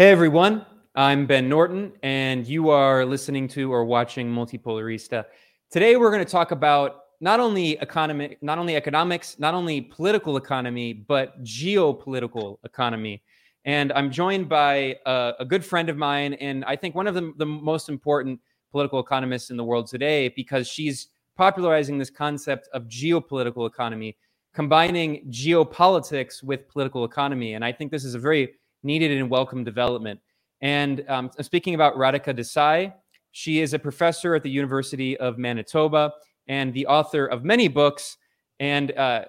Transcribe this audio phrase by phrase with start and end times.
[0.00, 0.64] Hey everyone,
[0.94, 5.24] I'm Ben Norton, and you are listening to or watching Multipolarista.
[5.72, 10.36] Today we're going to talk about not only economic, not only economics, not only political
[10.36, 13.24] economy, but geopolitical economy.
[13.64, 17.16] And I'm joined by a, a good friend of mine, and I think one of
[17.16, 18.38] the, the most important
[18.70, 24.16] political economists in the world today, because she's popularizing this concept of geopolitical economy,
[24.54, 27.54] combining geopolitics with political economy.
[27.54, 30.20] And I think this is a very needed and welcome development.
[30.60, 32.92] And um, speaking about Radhika Desai,
[33.32, 36.12] she is a professor at the University of Manitoba
[36.48, 38.16] and the author of many books.
[38.58, 39.26] And uh,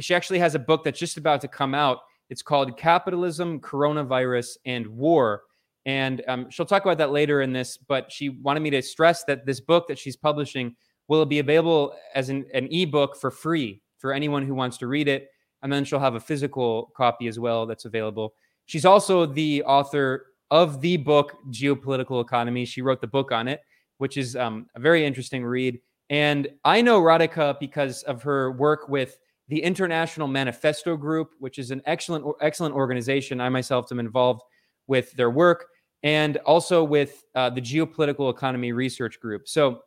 [0.00, 1.98] she actually has a book that's just about to come out.
[2.30, 5.42] It's called Capitalism, Coronavirus, and War.
[5.84, 9.24] And um, she'll talk about that later in this, but she wanted me to stress
[9.24, 10.74] that this book that she's publishing
[11.08, 15.08] will be available as an, an ebook for free for anyone who wants to read
[15.08, 15.28] it.
[15.62, 18.34] And then she'll have a physical copy as well that's available.
[18.72, 22.64] She's also the author of the book Geopolitical Economy.
[22.64, 23.60] She wrote the book on it,
[23.98, 25.78] which is um, a very interesting read.
[26.08, 31.70] And I know Radhika because of her work with the International Manifesto Group, which is
[31.70, 33.42] an excellent, excellent organization.
[33.42, 34.40] I myself am involved
[34.86, 35.66] with their work
[36.02, 39.48] and also with uh, the Geopolitical Economy Research Group.
[39.48, 39.82] So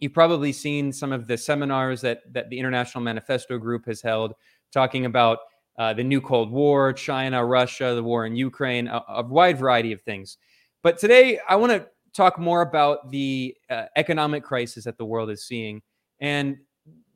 [0.00, 4.34] you've probably seen some of the seminars that that the International Manifesto Group has held,
[4.70, 5.38] talking about
[5.78, 9.92] uh, the new Cold War, China, Russia, the war in Ukraine, a, a wide variety
[9.92, 10.36] of things.
[10.82, 15.30] But today, I want to talk more about the uh, economic crisis that the world
[15.30, 15.82] is seeing.
[16.20, 16.56] And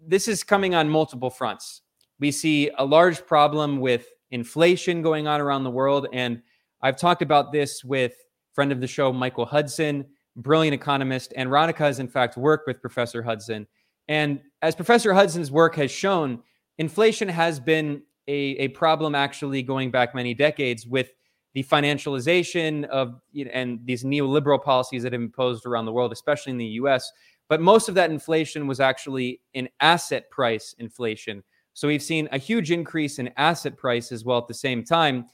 [0.01, 1.83] this is coming on multiple fronts.
[2.21, 6.07] We see a large problem with inflation going on around the world.
[6.13, 6.43] And
[6.83, 8.15] I've talked about this with
[8.53, 11.33] friend of the show, Michael Hudson, brilliant economist.
[11.37, 13.67] And Radhika has, in fact, worked with Professor Hudson.
[14.09, 16.43] And as Professor Hudson's work has shown,
[16.79, 21.13] inflation has been a, a problem actually going back many decades with
[21.55, 26.13] the financialization of you know, and these neoliberal policies that have imposed around the world,
[26.13, 27.11] especially in the US.
[27.49, 31.43] But most of that inflation was actually in asset price inflation.
[31.75, 35.27] So we've seen a huge increase in asset prices while at the same time,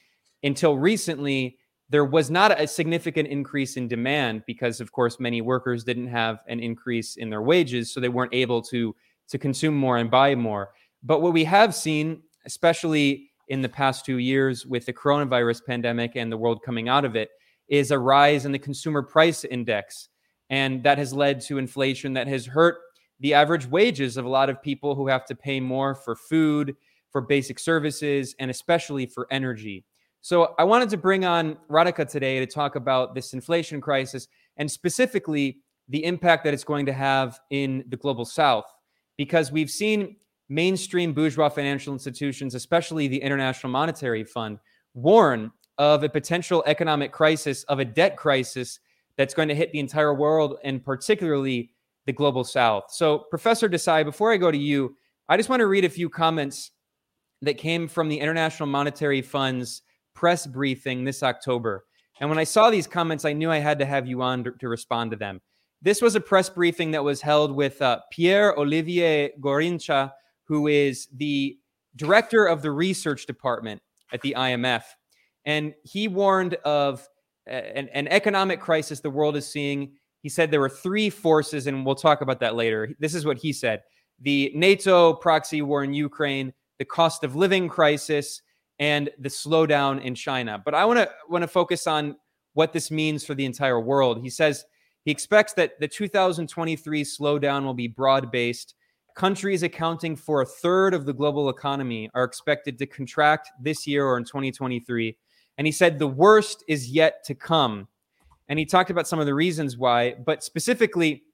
[0.43, 1.59] until recently,
[1.91, 6.41] there was not a significant increase in demand because, of course, many workers didn't have
[6.47, 8.95] an increase in their wages, so they weren't able to,
[9.29, 10.71] to consume more and buy more.
[11.03, 16.17] But what we have seen especially in the past two years with the coronavirus pandemic
[16.17, 17.31] and the world coming out of it,
[17.69, 20.09] is a rise in the consumer price index.
[20.51, 22.77] And that has led to inflation that has hurt
[23.21, 26.77] the average wages of a lot of people who have to pay more for food,
[27.11, 29.85] for basic services, and especially for energy.
[30.21, 34.71] So I wanted to bring on Radhika today to talk about this inflation crisis and
[34.71, 38.67] specifically the impact that it's going to have in the global south.
[39.17, 40.17] Because we've seen
[40.49, 44.59] mainstream bourgeois financial institutions, especially the International Monetary Fund,
[44.95, 48.81] warn of a potential economic crisis, of a debt crisis
[49.17, 51.71] that's going to hit the entire world and particularly
[52.07, 52.85] the global south.
[52.91, 54.97] So, Professor Desai, before I go to you,
[55.29, 56.71] I just want to read a few comments
[57.43, 59.83] that came from the International Monetary Fund's
[60.15, 61.85] press briefing this October.
[62.21, 64.53] And when I saw these comments, I knew I had to have you on to,
[64.53, 65.41] to respond to them.
[65.83, 70.11] This was a press briefing that was held with uh, Pierre Olivier Gourinchas,
[70.49, 71.59] who is the
[71.95, 73.83] director of the research department
[74.13, 74.83] at the IMF.
[75.45, 77.07] And he warned of
[77.47, 79.93] an, an, economic crisis the world is seeing.
[80.23, 82.95] He said there were three forces, and we'll talk about that later.
[82.99, 83.83] This is what he said
[84.21, 88.43] the NATO proxy war in Ukraine, the cost of living crisis,
[88.79, 90.61] and the slowdown in China.
[90.63, 92.17] But I want to want to focus on
[92.55, 94.21] what this means for the entire world.
[94.21, 94.65] He says
[95.05, 98.75] he expects that the 2023 slowdown will be broad based
[99.19, 104.07] countries accounting for a third of the global economy are expected to contract this year
[104.07, 105.17] or in 2023.
[105.59, 107.89] And he said the worst is yet to come.
[108.49, 111.25] And he talked about some of the reasons why, but specifically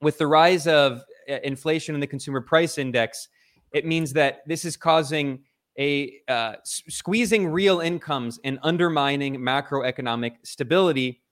[0.00, 3.28] with the rise of uh, inflation in the consumer price index,
[3.72, 5.44] it means that this is causing
[5.78, 11.22] a uh, squeezing real incomes and undermining macroeconomic stability.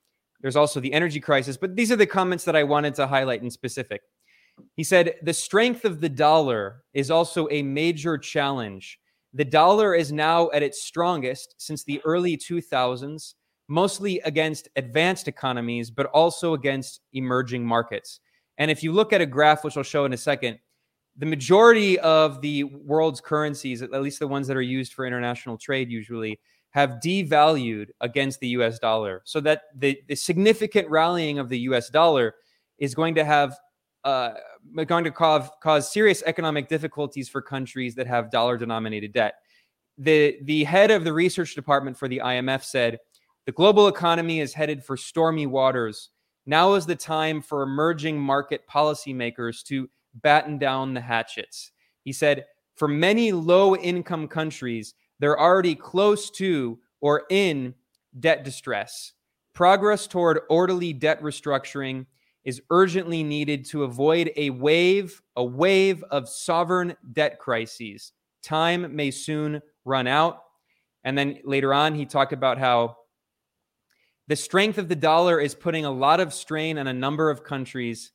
[0.40, 3.42] There's also the energy crisis, but these are the comments that I wanted to highlight
[3.42, 4.02] in specific.
[4.76, 8.98] He said, The strength of the dollar is also a major challenge.
[9.32, 13.34] The dollar is now at its strongest since the early 2000s,
[13.68, 18.20] mostly against advanced economies, but also against emerging markets.
[18.58, 20.58] And if you look at a graph, which I'll show in a second,
[21.16, 25.56] the majority of the world's currencies, at least the ones that are used for international
[25.58, 26.40] trade usually,
[26.70, 29.22] have devalued against the US dollar.
[29.24, 32.34] So that the, the significant rallying of the US dollar
[32.78, 33.56] is going to have
[34.04, 34.32] uh,
[34.86, 39.34] going to cause, cause serious economic difficulties for countries that have dollar denominated debt.
[39.98, 42.98] The, the head of the research department for the IMF said
[43.46, 46.10] The global economy is headed for stormy waters.
[46.46, 49.90] Now is the time for emerging market policymakers to
[50.22, 51.72] batten down the hatchets.
[52.02, 57.74] He said, for many low income countries, they're already close to or in
[58.18, 59.12] debt distress.
[59.52, 62.06] Progress toward orderly debt restructuring
[62.44, 68.12] is urgently needed to avoid a wave, a wave of sovereign debt crises.
[68.42, 70.42] Time may soon run out.
[71.04, 72.96] And then later on, he talked about how
[74.28, 77.44] the strength of the dollar is putting a lot of strain on a number of
[77.44, 78.12] countries.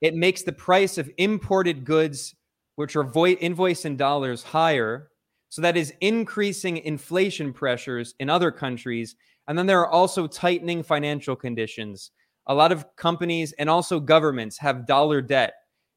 [0.00, 2.34] It makes the price of imported goods,
[2.76, 5.08] which are vo- invoiced in dollars, higher.
[5.48, 9.16] So that is increasing inflation pressures in other countries.
[9.48, 12.10] And then there are also tightening financial conditions.
[12.46, 15.54] A lot of companies and also governments have dollar debt,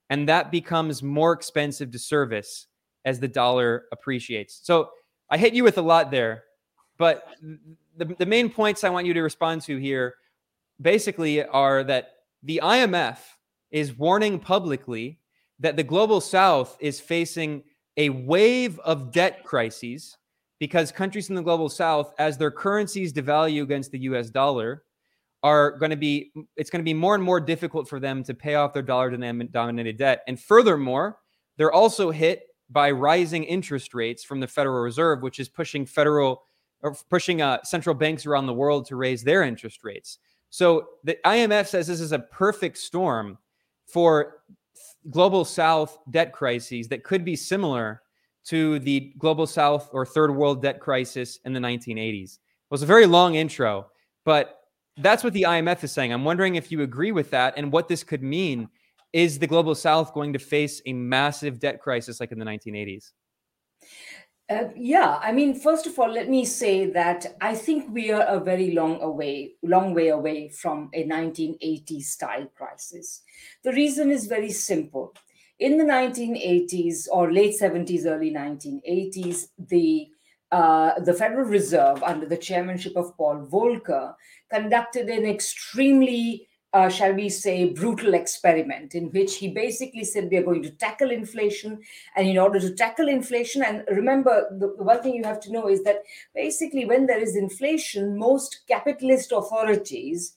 [0.10, 2.68] and that becomes more expensive to service
[3.06, 4.60] as the dollar appreciates.
[4.64, 4.90] So
[5.30, 6.44] I hit you with a lot there,
[6.98, 7.28] but
[7.98, 10.16] the, the main points I want you to respond to here
[10.82, 12.12] basically are that
[12.44, 13.18] the IMF
[13.72, 15.20] is warning publicly
[15.60, 17.64] that the global south is facing
[17.98, 20.18] a wave of debt crises
[20.60, 24.84] because countries in the global south, as their currencies devalue against the US dollar,
[25.44, 28.34] are going to be it's going to be more and more difficult for them to
[28.34, 30.24] pay off their dollar denominated debt.
[30.28, 31.20] And furthermore,
[31.58, 36.44] they're also hit by rising interest rates from the Federal Reserve, which is pushing federal
[36.82, 40.20] or pushing uh, central banks around the world to raise their interest rates.
[40.50, 43.38] So the IMF says this is a perfect storm
[43.86, 44.42] for
[45.10, 48.02] global South debt crises that could be similar
[48.46, 52.36] to the global South or third world debt crisis in the 1980s.
[52.36, 53.88] It was a very long intro,
[54.24, 54.60] but
[54.98, 56.12] that's what the IMF is saying.
[56.12, 58.70] I'm wondering if you agree with that and what this could mean.
[59.14, 63.12] Is the global South going to face a massive debt crisis like in the 1980s?
[64.50, 68.24] Uh, yeah, I mean, first of all, let me say that I think we are
[68.24, 73.24] a very long away, long way away from a 1980s style crisis.
[73.64, 75.14] The reason is very simple.
[75.60, 80.08] In the 1980s or late 70s, early 1980s, the
[80.50, 84.14] uh, the Federal Reserve, under the chairmanship of Paul Volcker,
[84.52, 90.38] conducted an extremely uh, shall we say, brutal experiment in which he basically said we
[90.38, 91.80] are going to tackle inflation.
[92.16, 95.52] And in order to tackle inflation, and remember, the, the one thing you have to
[95.52, 96.04] know is that
[96.36, 100.36] basically, when there is inflation, most capitalist authorities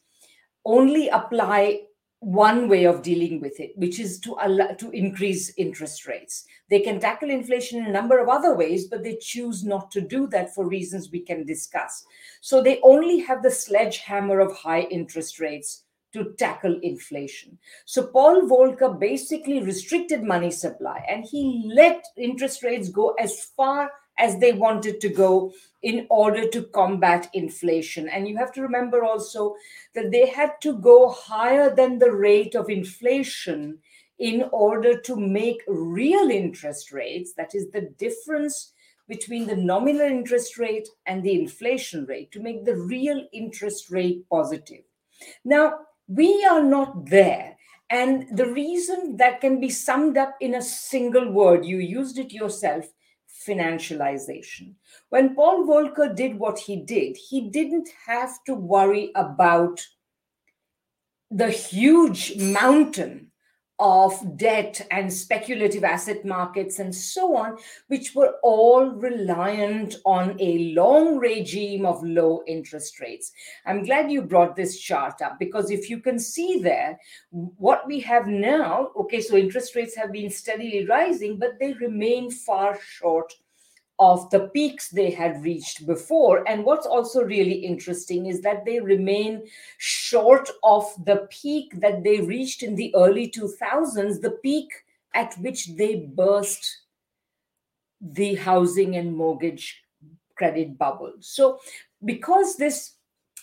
[0.64, 1.80] only apply
[2.20, 6.44] one way of dealing with it, which is to allow, to increase interest rates.
[6.68, 10.02] They can tackle inflation in a number of other ways, but they choose not to
[10.02, 12.04] do that for reasons we can discuss.
[12.42, 17.56] So they only have the sledgehammer of high interest rates to tackle inflation.
[17.86, 23.90] So Paul Volcker basically restricted money supply and he let interest rates go as far
[24.20, 25.52] as they wanted to go
[25.82, 28.08] in order to combat inflation.
[28.08, 29.56] And you have to remember also
[29.94, 33.78] that they had to go higher than the rate of inflation
[34.18, 38.72] in order to make real interest rates, that is the difference
[39.08, 44.22] between the nominal interest rate and the inflation rate, to make the real interest rate
[44.28, 44.84] positive.
[45.44, 47.56] Now, we are not there.
[47.88, 52.32] And the reason that can be summed up in a single word, you used it
[52.32, 52.84] yourself
[53.50, 54.74] financialization.
[55.08, 59.80] When Paul Volcker did what he did, he didn't have to worry about
[61.30, 63.30] the huge mountain
[63.80, 67.56] of debt and speculative asset markets and so on,
[67.88, 73.32] which were all reliant on a long regime of low interest rates.
[73.64, 78.00] I'm glad you brought this chart up because if you can see there, what we
[78.00, 83.32] have now, okay, so interest rates have been steadily rising, but they remain far short
[84.00, 86.42] of the peaks they had reached before.
[86.48, 89.42] And what's also really interesting is that they remain
[89.76, 94.70] short of the peak that they reached in the early 2000s, the peak
[95.14, 96.78] at which they burst
[98.00, 99.82] the housing and mortgage
[100.34, 101.12] credit bubble.
[101.20, 101.60] So,
[102.02, 102.94] because this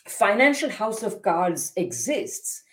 [0.08, 2.64] financial house of cards exists,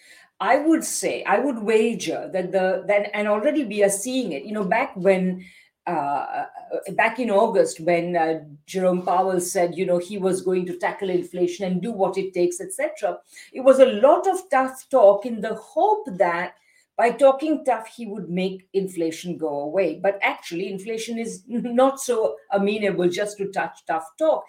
[0.40, 4.44] I would say, I would wager that the then and already we are seeing it.
[4.44, 5.44] You know, back when
[5.86, 6.46] uh,
[6.92, 11.10] back in August when uh, Jerome Powell said, you know, he was going to tackle
[11.10, 13.18] inflation and do what it takes, etc.
[13.52, 16.54] It was a lot of tough talk in the hope that
[16.96, 19.98] by talking tough, he would make inflation go away.
[20.00, 24.44] But actually, inflation is not so amenable just to touch tough talk.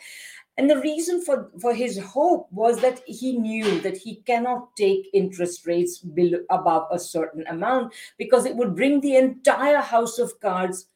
[0.57, 5.09] And the reason for, for his hope was that he knew that he cannot take
[5.13, 10.39] interest rates below, above a certain amount because it would bring the entire house of
[10.39, 10.87] cards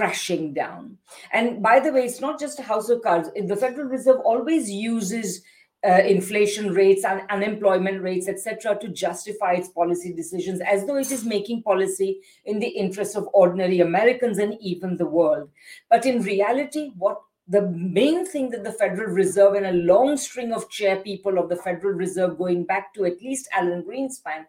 [0.00, 0.96] crashing down.
[1.30, 3.28] And by the way, it's not just a house of cards.
[3.36, 5.42] The Federal Reserve always uses
[5.86, 11.10] uh, inflation rates and unemployment rates, etc., to justify its policy decisions as though it
[11.10, 15.50] is making policy in the interest of ordinary Americans and even the world.
[15.90, 20.52] But in reality, what the main thing that the Federal Reserve and a long string
[20.52, 24.46] of chair people of the Federal Reserve, going back to at least Alan Greenspan,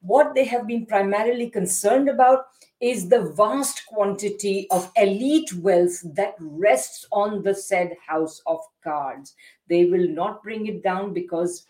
[0.00, 2.46] what they have been primarily concerned about
[2.84, 9.34] is the vast quantity of elite wealth that rests on the said house of cards.
[9.70, 11.66] They will not bring it down because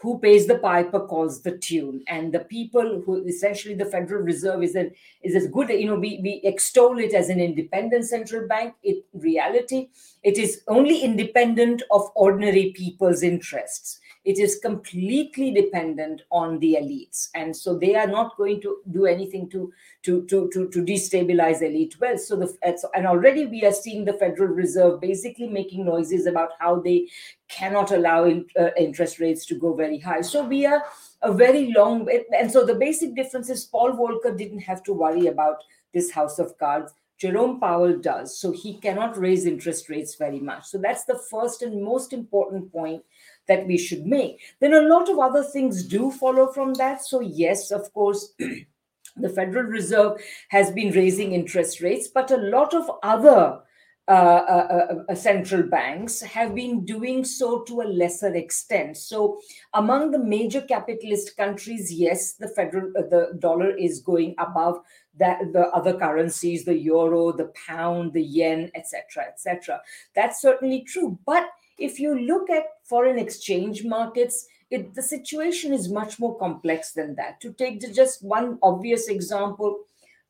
[0.00, 2.04] who pays the piper calls the tune.
[2.06, 5.98] And the people who essentially the federal reserve is an is as good you know
[5.98, 8.74] we, we extol it as an independent central bank.
[8.84, 9.88] In reality
[10.22, 17.28] it is only independent of ordinary people's interests it is completely dependent on the elites
[17.34, 21.62] and so they are not going to do anything to to to to, to destabilize
[21.62, 22.48] elite wealth so the
[22.94, 27.08] and already we are seeing the federal reserve basically making noises about how they
[27.48, 30.84] cannot allow in, uh, interest rates to go very high so we are
[31.22, 32.06] a very long
[32.38, 36.38] and so the basic difference is paul volcker didn't have to worry about this house
[36.38, 38.38] of cards Jerome Powell does.
[38.38, 40.66] So he cannot raise interest rates very much.
[40.66, 43.02] So that's the first and most important point
[43.48, 44.40] that we should make.
[44.60, 47.02] Then a lot of other things do follow from that.
[47.02, 48.34] So, yes, of course.
[49.16, 53.60] the Federal Reserve has been raising interest rates, but a lot of other
[54.08, 58.96] uh, uh, uh, central banks have been doing so to a lesser extent.
[58.96, 59.38] So,
[59.74, 64.80] among the major capitalist countries, yes, the federal uh, the dollar is going above
[65.18, 69.78] that the other currencies, the euro, the pound, the yen, etc., etc.
[70.14, 71.46] That's certainly true, but
[71.78, 77.14] if you look at foreign exchange markets, it, the situation is much more complex than
[77.16, 77.40] that.
[77.40, 79.80] To take just one obvious example,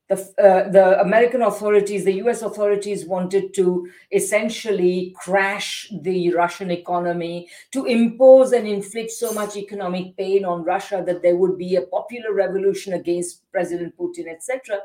[0.09, 7.49] the, uh, the American authorities, the US authorities wanted to essentially crash the Russian economy,
[7.73, 11.83] to impose and inflict so much economic pain on Russia that there would be a
[11.83, 14.78] popular revolution against President Putin, etc.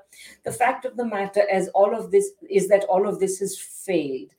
[0.43, 3.57] The fact of the matter is all of this is that all of this has
[3.57, 4.31] failed.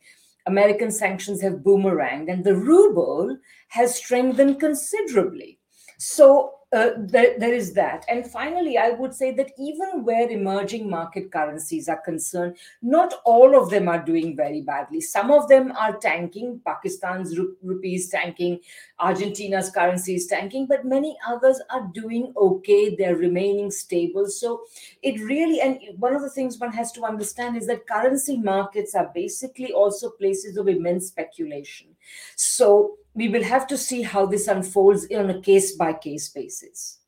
[0.47, 3.37] American sanctions have boomeranged and the ruble
[3.69, 5.59] has strengthened considerably.
[5.99, 8.05] So uh, there, there is that.
[8.09, 13.57] And finally, I would say that even where emerging market currencies are concerned, not all
[13.57, 15.01] of them are doing very badly.
[15.01, 18.59] Some of them are tanking, Pakistan's rupees tanking,
[18.99, 22.97] Argentina's currency is tanking, but many others are doing okay.
[22.97, 24.27] They're remaining stable.
[24.27, 24.65] So
[25.03, 28.95] it really, and one of the things one has to understand is that currency markets
[28.95, 31.89] are basically also places of immense speculation.
[32.37, 36.99] So we will have to see how this unfolds on a case by case basis.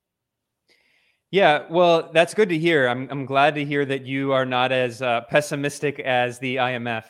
[1.30, 2.88] Yeah, well, that's good to hear.
[2.88, 7.04] I'm, I'm glad to hear that you are not as uh, pessimistic as the IMF.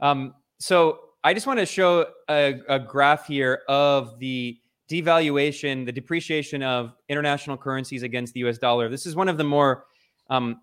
[0.00, 5.92] Um, so I just want to show a, a graph here of the devaluation, the
[5.92, 8.58] depreciation of international currencies against the U.S.
[8.58, 8.88] dollar.
[8.88, 9.84] This is one of the more
[10.30, 10.60] um,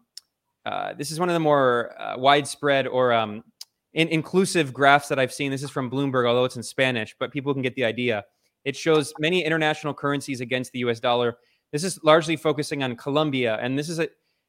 [0.65, 3.43] uh, this is one of the more uh, widespread or um,
[3.93, 5.51] in inclusive graphs that I've seen.
[5.51, 8.25] This is from Bloomberg, although it's in Spanish, but people can get the idea.
[8.65, 11.37] It shows many international currencies against the US dollar.
[11.71, 13.57] This is largely focusing on Colombia.
[13.61, 14.07] And this is a,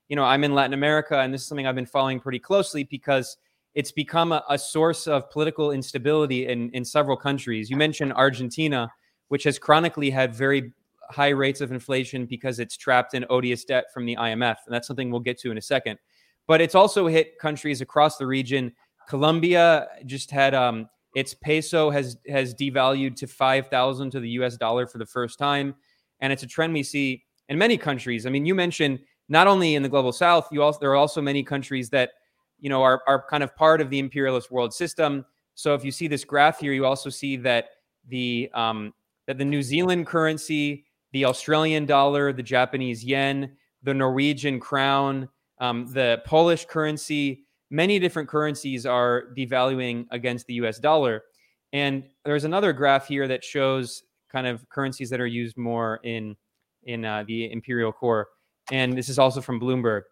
[0.08, 2.84] you know, I'm in Latin America, and this is something I've been following pretty closely
[2.84, 3.36] because
[3.74, 7.70] it's become a, a source of political instability in, in several countries.
[7.70, 8.90] You mentioned Argentina,
[9.28, 10.72] which has chronically had very
[11.10, 14.56] high rates of inflation because it's trapped in odious debt from the IMF.
[14.64, 15.98] And that's something we'll get to in a second.
[16.46, 18.72] But it's also hit countries across the region
[19.08, 24.56] Colombia just had um, its peso has has devalued to five thousand to the U.S.
[24.56, 25.75] dollar for the first time,
[26.20, 28.26] and it's a trend we see in many countries.
[28.26, 31.20] I mean, you mentioned not only in the global south, you also there are also
[31.20, 32.11] many countries that
[32.58, 35.25] you know are are kind of part of the imperialist world system.
[35.54, 37.66] So if you see this graph here, you also see that
[38.08, 38.92] the um,
[39.26, 45.87] that the New Zealand currency, the Australian dollar, the Japanese yen, the Norwegian crown, um,
[45.92, 47.43] the Polish currency,
[47.75, 51.25] many different currencies are devaluing against the US dollar.
[51.73, 56.37] And there's another graph here that shows kind of currencies that are used more in
[56.85, 58.28] in uh, the imperial core.
[58.71, 60.02] And this is also from Bloomberg.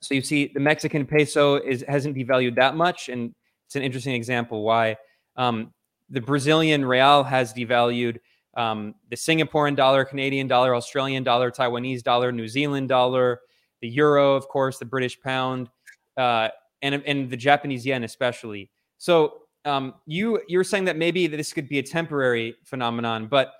[0.00, 3.34] So you see the Mexican peso is hasn't devalued that much, and
[3.66, 4.96] it's an interesting example why.
[5.36, 5.72] Um,
[6.10, 8.18] the Brazilian real has devalued.
[8.54, 13.40] Um, the Singaporean dollar, Canadian dollar, Australian dollar, Taiwanese dollar, New Zealand dollar,
[13.80, 15.70] the euro, of course, the British pound,
[16.18, 16.48] uh,
[16.82, 18.70] and and the Japanese yen especially.
[18.98, 23.54] So um, you you're saying that maybe this could be a temporary phenomenon, but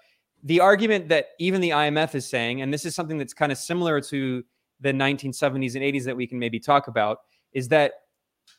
[0.45, 3.59] the argument that even the IMF is saying, and this is something that's kind of
[3.59, 4.43] similar to
[4.81, 7.19] the 1970s and 80s that we can maybe talk about,
[7.53, 7.93] is that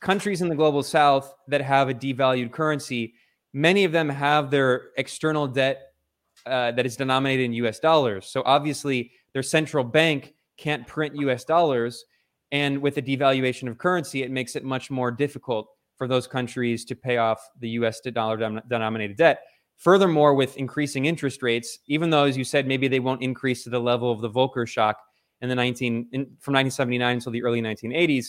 [0.00, 3.14] countries in the global south that have a devalued currency,
[3.52, 5.92] many of them have their external debt
[6.46, 7.78] uh, that is denominated in U.S.
[7.78, 8.26] dollars.
[8.26, 11.44] So obviously, their central bank can't print U.S.
[11.44, 12.04] dollars,
[12.54, 16.84] and with the devaluation of currency, it makes it much more difficult for those countries
[16.84, 18.00] to pay off the U.S.
[18.00, 18.36] dollar
[18.68, 19.42] denominated debt.
[19.76, 23.70] Furthermore, with increasing interest rates, even though, as you said, maybe they won't increase to
[23.70, 24.98] the level of the Volcker shock
[25.40, 28.26] in the 19 in, from 1979 until the early 1980s,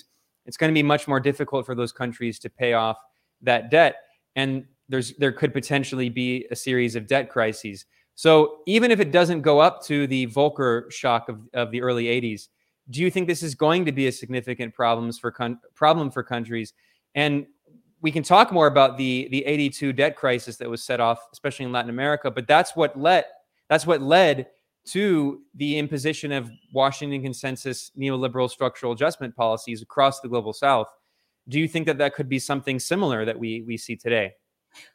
[0.47, 2.97] it's going to be much more difficult for those countries to pay off
[3.43, 3.97] that debt,
[4.35, 7.85] and there's there could potentially be a series of debt crises.
[8.15, 12.05] So even if it doesn't go up to the Volcker shock of, of the early
[12.05, 12.47] 80s,
[12.89, 16.23] do you think this is going to be a significant problems for con- problem for
[16.23, 16.73] countries?
[17.15, 17.47] And
[18.01, 21.65] we can talk more about the the 82 debt crisis that was set off, especially
[21.65, 22.29] in Latin America.
[22.29, 23.25] But that's what led
[23.69, 24.47] that's what led
[24.87, 30.87] to the imposition of Washington consensus neoliberal structural adjustment policies across the global South.
[31.49, 34.33] Do you think that that could be something similar that we we see today?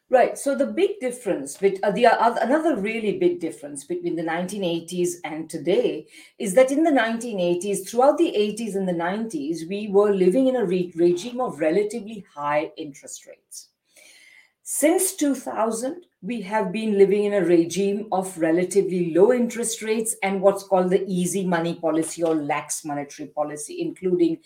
[0.09, 0.37] Right.
[0.37, 5.15] So the big difference, with, uh, the uh, another really big difference between the 1980s
[5.23, 6.07] and today
[6.37, 10.57] is that in the 1980s, throughout the 80s and the 90s, we were living in
[10.57, 13.69] a re- regime of relatively high interest rates.
[14.63, 20.41] Since 2000, we have been living in a regime of relatively low interest rates and
[20.41, 24.37] what's called the easy money policy or lax monetary policy, including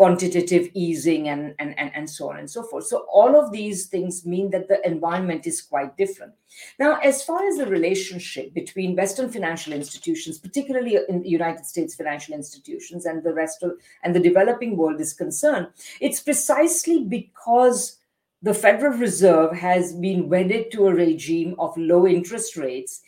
[0.00, 2.86] quantitative easing and, and, and, and so on and so forth.
[2.86, 6.32] So all of these things mean that the environment is quite different.
[6.78, 11.94] Now, as far as the relationship between Western financial institutions, particularly in the United States
[11.94, 15.66] financial institutions and the rest of and the developing world is concerned,
[16.00, 17.98] it's precisely because
[18.40, 23.02] the Federal Reserve has been wedded to a regime of low interest rates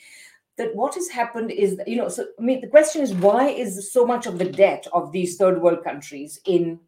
[0.63, 3.93] that what has happened is you know so i mean the question is why is
[3.93, 6.79] so much of the debt of these third world countries in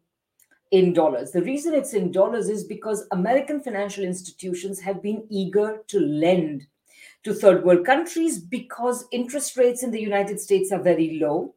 [0.71, 1.31] in dollars?
[1.31, 6.67] The reason it's in dollars is because american financial institutions have been eager to lend
[7.23, 11.55] to third world countries because interest rates in the united states are very low.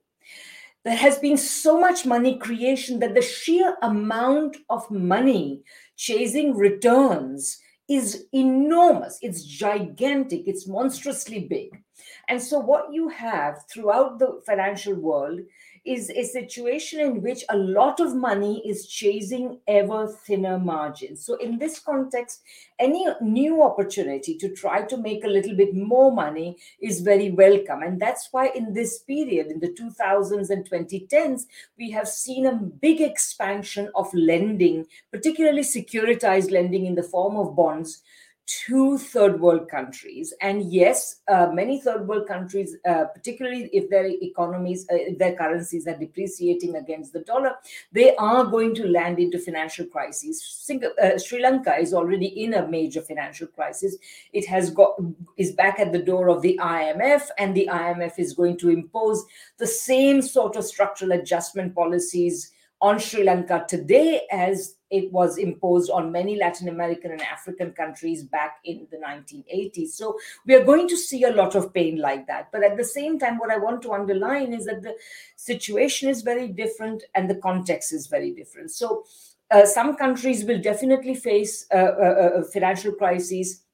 [0.84, 5.62] There has been so much money creation that the sheer amount of money
[5.96, 9.18] chasing returns is enormous.
[9.20, 10.42] It's gigantic.
[10.46, 11.82] It's monstrously big
[12.28, 15.40] and so, what you have throughout the financial world
[15.86, 21.24] is a situation in which a lot of money is chasing ever thinner margins.
[21.24, 22.42] So, in this context,
[22.78, 27.82] any new opportunity to try to make a little bit more money is very welcome.
[27.82, 31.46] And that's why, in this period, in the 2000s and 2010s,
[31.78, 37.56] we have seen a big expansion of lending, particularly securitized lending in the form of
[37.56, 38.02] bonds
[38.48, 40.32] to third world countries.
[40.40, 45.86] And yes, uh, many third world countries, uh, particularly if their economies, uh, their currencies
[45.86, 47.56] are depreciating against the dollar,
[47.92, 50.42] they are going to land into financial crises.
[50.42, 53.96] Sing- uh, Sri Lanka is already in a major financial crisis.
[54.32, 54.98] It has got
[55.36, 59.26] is back at the door of the IMF, and the IMF is going to impose
[59.58, 65.90] the same sort of structural adjustment policies on Sri Lanka today as it was imposed
[65.90, 69.88] on many Latin American and African countries back in the 1980s.
[69.88, 72.50] So we are going to see a lot of pain like that.
[72.52, 74.94] But at the same time, what I want to underline is that the
[75.36, 78.70] situation is very different and the context is very different.
[78.70, 79.04] So
[79.50, 83.64] uh, some countries will definitely face uh, uh, uh financial crises.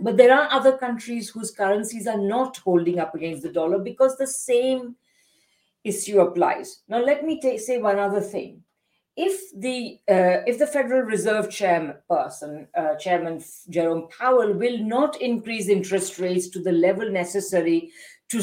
[0.00, 4.16] But there are other countries whose currencies are not holding up against the dollar because
[4.16, 4.96] the same
[5.88, 6.82] issue applies.
[6.88, 8.62] Now, let me t- say one other thing.
[9.16, 15.68] If the uh, if the Federal Reserve chairperson, uh, Chairman Jerome Powell, will not increase
[15.68, 17.90] interest rates to the level necessary
[18.28, 18.38] to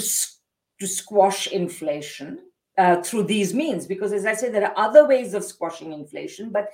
[0.80, 2.40] to squash inflation
[2.78, 6.50] uh, through these means, because as I said, there are other ways of squashing inflation,
[6.50, 6.70] but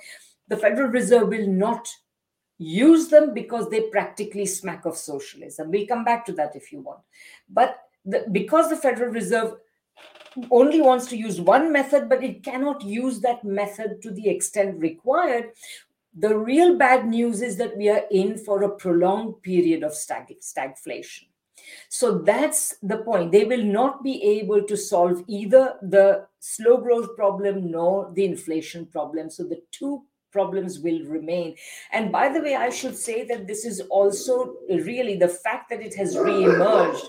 [0.48, 1.88] the Federal Reserve will not
[2.58, 5.70] use them because they practically smack of socialism.
[5.70, 7.00] We'll come back to that if you want.
[7.48, 9.54] But the, because the Federal Reserve
[10.50, 14.78] only wants to use one method, but it cannot use that method to the extent
[14.78, 15.52] required.
[16.14, 20.40] The real bad news is that we are in for a prolonged period of stag-
[20.40, 21.24] stagflation.
[21.88, 23.32] So that's the point.
[23.32, 28.86] They will not be able to solve either the slow growth problem nor the inflation
[28.86, 29.30] problem.
[29.30, 31.54] So the two problems will remain.
[31.92, 35.82] And by the way, I should say that this is also really the fact that
[35.82, 37.06] it has re-emerged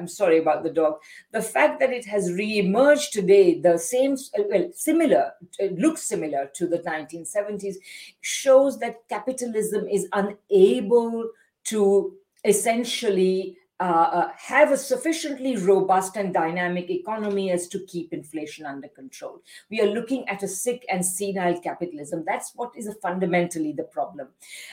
[0.00, 0.94] I'm sorry about the dog.
[1.30, 5.32] The fact that it has re-emerged today, the same, uh, well, similar,
[5.62, 7.74] uh, looks similar to the 1970s,
[8.22, 11.28] shows that capitalism is unable
[11.64, 12.14] to
[12.46, 18.88] essentially uh, uh, have a sufficiently robust and dynamic economy as to keep inflation under
[18.88, 19.40] control.
[19.70, 22.22] We are looking at a sick and senile capitalism.
[22.26, 24.28] That's what is fundamentally the problem.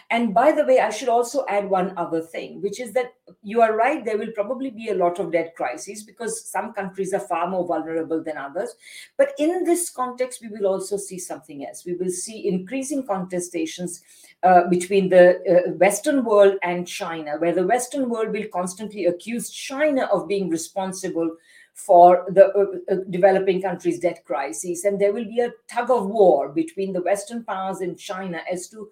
[0.10, 3.62] And by the way, I should also add one other thing, which is that you
[3.62, 7.22] are right, there will probably be a lot of debt crises because some countries are
[7.22, 8.76] far more vulnerable than others.
[9.17, 11.86] But in this context, we will also see something else.
[11.86, 14.02] We will see increasing contestations
[14.43, 19.50] uh, between the uh, Western world and China, where the Western world will constantly accuse
[19.50, 21.36] China of being responsible
[21.74, 24.84] for the uh, uh, developing countries' debt crisis.
[24.84, 28.68] And there will be a tug of war between the Western powers and China as
[28.70, 28.90] to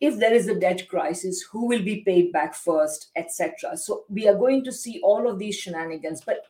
[0.00, 3.76] if there is a debt crisis, who will be paid back first, etc.
[3.76, 6.46] So we are going to see all of these shenanigans, but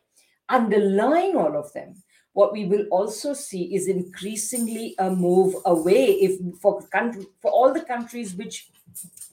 [0.49, 1.95] underlying all of them
[2.33, 7.73] what we will also see is increasingly a move away if for country, for all
[7.73, 8.69] the countries which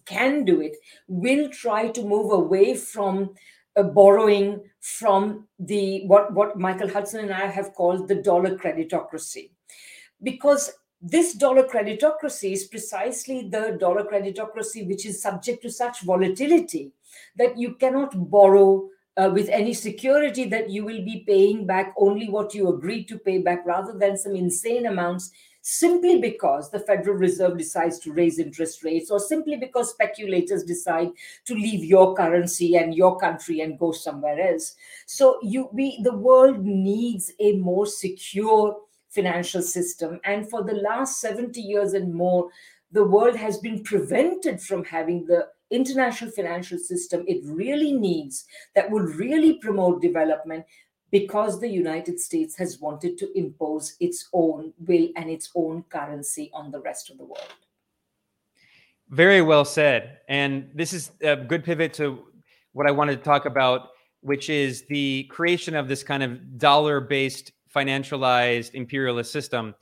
[0.06, 0.76] can do it
[1.08, 3.34] will try to move away from
[3.82, 9.50] borrowing from the what what Michael Hudson and I have called the dollar creditocracy.
[10.22, 16.92] Because this dollar creditocracy is precisely the dollar creditocracy which is subject to such volatility
[17.36, 22.28] that you cannot borrow uh, with any security that you will be paying back only
[22.28, 25.30] what you agreed to pay back rather than some insane amounts
[25.68, 31.08] simply because the Federal Reserve decides to raise interest rates or simply because speculators decide
[31.44, 34.76] to leave your currency and your country and go somewhere else.
[35.06, 38.76] So you we the world needs a more secure
[39.08, 40.20] financial system.
[40.22, 42.48] And for the last 70 years and more,
[42.92, 48.44] the world has been prevented from having the international financial system it really needs
[48.76, 50.64] that would really promote development
[51.10, 56.50] because the United States has wanted to impose its own will and its own currency
[56.52, 57.54] on the rest of the world.
[59.10, 60.18] Very well said.
[60.28, 62.24] And this is a good pivot to
[62.72, 63.88] what I wanted to talk about,
[64.20, 69.74] which is the creation of this kind of dollar based financialized imperialist system.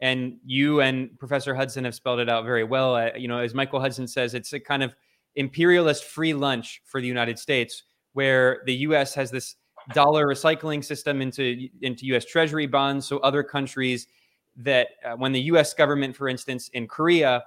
[0.00, 2.94] And you and Professor Hudson have spelled it out very well.
[2.94, 4.94] Uh, you know, as Michael Hudson says, it's a kind of
[5.36, 7.82] imperialist free lunch for the United States,
[8.14, 9.14] where the U.S.
[9.14, 9.56] has this
[9.94, 12.24] dollar recycling system into into U.S.
[12.24, 13.06] Treasury bonds.
[13.06, 14.06] So other countries
[14.56, 15.74] that uh, when the U.S.
[15.74, 17.44] government, for instance, in Korea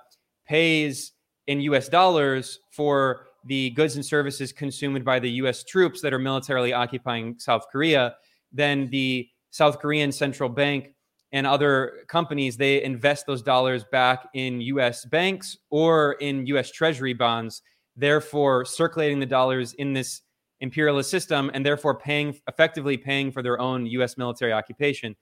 [0.48, 1.14] pays
[1.48, 1.90] in U.S.
[1.90, 5.64] dollars for the goods and services consumed by the U.S.
[5.64, 8.16] troops that are militarily occupying South Korea,
[8.52, 10.94] then the South Korean central bank
[11.32, 15.06] and other companies they invest those dollars back in U.S.
[15.06, 16.72] banks or in U.S.
[16.72, 17.62] Treasury bonds
[17.96, 20.22] therefore circulating the dollars in this
[20.60, 24.18] imperialist system and therefore paying effectively paying for their own U.S.
[24.18, 25.16] military occupation.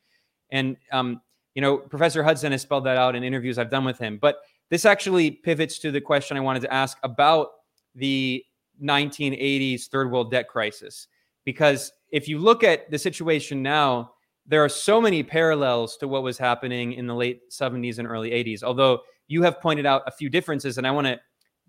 [0.51, 1.21] And um,
[1.55, 4.17] you know, Professor Hudson has spelled that out in interviews I've done with him.
[4.21, 4.37] But
[4.69, 7.49] this actually pivots to the question I wanted to ask about
[7.95, 8.43] the
[8.81, 11.07] 1980s third world debt crisis,
[11.43, 14.13] because if you look at the situation now,
[14.45, 18.31] there are so many parallels to what was happening in the late 70s and early
[18.31, 18.63] 80s.
[18.63, 21.19] Although you have pointed out a few differences, and I want to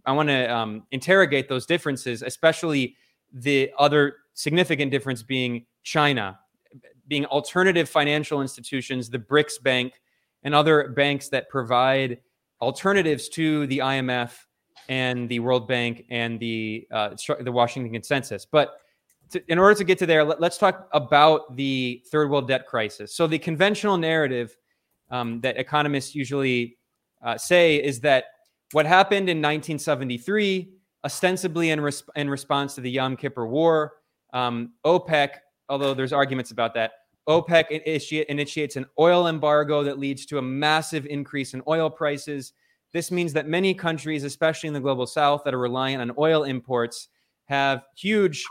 [0.05, 2.97] I want to um, interrogate those differences, especially
[3.33, 6.39] the other significant difference being China,
[7.09, 10.01] being alternative financial institutions, the BRICS Bank,
[10.43, 12.19] and other banks that provide
[12.61, 14.33] alternatives to the IMF
[14.89, 18.45] and the World Bank and the uh, the Washington Consensus.
[18.45, 18.79] But
[19.31, 22.67] to, in order to get to there, let, us talk about the third world debt
[22.67, 23.15] crisis.
[23.15, 24.57] So the conventional narrative
[25.11, 26.79] um, that economists usually
[27.23, 28.25] uh, say is that
[28.73, 30.73] what happened in 1973,
[31.05, 33.95] ostensibly in, res- in response to the Yom Kippur War,
[34.33, 35.31] um, OPEC,
[35.69, 36.93] although there's arguments about that,
[37.29, 42.53] OPEC initi- initiates an oil embargo that leads to a massive increase in oil prices.
[42.93, 46.45] This means that many countries, especially in the global south, that are reliant on oil
[46.45, 47.09] imports,
[47.47, 48.45] have huge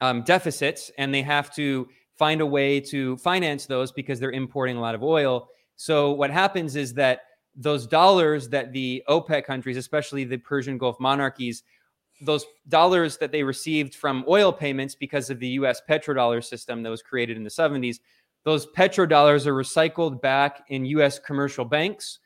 [0.00, 4.76] um, deficits and they have to find a way to finance those because they're importing
[4.76, 5.48] a lot of oil.
[5.76, 7.20] So, what happens is that
[7.60, 11.62] those dollars that the OPEC countries, especially the Persian Gulf monarchies,
[12.22, 16.90] those dollars that they received from oil payments because of the US petrodollar system that
[16.90, 17.98] was created in the 70s,
[18.44, 22.18] those petrodollars are recycled back in US commercial banks.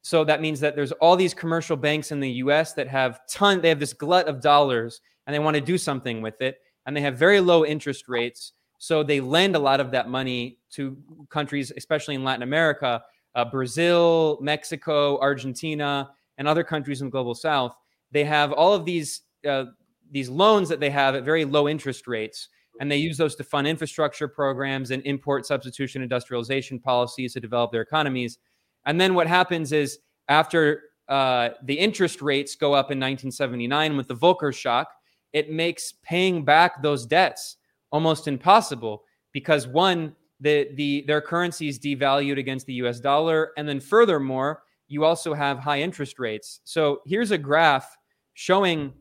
[0.00, 3.60] So that means that there's all these commercial banks in the US that have ton
[3.60, 6.96] they have this glut of dollars and they want to do something with it and
[6.96, 8.52] they have very low interest rates.
[8.78, 10.96] So they lend a lot of that money to
[11.28, 13.02] countries especially in Latin America
[13.34, 17.74] uh, Brazil, Mexico, Argentina, and other countries in the global south,
[18.10, 19.66] they have all of these uh,
[20.10, 22.48] these loans that they have at very low interest rates,
[22.80, 27.70] and they use those to fund infrastructure programs and import substitution industrialization policies to develop
[27.70, 28.38] their economies.
[28.86, 34.08] And then what happens is after uh, the interest rates go up in 1979 with
[34.08, 34.88] the Volcker shock,
[35.32, 37.56] it makes paying back those debts
[37.92, 43.52] almost impossible because one, the, the their currencies devalued against the US dollar.
[43.56, 46.60] And then furthermore, you also have high interest rates.
[46.64, 47.96] So here's a graph
[48.34, 48.92] showing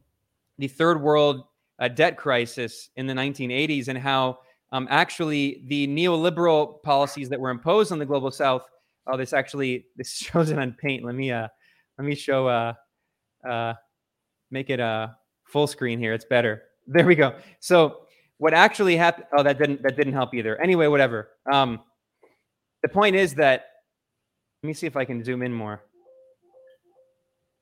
[0.57, 1.45] the third world
[1.79, 4.39] uh, debt crisis in the 1980s and how
[4.71, 8.69] um, actually the neoliberal policies that were imposed on the global south.
[9.07, 11.03] Oh, this actually this shows it on paint.
[11.03, 11.47] Let me uh,
[11.97, 12.73] let me show uh,
[13.47, 13.73] uh,
[14.51, 15.07] make it a uh,
[15.45, 16.13] full screen here.
[16.13, 16.63] It's better.
[16.87, 17.35] There we go.
[17.59, 18.01] So
[18.39, 19.27] what actually happened?
[19.37, 20.59] Oh, that didn't that didn't help either.
[20.59, 21.29] Anyway, whatever.
[21.51, 21.81] Um,
[22.81, 23.65] the point is that
[24.63, 25.83] let me see if I can zoom in more.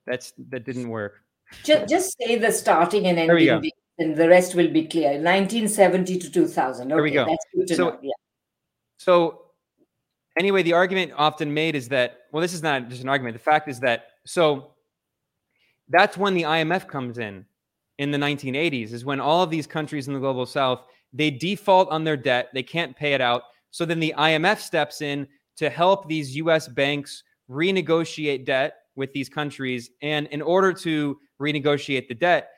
[0.06, 1.16] That's that didn't work.
[1.64, 5.12] Just, just say the starting and ending, and the rest will be clear.
[5.12, 6.86] 1970 to 2000.
[6.86, 7.26] Okay, there we go.
[7.26, 8.00] That's good to so.
[8.02, 8.12] Yeah.
[8.98, 9.42] So
[10.38, 13.36] anyway, the argument often made is that well, this is not just an argument.
[13.36, 14.74] The fact is that so
[15.90, 17.46] that's when the IMF comes in
[17.98, 20.84] in the 1980s is when all of these countries in the global south
[21.14, 23.44] they default on their debt they can't pay it out.
[23.72, 29.30] So then the imf steps in to help these us banks renegotiate debt with these
[29.30, 29.92] countries.
[30.02, 32.50] And in order to renegotiate the debt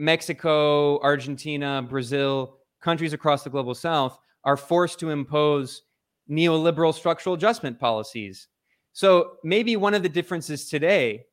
[0.00, 5.82] mexico argentina brazil countries across the global south are forced to impose
[6.30, 8.48] neoliberal structural adjustment policies.
[8.92, 11.24] So maybe one of the differences today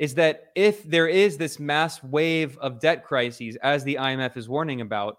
[0.00, 4.48] is that if there is this mass wave of debt crises, as the IMF is
[4.48, 5.18] warning about,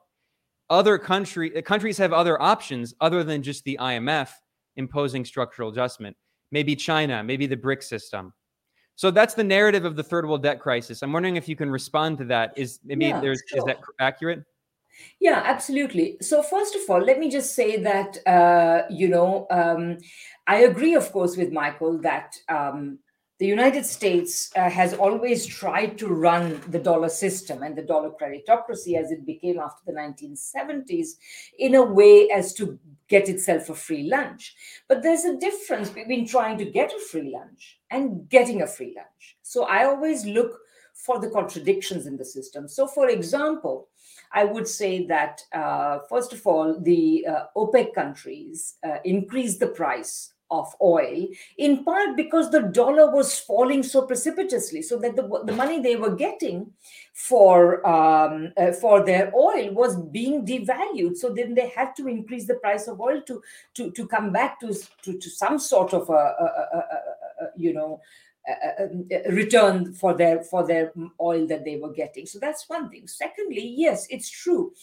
[0.72, 4.30] other country countries have other options other than just the IMF
[4.78, 6.18] imposing structural adjustment.
[6.52, 8.34] Maybe China, maybe the BRIC system.
[8.96, 11.04] So that's the narrative of the third world debt crisis.
[11.04, 12.52] I'm wondering if you can respond to that.
[12.58, 13.60] Is maybe yeah, there's sure.
[13.60, 14.44] is that accurate?
[15.20, 16.18] Yeah, absolutely.
[16.22, 20.00] So first of all, let me just say that uh, you know um,
[20.48, 22.98] I agree, of course, with Michael that um,
[23.42, 28.12] the United States uh, has always tried to run the dollar system and the dollar
[28.12, 31.14] creditocracy as it became after the 1970s
[31.58, 32.78] in a way as to
[33.08, 34.54] get itself a free lunch.
[34.88, 38.94] But there's a difference between trying to get a free lunch and getting a free
[38.96, 39.38] lunch.
[39.42, 40.60] So I always look
[40.94, 42.68] for the contradictions in the system.
[42.68, 43.88] So, for example,
[44.32, 49.68] I would say that, uh, first of all, the uh, OPEC countries uh, increased the
[49.70, 55.44] price of oil, in part because the dollar was falling so precipitously, so that the,
[55.46, 56.72] the money they were getting
[57.14, 61.18] for um, uh, for their oil was being devalued.
[61.18, 63.42] So then they had to increase the price of oil to
[63.76, 67.74] to to come back to to, to some sort of a, a, a, a you
[67.74, 68.02] know
[68.50, 72.26] Uh, uh, um, uh, return for their for their oil that they were getting.
[72.26, 73.08] So that's one thing.
[73.08, 74.74] Secondly yes it's true.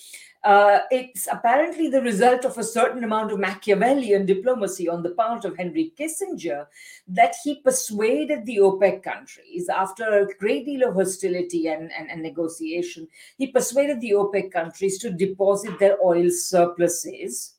[0.45, 5.45] Uh, it's apparently the result of a certain amount of Machiavellian diplomacy on the part
[5.45, 6.67] of Henry Kissinger
[7.09, 12.23] that he persuaded the OPEC countries, after a great deal of hostility and, and, and
[12.23, 17.55] negotiation, he persuaded the OPEC countries to deposit their oil surpluses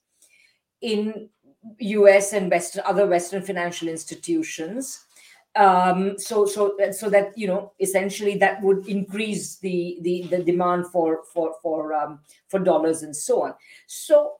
[0.79, 1.27] in
[1.79, 5.05] US and Western, other Western financial institutions
[5.55, 10.87] um, so so so that you know essentially that would increase the the, the demand
[10.87, 13.53] for for for um, for dollars and so on.
[13.87, 14.39] So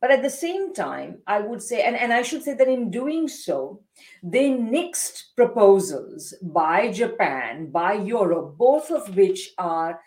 [0.00, 2.90] but at the same time i would say and, and i should say that in
[2.90, 3.80] doing so
[4.22, 10.00] they nixed proposals by japan by europe both of which are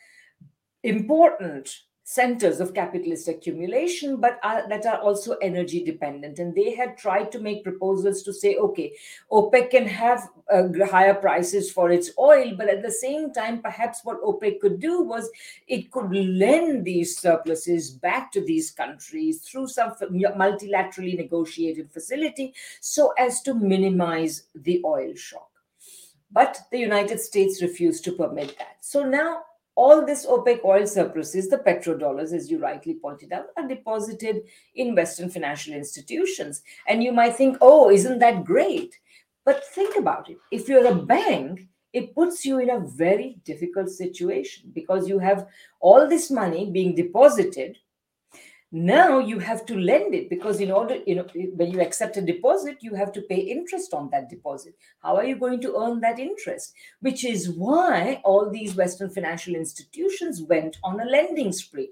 [0.84, 1.70] important
[2.12, 6.39] centers of capitalist accumulation, but are, that are also energy dependent.
[6.39, 8.91] And they had tried to make proposals to say, okay,
[9.32, 14.02] OPEC can have uh, higher prices for its oil, but at the same time, perhaps
[14.04, 15.30] what OPEC could do was
[15.69, 23.13] it could lend these surpluses back to these countries through some multilaterally negotiated facility so
[23.17, 25.50] as to minimize the oil shock.
[26.30, 28.78] But the United States refused to permit that.
[28.82, 29.43] So now
[29.75, 34.43] all this OPEC oil surpluses, the petrodollars, as you rightly pointed out, are deposited
[34.75, 36.62] in Western financial institutions.
[36.88, 38.99] And you might think, oh, isn't that great?
[39.45, 40.38] But think about it.
[40.51, 45.47] If you're a bank, it puts you in a very difficult situation because you have
[45.79, 47.77] all this money being deposited
[48.71, 52.21] now you have to lend it because in order you know when you accept a
[52.21, 54.75] deposit you have to pay interest on that deposit.
[55.03, 56.73] How are you going to earn that interest?
[57.01, 61.91] Which is why all these western financial institutions went on a lending spree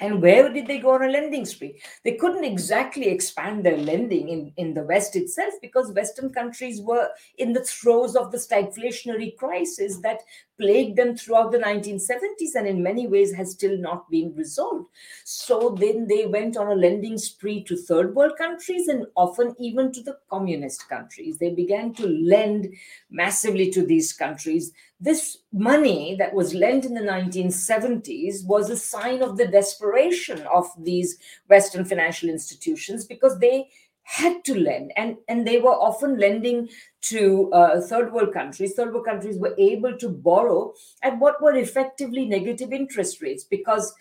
[0.00, 1.80] and where did they go on a lending spree?
[2.04, 7.10] They couldn't exactly expand their lending in, in the West itself because Western countries were
[7.36, 10.20] in the throes of the stagflationary crisis that
[10.58, 14.86] plagued them throughout the 1970s and in many ways has still not been resolved.
[15.24, 19.92] So then they went on a lending spree to third world countries and often even
[19.92, 21.38] to the communist countries.
[21.38, 22.74] They began to lend
[23.10, 29.22] massively to these countries this money that was lent in the 1970s was a sign
[29.22, 33.68] of the desperation of these Western financial institutions because they
[34.02, 36.68] had to lend and, and they were often lending
[37.00, 38.74] to uh, third world countries.
[38.74, 43.94] Third world countries were able to borrow at what were effectively negative interest rates because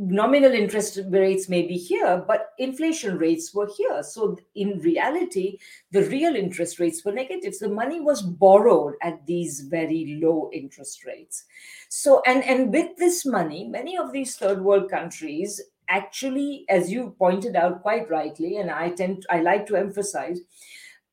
[0.00, 4.02] nominal interest rates may be here, but inflation rates were here.
[4.02, 5.58] So, in reality,
[5.92, 7.54] the real interest rates were negative.
[7.54, 11.44] So, money was borrowed at these very low interest rates.
[11.88, 17.14] So, and, and with this money, many of these third world countries actually, as you
[17.18, 20.40] pointed out quite rightly, and I tend, I like to emphasize,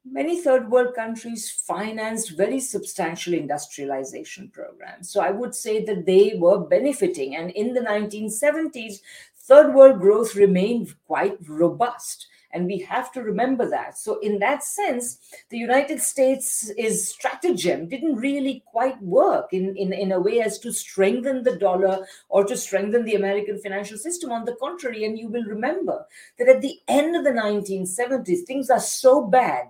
[0.03, 5.09] many third world countries financed very substantial industrialization programs.
[5.09, 7.35] So I would say that they were benefiting.
[7.35, 9.01] And in the 1970s,
[9.37, 12.27] third world growth remained quite robust.
[12.53, 13.97] And we have to remember that.
[13.97, 16.69] So, in that sense, the United States'
[17.07, 22.05] stratagem didn't really quite work in, in, in a way as to strengthen the dollar
[22.27, 24.33] or to strengthen the American financial system.
[24.33, 26.05] On the contrary, and you will remember
[26.37, 29.67] that at the end of the 1970s, things are so bad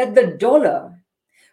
[0.00, 0.98] that the dollar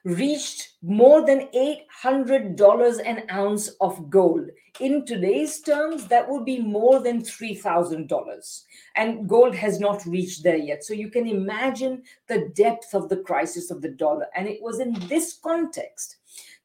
[0.06, 4.48] reached more than $800 an ounce of gold.
[4.80, 8.64] In today's terms, that would be more than $3,000.
[8.96, 10.86] And gold has not reached there yet.
[10.86, 14.28] So you can imagine the depth of the crisis of the dollar.
[14.34, 16.16] And it was in this context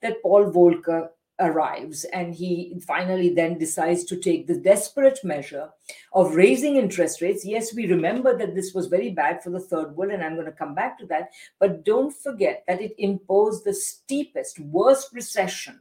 [0.03, 1.09] that Paul Volcker
[1.41, 5.71] arrives and he finally then decides to take the desperate measure
[6.13, 7.45] of raising interest rates.
[7.45, 10.47] Yes we remember that this was very bad for the third world and i'm going
[10.47, 15.81] to come back to that but don't forget that it imposed the steepest worst recession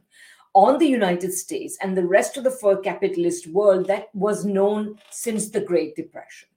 [0.54, 4.98] on the united states and the rest of the fur capitalist world that was known
[5.10, 6.48] since the great depression.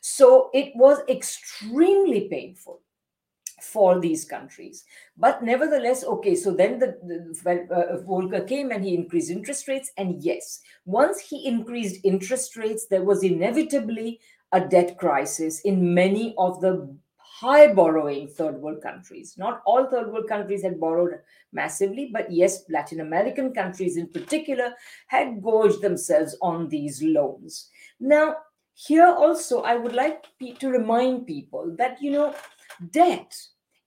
[0.00, 2.80] So it was extremely painful
[3.64, 4.84] for these countries.
[5.16, 9.90] But nevertheless, okay, so then the, the uh, Volcker came and he increased interest rates.
[9.96, 14.20] And yes, once he increased interest rates, there was inevitably
[14.52, 19.34] a debt crisis in many of the high borrowing third world countries.
[19.36, 21.18] Not all third world countries had borrowed
[21.52, 24.72] massively, but yes, Latin American countries in particular
[25.08, 27.70] had gorged themselves on these loans.
[27.98, 28.36] Now,
[28.74, 30.24] here also, I would like
[30.60, 32.34] to remind people that, you know,
[32.90, 33.34] debt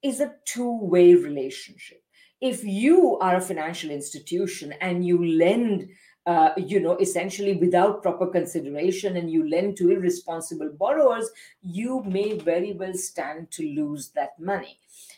[0.03, 2.01] is a two way relationship.
[2.39, 5.89] If you are a financial institution and you lend,
[6.27, 11.29] uh, you know, essentially without proper consideration and you lend to irresponsible borrowers,
[11.63, 14.77] you may very well stand to lose that money.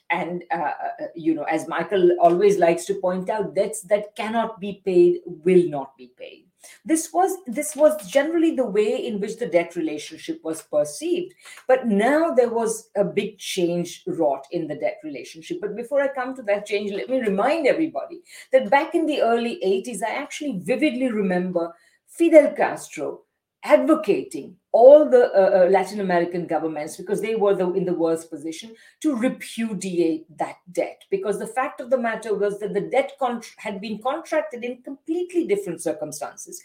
[0.10, 4.60] And, uh, uh you know, as Michael always likes to point out, debts that cannot
[4.60, 6.49] be paid will not be paid
[6.86, 11.34] this was this was generally the way in which the debt relationship was perceived.
[11.67, 15.60] But now there was a big change wrought in the debt relationship.
[15.62, 19.22] But before i come to that change let me remind everybody that back in the
[19.22, 21.74] early 80s i actually vividly remember
[22.08, 23.22] fidel castro
[23.63, 28.29] advocating all the uh, uh, Latin American governments because they were the, in the worst
[28.29, 31.03] position to repudiate that debt.
[31.10, 33.13] Because the fact of the matter was that the debt
[33.58, 36.62] had been contracted in completely different circumstances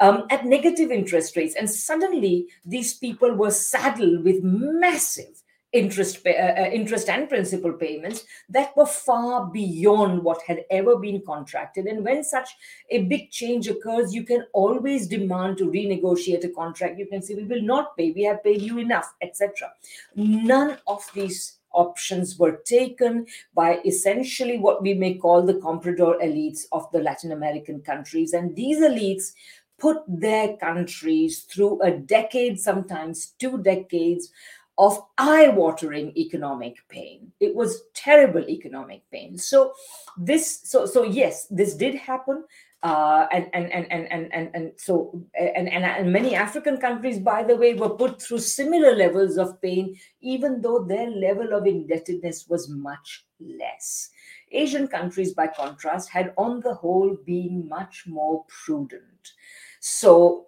[0.00, 1.54] um, at negative interest rates.
[1.54, 5.42] And suddenly these people were saddled with massive
[5.72, 11.20] interest uh, uh, interest and principal payments that were far beyond what had ever been
[11.26, 11.86] contracted.
[11.86, 12.48] And when such
[12.90, 16.98] a big change occurs you can always demand to renegotiate a contract.
[16.98, 18.12] You can say we will not pay.
[18.12, 19.70] We have paid you enough etc
[20.14, 26.62] none of these options were taken by essentially what we may call the comprador elites
[26.72, 28.32] of the Latin American countries.
[28.32, 29.32] And these elites
[29.78, 34.30] put their countries through a decade, sometimes two decades
[34.78, 37.32] of eye-watering economic pain.
[37.40, 39.38] It was terrible economic pain.
[39.38, 39.72] So
[40.18, 42.44] this so so yes this did happen.
[42.82, 47.18] Uh, and, and, and, and, and, and, and so and, and, and many african countries
[47.18, 51.66] by the way were put through similar levels of pain even though their level of
[51.66, 54.10] indebtedness was much less.
[54.52, 59.32] Asian countries by contrast had on the whole been much more prudent.
[59.80, 60.46] So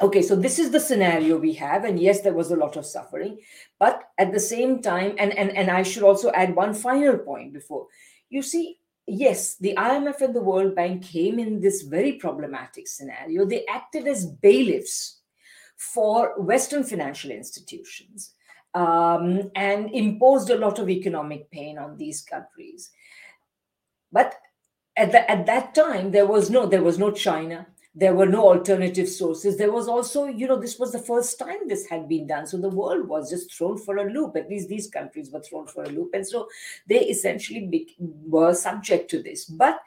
[0.00, 2.86] okay so this is the scenario we have and yes there was a lot of
[2.86, 3.38] suffering
[3.78, 7.52] but at the same time and and, and i should also add one final point
[7.52, 7.86] before.
[8.30, 13.44] You see yes the imf and the world bank came in this very problematic scenario.
[13.44, 15.20] They acted as bailiffs
[15.76, 18.34] for western financial institutions
[18.74, 22.90] um, and imposed a lot of economic pain on these countries.
[24.12, 24.34] But
[24.96, 28.48] at, the, at that time there was no there was no china there were no
[28.48, 32.26] alternative sources there was also you know this was the first time this had been
[32.26, 35.42] done so the world was just thrown for a loop at least these countries were
[35.42, 36.48] thrown for a loop and so
[36.88, 39.80] they essentially be, were subject to this but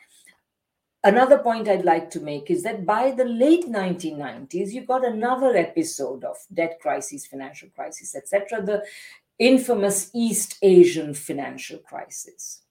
[1.05, 5.55] another point I'd like to make is that by the late 1990s, you got another
[5.55, 8.83] episode of debt crisis, financial crisis, etc., the
[9.37, 12.63] infamous East Asian financial crisis.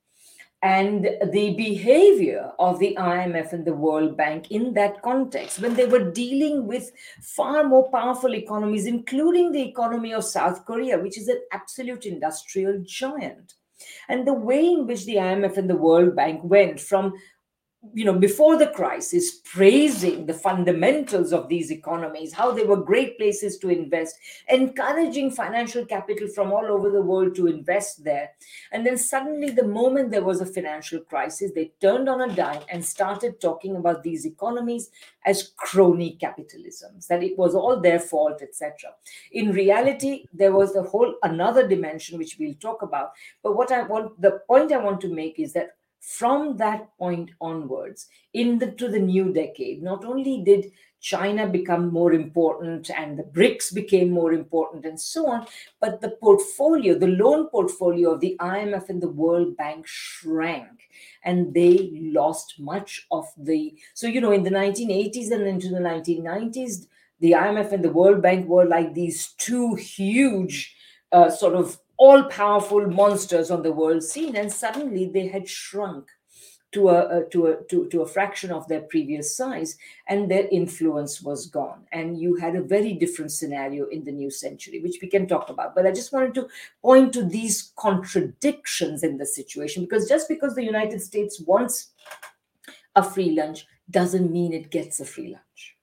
[0.65, 5.85] And the behavior of the IMF and the World Bank in that context, when they
[5.85, 6.91] were dealing with
[7.21, 12.83] far more powerful economies, including the economy of South Korea, which is an absolute industrial
[12.83, 13.53] giant.
[14.09, 17.13] And the way in which the IMF and the World Bank went from
[17.93, 23.19] you know, before the crisis, praising the fundamentals of these economies, how they were great
[23.19, 24.17] places to invest,
[24.49, 28.31] encouraging financial capital from all over the world to invest there.
[28.73, 32.63] And then suddenly, the moment there was a financial crisis, they turned on a dime
[32.71, 34.91] and started talking about these economies
[35.27, 38.91] as crony capitalisms, that it was all their fault, etc.
[39.33, 43.11] In reality, there was a whole another dimension which we'll talk about.
[43.43, 45.71] But what I want, the point I want to make is that
[46.05, 52.91] from that point onwards into the new decade not only did china become more important
[52.91, 55.47] and the brics became more important and so on
[55.81, 60.89] but the portfolio the loan portfolio of the imf and the world bank shrank
[61.25, 65.81] and they lost much of the so you know in the 1980s and into the
[65.81, 66.87] 1990s
[67.21, 70.75] the imf and the world bank were like these two huge
[71.13, 76.11] uh, sort of all powerful monsters on the world scene, and suddenly they had shrunk
[76.73, 79.79] to a, to, a to, to a fraction of their previous size,
[80.09, 81.87] and their influence was gone.
[81.93, 85.49] And you had a very different scenario in the new century, which we can talk
[85.49, 85.75] about.
[85.75, 86.49] But I just wanted to
[86.83, 91.93] point to these contradictions in the situation because just because the United States wants
[92.97, 95.77] a free lunch doesn't mean it gets a free lunch.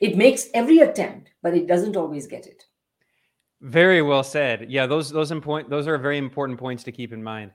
[0.00, 2.63] It makes every attempt, but it doesn't always get it.
[3.64, 4.66] Very well said.
[4.70, 7.50] Yeah, those those important those are very important points to keep in mind.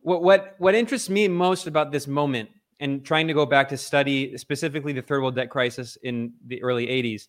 [0.00, 2.48] What what what interests me most about this moment
[2.80, 6.62] and trying to go back to study specifically the third world debt crisis in the
[6.62, 7.28] early 80s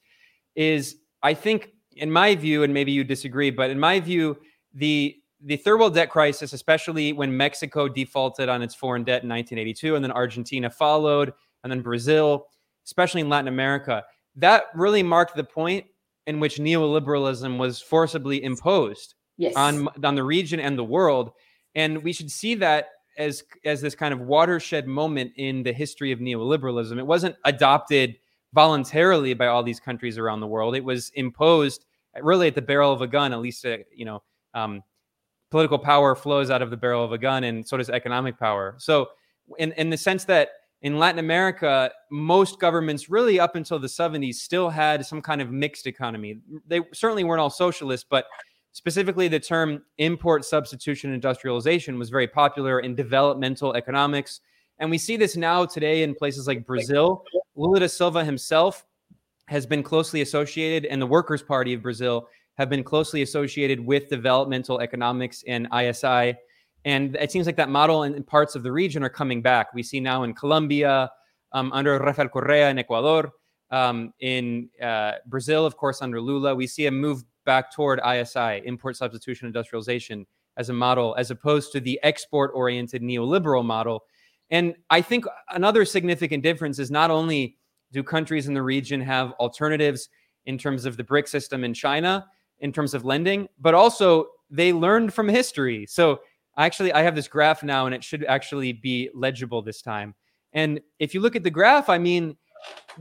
[0.55, 4.37] is I think in my view and maybe you disagree but in my view
[4.73, 9.29] the the third world debt crisis especially when Mexico defaulted on its foreign debt in
[9.29, 11.33] 1982 and then Argentina followed
[11.65, 12.47] and then Brazil
[12.85, 14.05] especially in Latin America
[14.37, 15.85] that really marked the point
[16.27, 19.55] in which neoliberalism was forcibly imposed yes.
[19.55, 21.31] on on the region and the world,
[21.75, 26.11] and we should see that as as this kind of watershed moment in the history
[26.11, 26.97] of neoliberalism.
[26.97, 28.15] It wasn't adopted
[28.53, 30.75] voluntarily by all these countries around the world.
[30.75, 31.85] It was imposed
[32.21, 33.33] really at the barrel of a gun.
[33.33, 34.83] At least, uh, you know, um,
[35.49, 38.75] political power flows out of the barrel of a gun, and so does economic power.
[38.77, 39.09] So,
[39.57, 40.49] in in the sense that
[40.81, 45.51] in Latin America, most governments, really up until the 70s, still had some kind of
[45.51, 46.39] mixed economy.
[46.67, 48.25] They certainly weren't all socialist, but
[48.71, 54.41] specifically the term import substitution industrialization was very popular in developmental economics.
[54.79, 57.23] And we see this now today in places like Brazil.
[57.55, 58.85] Lula da Silva himself
[59.47, 62.27] has been closely associated, and the Workers' Party of Brazil
[62.57, 66.35] have been closely associated with developmental economics and ISI.
[66.85, 69.73] And it seems like that model in, parts of the region are coming back.
[69.73, 71.11] We see now in Colombia,
[71.51, 73.31] um, under Rafael Correa in Ecuador,
[73.69, 78.61] um, in uh, Brazil, of course, under Lula, we see a move back toward ISI,
[78.65, 80.25] import substitution industrialization,
[80.57, 84.03] as a model, as opposed to the export oriented neoliberal model.
[84.49, 87.57] And I think another significant difference is not only
[87.91, 90.09] do countries in the region have alternatives
[90.45, 92.25] in terms of the BRIC system in China,
[92.59, 95.85] in terms of lending, but also they learned from history.
[95.87, 96.19] So
[96.57, 100.15] actually I have this graph now and it should actually be legible this time.
[100.53, 102.35] And if you look at the graph, I mean,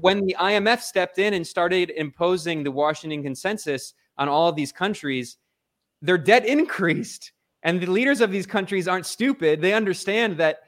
[0.00, 4.72] when the IMF stepped in and started imposing the Washington consensus on all of these
[4.72, 5.36] countries,
[6.00, 7.32] their debt increased.
[7.62, 9.60] And the leaders of these countries aren't stupid.
[9.60, 10.60] They understand that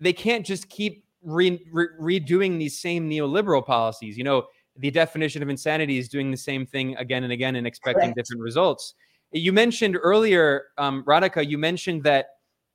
[0.00, 4.18] they can't just keep re- re- redoing these same neoliberal policies.
[4.18, 4.46] You know,
[4.76, 8.16] the definition of insanity is doing the same thing again and again and expecting Correct.
[8.16, 8.94] different results.
[9.34, 12.26] You mentioned earlier, um, Radhika, you mentioned that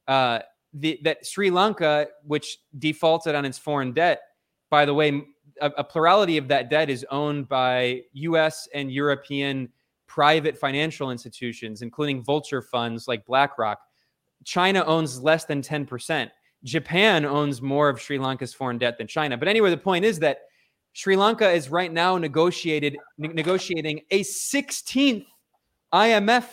[0.09, 0.39] uh,
[0.73, 4.21] the, that Sri Lanka, which defaulted on its foreign debt,
[4.69, 5.23] by the way,
[5.61, 8.67] a, a plurality of that debt is owned by U.S.
[8.73, 9.69] and European
[10.05, 13.79] private financial institutions, including vulture funds like BlackRock.
[14.43, 16.29] China owns less than 10%.
[16.65, 19.37] Japan owns more of Sri Lanka's foreign debt than China.
[19.37, 20.39] But anyway, the point is that
[20.91, 25.25] Sri Lanka is right now negotiated ne- negotiating a 16th
[25.93, 26.45] IMF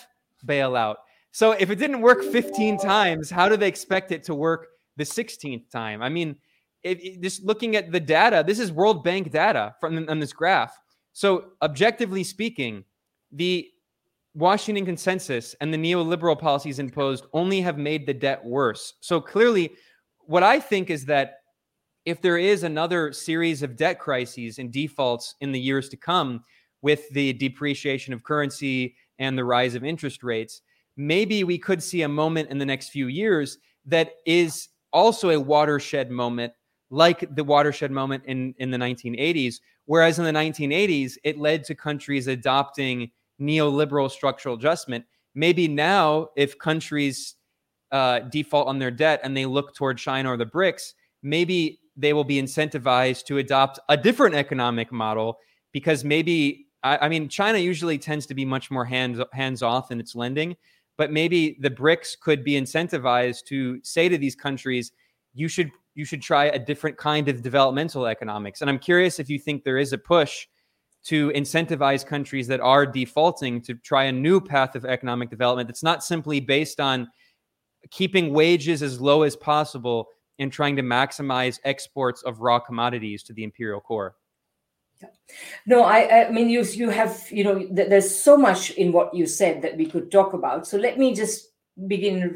[0.44, 0.96] bailout.
[1.32, 5.04] So if it didn't work 15 times, how do they expect it to work the
[5.04, 6.02] 16th time?
[6.02, 6.36] I mean,
[7.20, 10.78] just looking at the data, this is World Bank data from on this graph.
[11.12, 12.84] So objectively speaking,
[13.32, 13.68] the
[14.34, 18.94] Washington consensus and the neoliberal policies imposed only have made the debt worse.
[19.00, 19.72] So clearly,
[20.20, 21.40] what I think is that
[22.04, 26.42] if there is another series of debt crises and defaults in the years to come
[26.82, 30.62] with the depreciation of currency and the rise of interest rates,
[30.96, 35.40] maybe we could see a moment in the next few years that is also a
[35.40, 36.52] watershed moment
[36.90, 39.56] like the watershed moment in, in the 1980s.
[39.86, 43.10] Whereas in the 1980s, it led to countries adopting
[43.40, 45.04] neoliberal structural adjustment.
[45.34, 47.34] Maybe now, if countries
[47.92, 52.12] uh, default on their debt and they look toward China or the BRICS, maybe they
[52.12, 55.38] will be incentivized to adopt a different economic model
[55.72, 59.90] because maybe I, I mean China usually tends to be much more hands hands off
[59.90, 60.56] in its lending,
[60.96, 64.92] but maybe the BRICS could be incentivized to say to these countries,
[65.34, 68.60] you should you should try a different kind of developmental economics.
[68.60, 70.46] And I'm curious if you think there is a push
[71.04, 75.82] to incentivize countries that are defaulting to try a new path of economic development that's
[75.82, 77.08] not simply based on
[77.90, 80.08] keeping wages as low as possible
[80.38, 84.16] and trying to maximize exports of raw commodities to the imperial core.
[85.66, 89.26] No, I, I mean you you have you know there's so much in what you
[89.26, 90.66] said that we could talk about.
[90.66, 91.48] So let me just
[91.86, 92.34] begin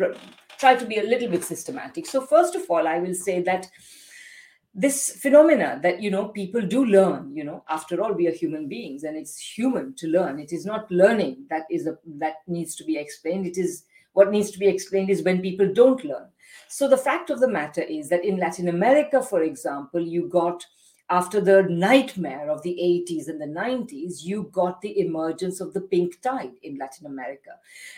[0.58, 2.06] try to be a little bit systematic.
[2.06, 3.70] So first of all, I will say that
[4.74, 8.68] this phenomena that you know people do learn you know after all we are human
[8.68, 12.76] beings and it's human to learn it is not learning that is a that needs
[12.76, 16.28] to be explained it is what needs to be explained is when people don't learn
[16.68, 20.64] so the fact of the matter is that in latin america for example you got
[21.10, 25.80] after the nightmare of the 80s and the 90s, you got the emergence of the
[25.80, 27.50] pink tide in Latin America.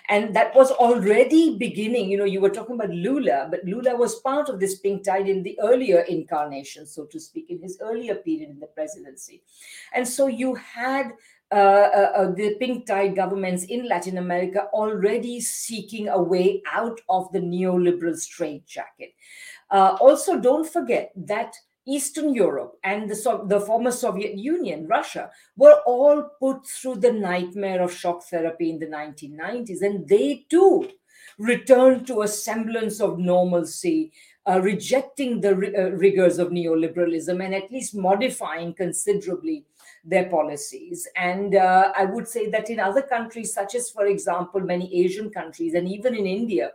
[0.08, 2.10] And that was already beginning.
[2.10, 5.28] You know, you were talking about Lula, but Lula was part of this pink tide
[5.28, 9.42] in the earlier incarnation, so to speak, in his earlier period in the presidency.
[9.92, 11.12] And so you had
[11.52, 16.98] uh, uh, uh, the pink tide governments in Latin America already seeking a way out
[17.10, 19.10] of the neoliberal straitjacket.
[19.70, 21.54] Uh, also, don't forget that
[21.86, 27.82] Eastern Europe and the, the former Soviet Union, Russia, were all put through the nightmare
[27.82, 29.82] of shock therapy in the 1990s.
[29.82, 30.88] And they too
[31.38, 34.12] returned to a semblance of normalcy,
[34.46, 39.64] uh, rejecting the uh, rigors of neoliberalism and at least modifying considerably
[40.04, 41.08] their policies.
[41.16, 45.30] And uh, I would say that in other countries, such as, for example, many Asian
[45.30, 46.72] countries and even in India,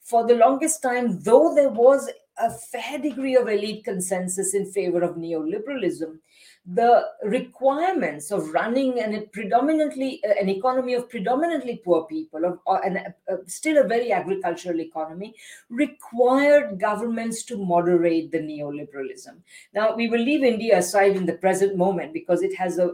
[0.00, 5.02] for the longest time, though there was a fair degree of elite consensus in favor
[5.02, 6.18] of neoliberalism
[6.66, 12.80] the requirements of running an predominantly uh, an economy of predominantly poor people of, uh,
[12.84, 15.32] and uh, still a very agricultural economy
[15.70, 19.36] required governments to moderate the neoliberalism.
[19.74, 22.90] Now we will leave india aside in the present moment because it has a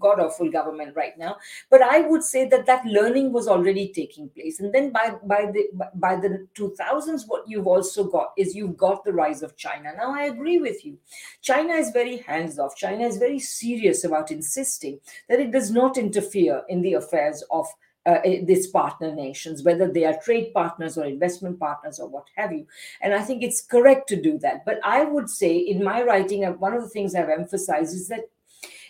[0.00, 1.36] god awful government right now
[1.70, 4.58] but i would say that that learning was already taking place.
[4.58, 9.04] And then by by the by the 2000s what you've also got is you've got
[9.04, 9.92] the rise of china.
[9.96, 10.98] Now i agree with you.
[11.40, 12.76] China is very hands off.
[12.76, 14.98] China is very serious about insisting
[15.28, 17.66] that it does not interfere in the affairs of
[18.04, 22.52] uh, these partner nations, whether they are trade partners or investment partners or what have
[22.52, 22.66] you.
[23.00, 24.64] And I think it's correct to do that.
[24.64, 28.08] But I would say in my writing, uh, one of the things I've emphasized is
[28.08, 28.28] that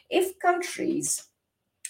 [0.08, 1.28] if countries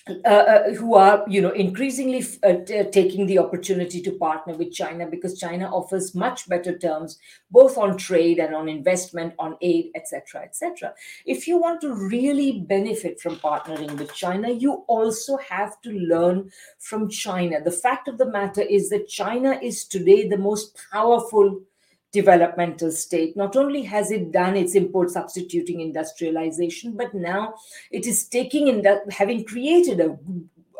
[0.08, 4.72] uh, uh, who are you know increasingly uh, t- taking the opportunity to partner with
[4.72, 7.18] china because china offers much better terms
[7.50, 10.92] both on trade and on investment on aid etc etc
[11.26, 16.50] if you want to really benefit from partnering with china you also have to learn
[16.78, 17.62] from china.
[17.62, 21.60] The fact of the matter is that china is today the most powerful
[22.12, 23.36] developmental state.
[23.36, 27.54] Not only has it done its import substituting industrialization, but now
[27.90, 30.18] it is taking in that having created a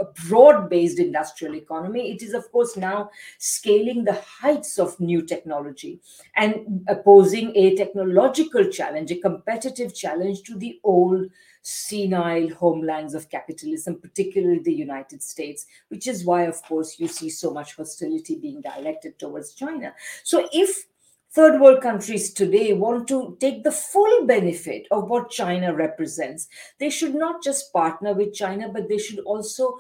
[0.03, 2.13] a broad based industrial economy.
[2.13, 6.01] It is, of course, now scaling the heights of new technology
[6.37, 11.27] and posing a technological challenge, a competitive challenge to the old
[11.63, 17.31] senile homelands of capitalism, particularly the United States, which is why, of course, you see
[17.31, 19.95] so much hostility being directed towards China.
[20.25, 20.87] So, if
[21.35, 26.49] third world countries today want to take the full benefit of what China represents.
[26.79, 29.79] They should not just partner with China, but they should also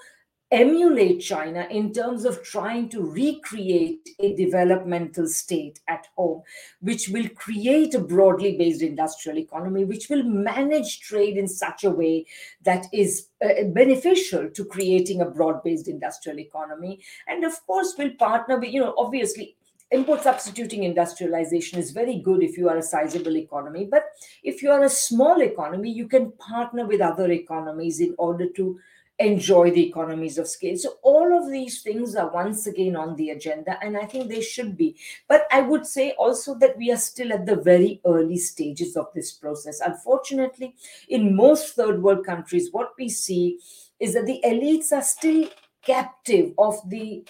[0.50, 6.42] emulate China in terms of trying to recreate a developmental state at home,
[6.80, 11.90] which will create a broadly based industrial economy, which will manage trade in such a
[11.90, 12.26] way
[12.64, 17.00] that is uh, beneficial to creating a broad based industrial economy.
[17.26, 19.56] And of course, will partner with, you know, obviously
[19.92, 24.04] import substituting industrialization is very good if you are a sizable economy but
[24.42, 28.78] if you are a small economy you can partner with other economies in order to
[29.18, 30.76] enjoy the economies of scale.
[30.76, 34.40] So, all of these things are once again on the agenda, and I think they
[34.40, 34.96] should be.
[35.28, 39.06] But I would say also that we are still at the very early stages of
[39.14, 39.80] this process.
[39.80, 40.74] Unfortunately,
[41.08, 43.58] in most third world countries, what we see
[44.00, 45.48] is that the elites are still
[45.84, 47.24] captive of the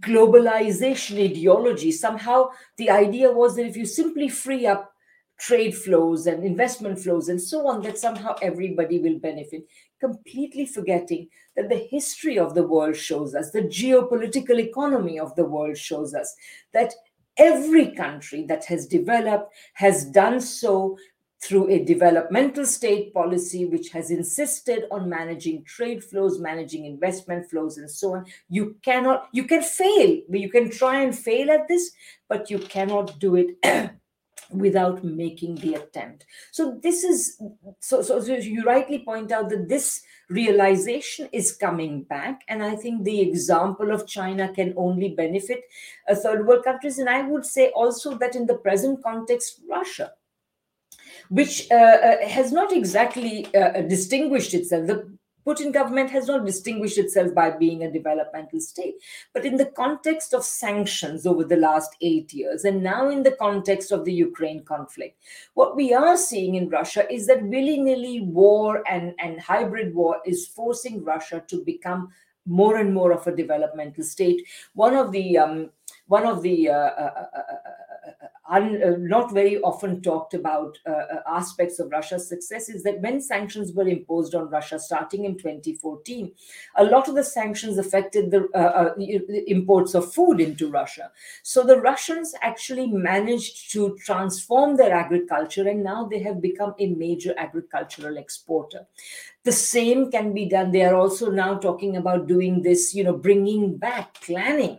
[0.00, 1.92] globalization ideology.
[1.92, 4.92] Somehow, the idea was that if you simply free up
[5.38, 9.66] trade flows and investment flows and so on, that somehow everybody will benefit,
[9.98, 15.44] completely forgetting that the history of the world shows us, the geopolitical economy of the
[15.44, 16.34] world shows us
[16.72, 16.92] that
[17.38, 20.96] every country that has developed has done so
[21.42, 27.78] through a developmental state policy which has insisted on managing trade flows managing investment flows
[27.78, 28.26] and so on.
[28.48, 31.90] You cannot you can fail you can try and fail at this
[32.28, 33.56] but you cannot do it
[34.50, 36.26] without making the attempt.
[36.50, 37.40] So this is
[37.78, 42.76] so, so so you rightly point out that this realization is coming back and i
[42.76, 45.64] think the example of china can only benefit
[46.06, 50.12] a third world countries and i would say also that in the present context russia
[51.30, 54.86] which uh, uh, has not exactly uh, distinguished itself.
[54.86, 55.08] The
[55.46, 58.96] Putin government has not distinguished itself by being a developmental state.
[59.32, 63.32] But in the context of sanctions over the last eight years, and now in the
[63.32, 65.16] context of the Ukraine conflict,
[65.54, 70.18] what we are seeing in Russia is that willy nilly war and, and hybrid war
[70.26, 72.10] is forcing Russia to become
[72.46, 74.46] more and more of a developmental state.
[74.74, 75.70] One of the um,
[76.06, 77.54] one of the uh, uh, uh,
[78.58, 83.20] uh, not very often talked about uh, uh, aspects of Russia's success is that when
[83.20, 86.32] sanctions were imposed on Russia starting in 2014,
[86.76, 88.94] a lot of the sanctions affected the, uh, uh
[89.46, 91.12] imports of food into Russia.
[91.44, 96.88] So the Russians actually managed to transform their agriculture and now they have become a
[96.88, 98.86] major agricultural exporter.
[99.44, 100.72] The same can be done.
[100.72, 104.78] They are also now talking about doing this, you know, bringing back planning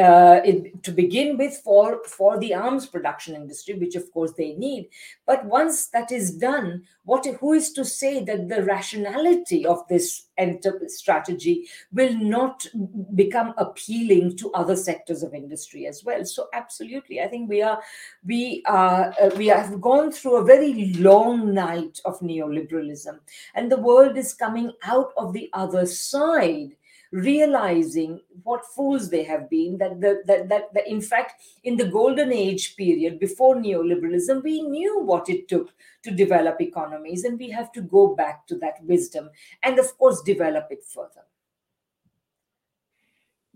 [0.00, 0.40] uh,
[0.82, 4.88] to begin with for for the arms production industry which of course they need.
[5.26, 10.26] But once that is done what who is to say that the rationality of this
[10.38, 12.66] enter- strategy will not
[13.14, 16.24] become appealing to other sectors of industry as well?
[16.24, 17.80] So absolutely i think we are
[18.26, 23.18] we are uh, we have gone through a very long night of neoliberalism
[23.54, 26.76] and the world is coming out of the other side
[27.12, 31.86] realizing what fools they have been that, the, that, that, that in fact in the
[31.86, 37.50] golden age period before neoliberalism we knew what it took to develop economies and we
[37.50, 39.28] have to go back to that wisdom
[39.62, 41.24] and of course develop it further.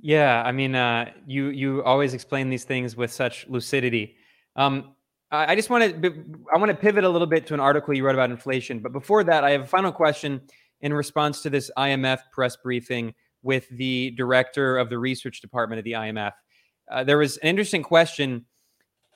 [0.01, 4.17] Yeah i mean uh, you you always explain these things with such lucidity.
[4.57, 4.95] Um,
[5.31, 6.13] I just want to
[6.55, 8.93] I want to pivot a little bit to an article you wrote about inflation, but
[8.93, 10.41] before that, I have a final question
[10.81, 15.84] in response to this IMF press briefing with the director of the research department of
[15.84, 16.32] the IMF.
[16.90, 18.45] Uh, there was an interesting question.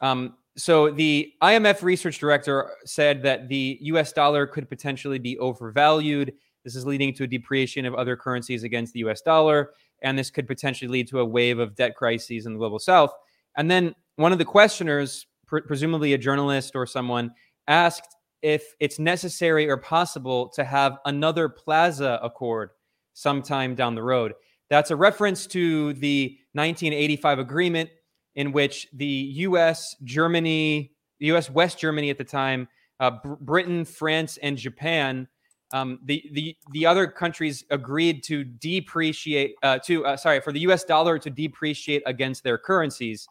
[0.01, 6.33] Um, so the IMF research director said that the US dollar could potentially be overvalued.
[6.65, 9.73] This is leading to a depreciation of other currencies against the US dollar.
[10.03, 13.13] And this could potentially lead to a wave of debt crises in the global south.
[13.57, 17.33] And then one of the questioners, pr- presumably a journalist or someone,
[17.67, 22.71] asked if it's necessary or possible to have another Plaza Accord
[23.19, 24.33] sometime down the road.
[24.71, 27.91] That's a reference to the 1985 agreement
[28.37, 32.69] in which the US, Germany, the US, West Germany at the time,
[33.01, 35.27] uh, Br- Britain, France, and Japan.
[35.73, 40.61] Um, the, the, the other countries agreed to depreciate, uh, to, uh, sorry, for the
[40.61, 43.29] US dollar to depreciate against their currencies.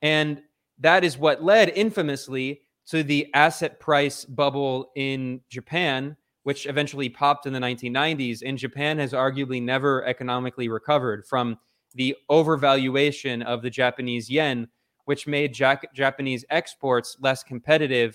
[0.00, 0.40] And
[0.78, 6.16] that is what led infamously to the asset price bubble in Japan,
[6.46, 11.58] which eventually popped in the 1990s, and Japan has arguably never economically recovered from
[11.96, 14.68] the overvaluation of the Japanese yen,
[15.06, 18.14] which made Japanese exports less competitive.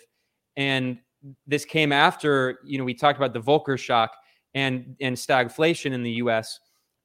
[0.55, 0.99] And
[1.45, 4.15] this came after, you know, we talked about the Volcker shock
[4.53, 6.57] and, and stagflation in the US,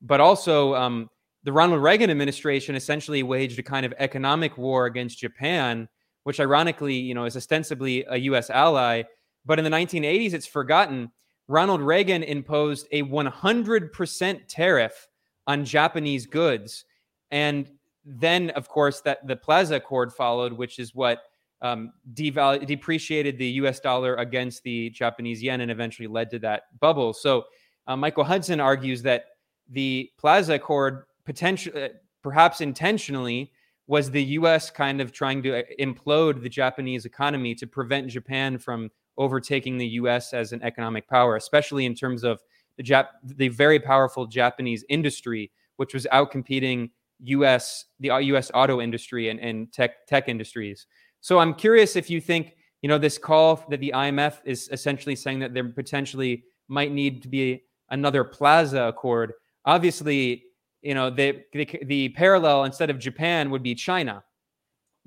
[0.03, 1.11] but also um,
[1.43, 5.89] the Ronald Reagan administration essentially waged a kind of economic war against Japan,
[6.23, 9.03] which ironically, you know, is ostensibly a US ally
[9.47, 11.11] but in the 1980s, it's forgotten.
[11.49, 15.09] Ronald Reagan imposed a 100% tariff
[15.47, 16.85] on Japanese goods.
[17.31, 17.71] And
[18.05, 21.23] then, of course, that the Plaza Accord followed, which is what
[21.63, 27.13] um, depreciated the US dollar against the Japanese yen and eventually led to that bubble.
[27.13, 27.45] So,
[27.87, 29.27] uh, Michael Hudson argues that
[29.71, 31.89] the Plaza Accord, potentially, uh,
[32.23, 33.53] perhaps intentionally,
[33.87, 38.59] was the US kind of trying to uh, implode the Japanese economy to prevent Japan
[38.59, 42.41] from overtaking the US as an economic power, especially in terms of
[42.77, 46.91] the Jap- the very powerful Japanese industry, which was outcompeting
[47.21, 47.87] U.S.
[48.01, 48.51] the U.S.
[48.53, 50.87] Uh, auto industry and, and tech tech industries.
[51.21, 55.17] So I'm curious if you think you know this call that the IMF is essentially
[55.17, 59.33] saying that there potentially might need to be another Plaza Accord.
[59.65, 60.45] Obviously,
[60.83, 64.23] you know the the, the parallel instead of Japan would be China.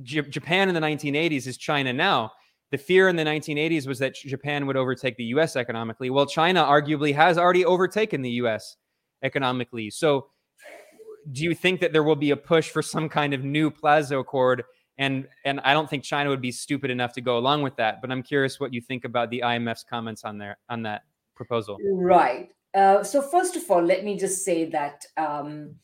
[0.02, 2.32] J- Japan in the 1980s is China now.
[2.72, 6.10] The fear in the 1980s was that Japan would overtake the US economically.
[6.10, 8.78] Well, China arguably has already overtaken the US
[9.24, 9.90] economically.
[9.90, 10.28] So,
[11.32, 14.18] do you think that there will be a push for some kind of new Plaza
[14.20, 14.64] Accord?
[14.98, 18.02] And and I don't think China would be stupid enough to go along with that.
[18.02, 21.04] But I'm curious what you think about the IMF's comments on there on that
[21.36, 21.78] proposal.
[21.92, 22.50] Right.
[22.74, 25.76] Uh, so first of all, let me just say that um,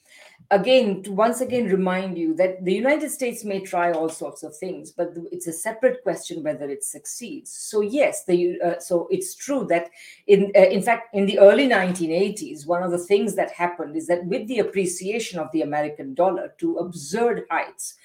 [0.52, 4.56] again, to once again remind you that the United States may try all sorts of
[4.56, 7.52] things, but it's a separate question whether it succeeds.
[7.52, 9.90] So yes, the uh, so it's true that
[10.28, 14.08] in uh, in fact in the early 1980s, one of the things that happened is
[14.08, 17.96] that with the appreciation of the American dollar to absurd heights.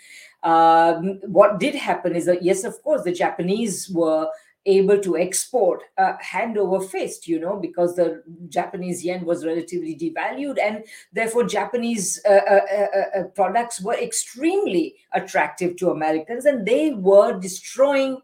[0.43, 4.26] Um, what did happen is that yes, of course, the Japanese were
[4.66, 9.96] able to export uh, hand over fist, you know, because the Japanese yen was relatively
[9.96, 16.66] devalued, and therefore Japanese uh, uh, uh, uh, products were extremely attractive to Americans, and
[16.66, 18.18] they were destroying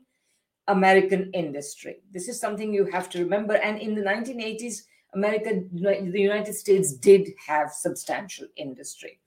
[0.68, 1.96] American industry.
[2.12, 3.54] This is something you have to remember.
[3.54, 4.82] And in the 1980s,
[5.14, 9.20] America, the United States did have substantial industry.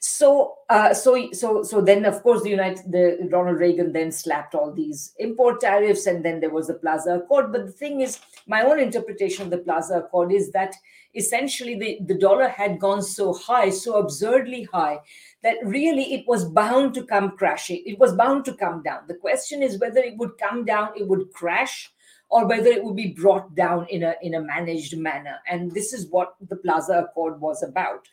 [0.00, 4.54] So, uh, so, so, so then, of course, the United, the Ronald Reagan then slapped
[4.54, 7.52] all these import tariffs, and then there was the Plaza Accord.
[7.52, 10.74] But the thing is, my own interpretation of the Plaza Accord is that
[11.14, 14.98] essentially the, the dollar had gone so high, so absurdly high,
[15.42, 17.82] that really it was bound to come crashing.
[17.84, 19.00] It was bound to come down.
[19.08, 21.90] The question is whether it would come down, it would crash,
[22.30, 25.92] or whether it would be brought down in a in a managed manner and this
[25.92, 28.08] is what the plaza accord was about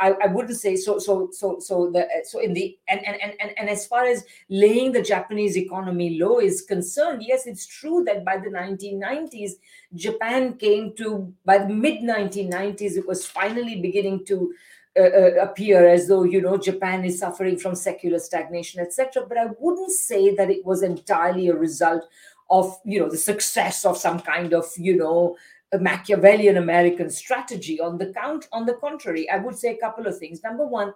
[0.00, 3.34] I, I wouldn't say so so so so the so in the and, and and
[3.40, 8.04] and and as far as laying the japanese economy low is concerned yes it's true
[8.04, 9.52] that by the 1990s
[9.94, 14.52] japan came to by the mid 1990s it was finally beginning to
[14.98, 19.24] uh, uh, appear as though you know Japan is suffering from secular stagnation, etc.
[19.28, 22.08] But I wouldn't say that it was entirely a result
[22.50, 25.36] of you know the success of some kind of you know
[25.78, 27.80] Machiavellian American strategy.
[27.80, 30.42] On the count, on the contrary, I would say a couple of things.
[30.42, 30.94] Number one,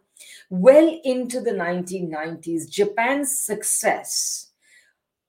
[0.48, 4.50] well into the 1990s, Japan's success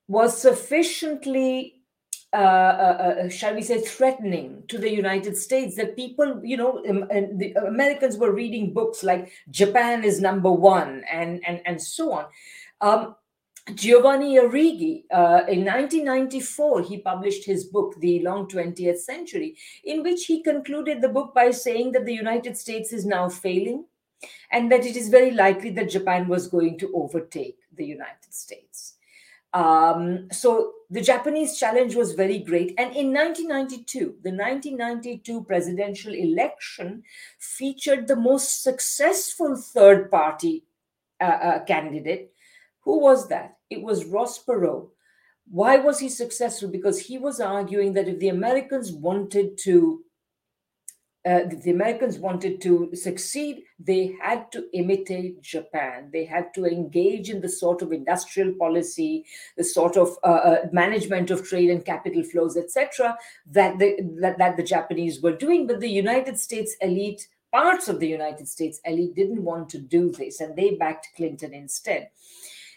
[0.08, 1.84] was sufficiently
[2.34, 6.84] uh, uh, uh, shall we say, threatening to the United States that people, you know,
[6.88, 7.06] um,
[7.38, 12.24] the Americans were reading books like Japan is number one and and and so on.
[12.80, 13.14] Um,
[13.72, 20.26] Giovanni Arrighi, uh, in 1994, he published his book, The Long 20th Century, in which
[20.26, 23.86] he concluded the book by saying that the United States is now failing
[24.50, 28.94] and that it is very likely that Japan was going to overtake the United States.
[29.54, 32.74] Um, so the Japanese challenge was very great.
[32.76, 37.04] And in 1992, the 1992 presidential election
[37.38, 40.64] featured the most successful third party
[41.20, 42.33] uh, uh, candidate,
[42.84, 43.56] who was that?
[43.70, 44.88] It was Ross Perot.
[45.50, 46.68] Why was he successful?
[46.68, 50.04] Because he was arguing that if the Americans wanted to
[51.26, 56.10] uh, the Americans wanted to succeed, they had to imitate Japan.
[56.12, 59.24] They had to engage in the sort of industrial policy,
[59.56, 63.16] the sort of uh, uh, management of trade and capital flows, etc.,
[63.46, 65.66] that the that, that the Japanese were doing.
[65.66, 70.12] But the United States elite, parts of the United States elite, didn't want to do
[70.12, 72.10] this, and they backed Clinton instead.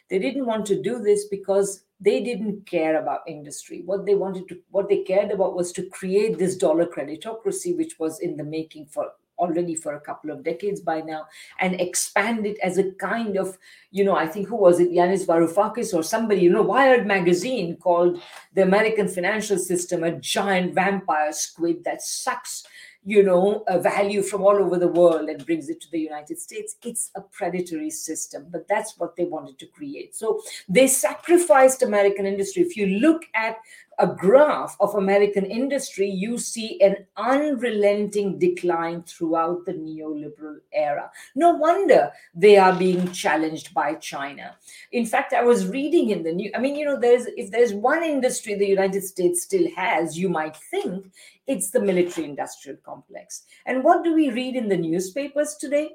[0.10, 3.82] They didn't want to do this because they didn't care about industry.
[3.86, 8.00] What they wanted to, what they cared about was to create this dollar creditocracy, which
[8.00, 11.26] was in the making for already for a couple of decades by now,
[11.60, 13.58] and expand it as a kind of,
[13.92, 17.78] you know, I think who was it, Yanis Varoufakis or somebody, you know, Wired magazine
[17.78, 18.20] called
[18.54, 22.64] the American financial system a giant vampire squid that sucks
[23.08, 26.38] you know, a value from all over the world and brings it to the United
[26.38, 26.76] States.
[26.84, 30.14] It's a predatory system, but that's what they wanted to create.
[30.14, 32.64] So they sacrificed American industry.
[32.64, 33.60] If you look at
[34.00, 41.10] a graph of American industry, you see an unrelenting decline throughout the neoliberal era.
[41.36, 44.56] No wonder they are being challenged by China.
[44.92, 47.74] In fact, I was reading in the new, I mean, you know, there's if there's
[47.74, 51.12] one industry the United States still has, you might think
[51.48, 53.44] it's the military industrial complex.
[53.66, 55.92] And what do we read in the newspapers today?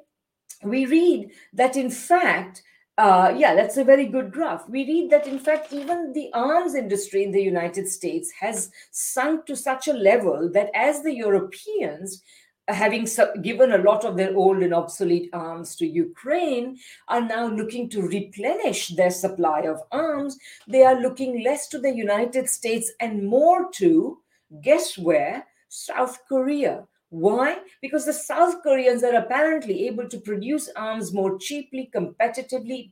[0.64, 2.62] We read that in fact,
[2.99, 4.68] Uh, yeah, that's a very good graph.
[4.68, 9.47] We read that, in fact, even the arms industry in the United States has sunk
[9.47, 12.22] to such a level that as the Europeans,
[12.68, 13.09] having
[13.40, 16.76] given a lot of their old and obsolete arms to Ukraine,
[17.09, 20.36] are now looking to replenish their supply of arms,
[20.68, 24.18] they are looking less to the United States and more to,
[24.61, 25.47] guess where?
[25.68, 26.84] South Korea.
[27.12, 27.58] Why?
[27.82, 32.90] Because the South Koreans are apparently able to produce arms more cheaply, competitively,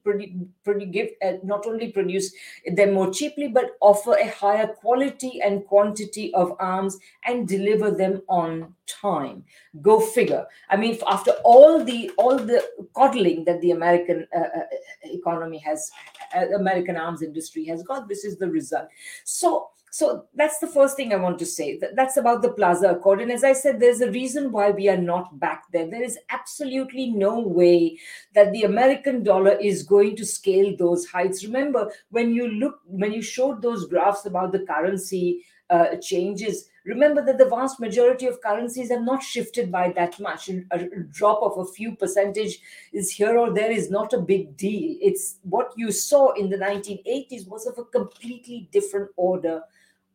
[0.90, 2.30] give, uh, not only produce
[2.66, 8.20] them more cheaply, but offer a higher quality and quantity of arms and deliver them
[8.28, 9.42] on time.
[9.80, 10.44] Go figure.
[10.68, 12.62] I mean, after all the all the
[12.94, 14.66] coddling that the American uh, uh,
[15.04, 15.90] economy has,
[16.36, 18.88] uh, American arms industry has got, this is the result.
[19.24, 21.80] So so that's the first thing I want to say.
[21.94, 23.20] That's about the Plaza Accord.
[23.20, 25.90] And as I said, there's a reason why we are not back there.
[25.90, 27.98] There is absolutely no way
[28.34, 31.44] that the American dollar is going to scale those heights.
[31.44, 37.24] Remember, when you look, when you showed those graphs about the currency uh, changes, remember
[37.26, 40.48] that the vast majority of currencies have not shifted by that much.
[40.48, 42.60] A drop of a few percentage
[42.92, 44.96] is here or there is not a big deal.
[45.00, 49.62] It's what you saw in the 1980s was of a completely different order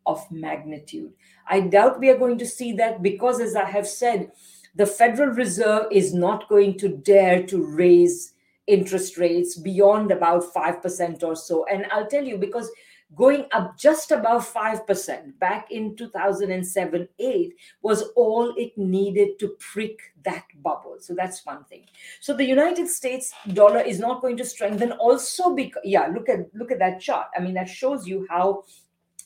[0.06, 1.12] of magnitude.
[1.48, 4.32] I doubt we are going to see that because, as I have said,
[4.76, 8.34] the Federal Reserve is not going to dare to raise
[8.68, 11.66] interest rates beyond about 5% or so.
[11.72, 12.70] And I'll tell you, because
[13.14, 20.00] going up just above 5% back in 2007 8 was all it needed to prick
[20.24, 21.86] that bubble so that's one thing
[22.20, 26.54] so the united states dollar is not going to strengthen also because yeah look at
[26.56, 28.64] look at that chart i mean that shows you how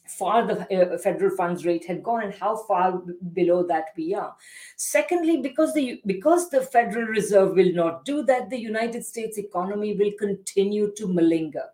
[0.09, 3.01] far the uh, federal funds rate had gone and how far
[3.33, 4.35] below that we are.
[4.75, 9.95] Secondly because the because the federal reserve will not do that the united states economy
[9.95, 11.67] will continue to malinger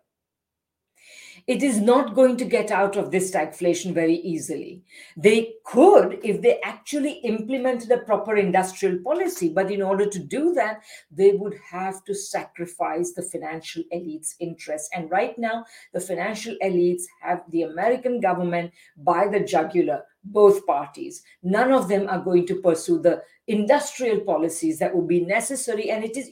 [1.46, 4.82] it is not going to get out of this stagflation very easily.
[5.16, 10.52] They could if they actually implemented a proper industrial policy, but in order to do
[10.54, 14.90] that, they would have to sacrifice the financial elites' interests.
[14.92, 21.22] And right now, the financial elites have the American government by the jugular both parties.
[21.42, 25.90] None of them are going to pursue the industrial policies that would be necessary.
[25.90, 26.30] And it is,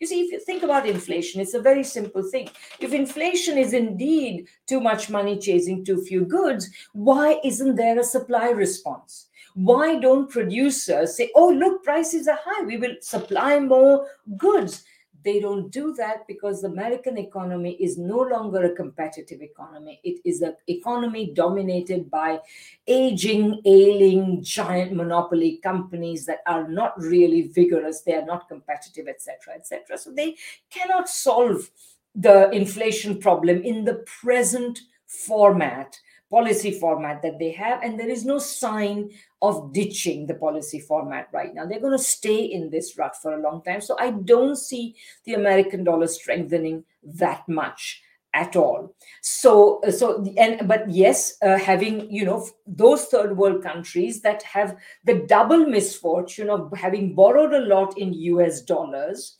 [0.00, 2.48] you see, if you think about inflation, it's a very simple thing.
[2.80, 8.04] If inflation is indeed too much money chasing too few goods, why isn't there a
[8.04, 9.28] supply response?
[9.54, 14.84] Why don't producers say, oh, look, prices are high, we will supply more goods?
[15.24, 20.00] They don't do that because the American economy is no longer a competitive economy.
[20.04, 22.40] It is an economy dominated by
[22.86, 28.02] aging, ailing, giant monopoly companies that are not really vigorous.
[28.02, 29.96] They are not competitive, etc., etc.
[29.96, 30.36] So they
[30.70, 31.70] cannot solve
[32.14, 35.98] the inflation problem in the present format
[36.34, 39.10] policy format that they have and there is no sign
[39.40, 41.64] of ditching the policy format right now.
[41.66, 43.80] They're going to stay in this rut for a long time.
[43.80, 46.84] So i don't see the american dollar strengthening
[47.22, 48.02] that much
[48.34, 48.94] at all.
[49.22, 54.76] So so and but yes uh, having you know those third world countries that have
[55.04, 59.36] the double misfortune of having borrowed a lot in us dollars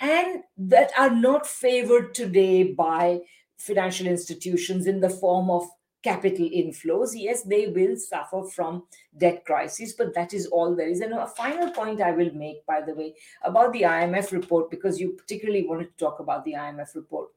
[0.00, 3.20] and that are not favored today by
[3.58, 5.68] financial institutions in the form of
[6.02, 8.84] capital inflows, yes, they will suffer from
[9.16, 11.00] debt crisis, but that is all there is.
[11.00, 15.00] And a final point I will make, by the way, about the IMF report, because
[15.00, 17.28] you particularly wanted to talk about the IMF report.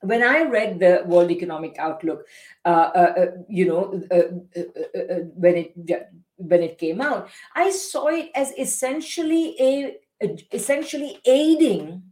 [0.00, 2.26] When I read the World Economic Outlook,
[2.64, 7.70] uh, uh, uh you know, uh, uh, uh, when it when it came out, I
[7.70, 9.96] saw it as essentially a
[10.52, 12.02] essentially aiding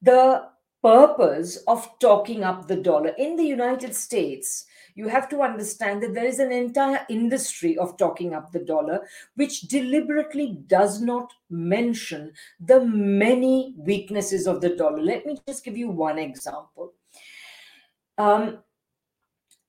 [0.00, 0.46] the
[0.82, 6.14] purpose of talking up the dollar in the United States you have to understand that
[6.14, 12.32] there is an entire industry of talking up the dollar, which deliberately does not mention
[12.60, 15.02] the many weaknesses of the dollar.
[15.02, 16.92] Let me just give you one example.
[18.16, 18.58] Um,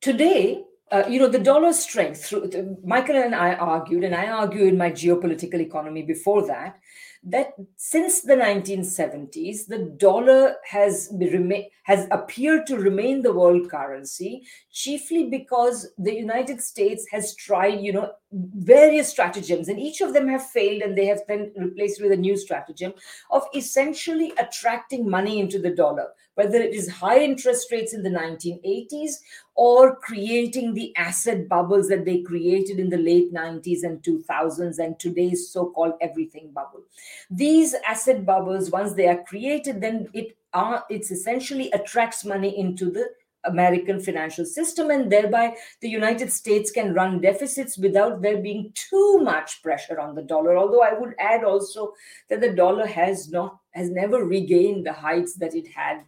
[0.00, 4.66] today, uh, you know, the dollar strength, through, Michael and I argued, and I argue
[4.66, 6.78] in my geopolitical economy before that,
[7.26, 14.44] that since the 1970s, the dollar has remain, has appeared to remain the world currency,
[14.70, 20.28] chiefly because the United States has tried, you know, various stratagems, and each of them
[20.28, 22.94] have failed, and they have been replaced with a new stratagem
[23.30, 28.10] of essentially attracting money into the dollar, whether it is high interest rates in the
[28.10, 29.14] 1980s
[29.54, 34.98] or creating the asset bubbles that they created in the late 90s and 2000s and
[35.00, 36.82] today's so-called everything bubble
[37.30, 42.90] these asset bubbles once they are created then it are it's essentially attracts money into
[42.90, 43.06] the
[43.46, 49.18] American financial system, and thereby the United States can run deficits without there being too
[49.18, 50.56] much pressure on the dollar.
[50.56, 51.92] Although I would add also
[52.28, 56.04] that the dollar has not has never regained the heights that it had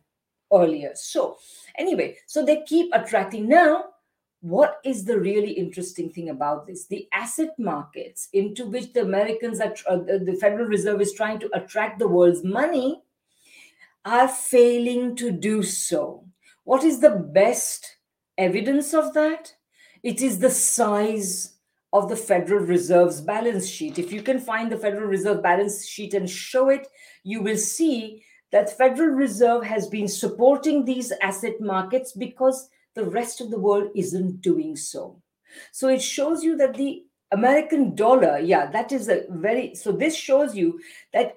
[0.53, 0.93] earlier.
[0.95, 1.39] So
[1.77, 3.85] anyway, so they keep attracting now.
[4.41, 6.87] What is the really interesting thing about this?
[6.87, 11.51] The asset markets into which the Americans are, uh, the Federal Reserve is trying to
[11.55, 13.03] attract the world's money
[14.05, 16.25] are failing to do so
[16.69, 17.97] what is the best
[18.37, 19.55] evidence of that?
[20.03, 21.55] It is the size
[21.95, 23.99] of the Federal Reserve's balance sheet.
[23.99, 26.87] If you can find the Federal Reserve balance sheet and show it,
[27.25, 28.23] you will see
[28.53, 33.91] that Federal Reserve has been supporting these asset markets because the rest of the world
[33.95, 35.21] isn't doing so.
[35.73, 40.17] So it shows you that the American dollar, yeah, that is a very so this
[40.17, 40.81] shows you
[41.13, 41.35] that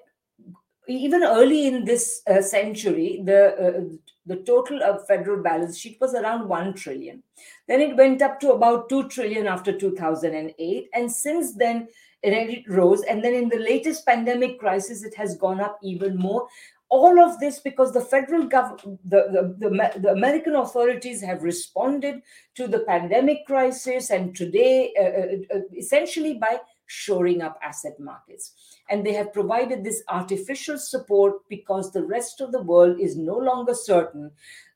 [0.88, 3.96] even early in this uh, century, the uh,
[4.26, 7.22] the total of federal balance sheet was around 1 trillion.
[7.66, 10.88] Then it went up to about 2 trillion after 2008.
[10.94, 11.88] And since then,
[12.22, 13.02] it rose.
[13.02, 16.46] And then in the latest pandemic crisis, it has gone up even more.
[16.94, 22.20] All of this because the federal government, the, the, the, the, American authorities have responded
[22.54, 26.58] to the pandemic crisis and today, uh, uh, uh essentially by
[26.92, 28.52] shoring up asset markets.
[28.90, 33.38] And they have provided this artificial support because the rest of the world is no
[33.38, 34.30] longer certain,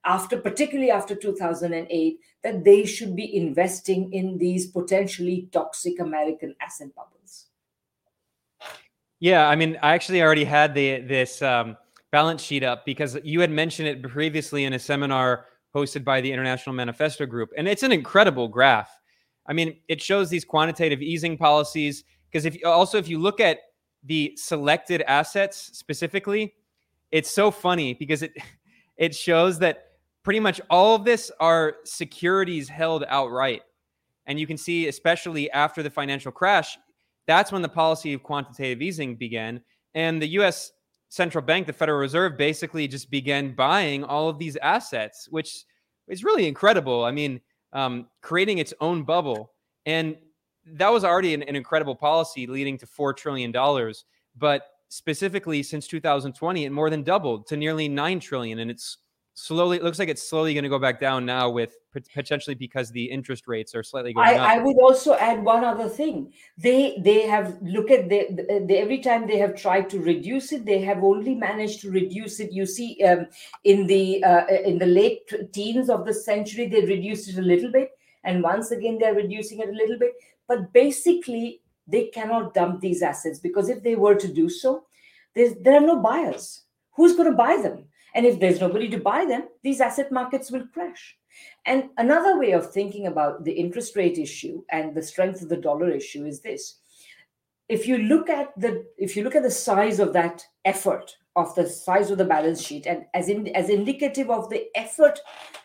[0.06, 6.88] after particularly after 2008, that they should be investing in these potentially toxic American asset
[6.94, 7.48] bubbles.
[9.18, 11.76] Yeah, I mean, I actually already had the this um,
[12.16, 15.44] balance sheet up because you had mentioned it previously in a seminar
[15.74, 18.88] hosted by the International Manifesto Group, and it's an incredible graph.
[19.46, 23.58] I mean, it shows these quantitative easing policies because if also if you look at
[24.02, 26.54] the selected assets specifically,
[27.10, 28.32] it's so funny because it
[28.96, 29.88] it shows that
[30.22, 33.60] pretty much all of this are securities held outright.
[34.24, 36.78] And you can see, especially after the financial crash,
[37.26, 39.60] that's when the policy of quantitative easing began.
[39.94, 40.72] And the US
[41.08, 45.64] central bank, the Federal Reserve, basically just began buying all of these assets, which
[46.08, 47.04] is really incredible.
[47.04, 47.40] I mean,
[47.72, 49.52] um, creating its own bubble.
[49.84, 50.16] And
[50.66, 53.52] that was already an, an incredible policy leading to $4 trillion.
[54.36, 58.58] But specifically since 2020, it more than doubled to nearly 9 trillion.
[58.60, 58.98] And it's
[59.36, 62.90] slowly, it looks like it's slowly going to go back down now with potentially because
[62.90, 64.48] the interest rates are slightly going I, up.
[64.48, 66.32] I would also add one other thing.
[66.58, 68.26] They they have look at the,
[68.66, 72.40] the, every time they have tried to reduce it, they have only managed to reduce
[72.40, 72.52] it.
[72.52, 73.26] You see, um,
[73.64, 77.70] in the uh, in the late teens of the century, they reduced it a little
[77.70, 77.90] bit,
[78.24, 80.12] and once again they're reducing it a little bit.
[80.48, 84.86] But basically, they cannot dump these assets because if they were to do so,
[85.34, 86.62] there are no buyers.
[86.94, 87.84] Who's going to buy them?
[88.16, 91.18] And if there's nobody to buy them, these asset markets will crash.
[91.66, 95.58] And another way of thinking about the interest rate issue and the strength of the
[95.58, 96.78] dollar issue is this.
[97.68, 101.54] If you look at the if you look at the size of that effort of
[101.56, 105.18] the size of the balance sheet and as in as indicative of the effort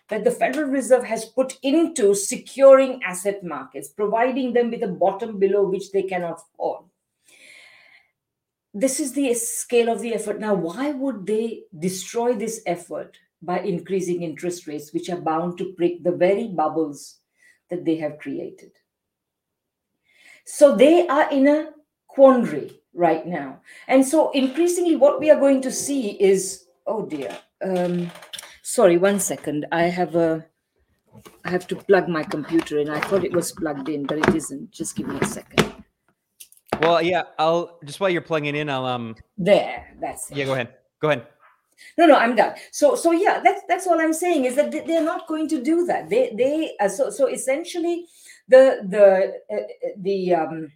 [0.10, 5.40] that the Federal Reserve has put into securing asset markets, providing them with a bottom
[5.40, 6.91] below which they cannot fall.
[8.74, 10.40] This is the scale of the effort.
[10.40, 15.74] Now, why would they destroy this effort by increasing interest rates, which are bound to
[15.74, 17.20] prick the very bubbles
[17.70, 18.72] that they have created?
[20.46, 21.72] So they are in a
[22.08, 23.62] quandary right now.
[23.88, 27.38] And so increasingly, what we are going to see is oh dear.
[27.64, 28.12] Um,
[28.64, 29.66] Sorry, one second.
[29.72, 30.46] I have a
[31.44, 32.90] I have to plug my computer in.
[32.90, 34.72] I thought it was plugged in, but it isn't.
[34.72, 35.61] Just give me a second.
[36.82, 39.96] Well, yeah, I'll just while you're plugging in, I'll um there.
[40.00, 40.38] That's it.
[40.38, 40.74] Yeah, go ahead.
[41.00, 41.28] Go ahead.
[41.98, 42.56] No, no, I'm done.
[42.72, 45.86] So, so yeah, that's that's all I'm saying is that they're not going to do
[45.86, 46.10] that.
[46.10, 48.08] They they uh, so so essentially,
[48.48, 49.64] the the uh,
[49.98, 50.72] the um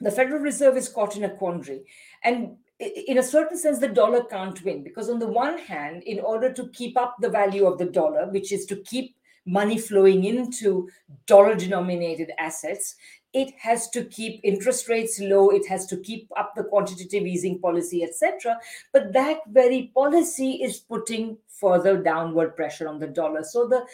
[0.00, 1.84] the Federal Reserve is caught in a quandary,
[2.24, 6.20] and in a certain sense, the dollar can't win because, on the one hand, in
[6.20, 10.24] order to keep up the value of the dollar, which is to keep money flowing
[10.24, 10.88] into
[11.26, 12.94] dollar denominated assets,
[13.32, 17.58] it has to keep interest rates low, it has to keep up the quantitative easing
[17.58, 18.58] policy, etc.
[18.92, 23.42] But that very policy is putting further downward pressure on the dollar.
[23.44, 23.86] So the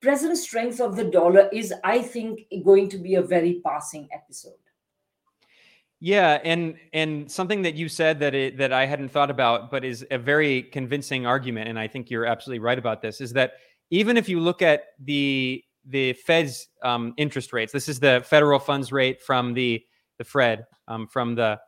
[0.00, 4.54] present strength of the dollar is, I think, going to be a very passing episode.
[6.00, 9.84] Yeah, and and something that you said that it, that I hadn't thought about, but
[9.84, 13.52] is a very convincing argument, and I think you're absolutely right about this, is that
[13.90, 17.72] even if you look at the the Fed's um, interest rates.
[17.72, 19.82] This is the federal funds rate from the
[20.18, 21.60] the Fred um, from the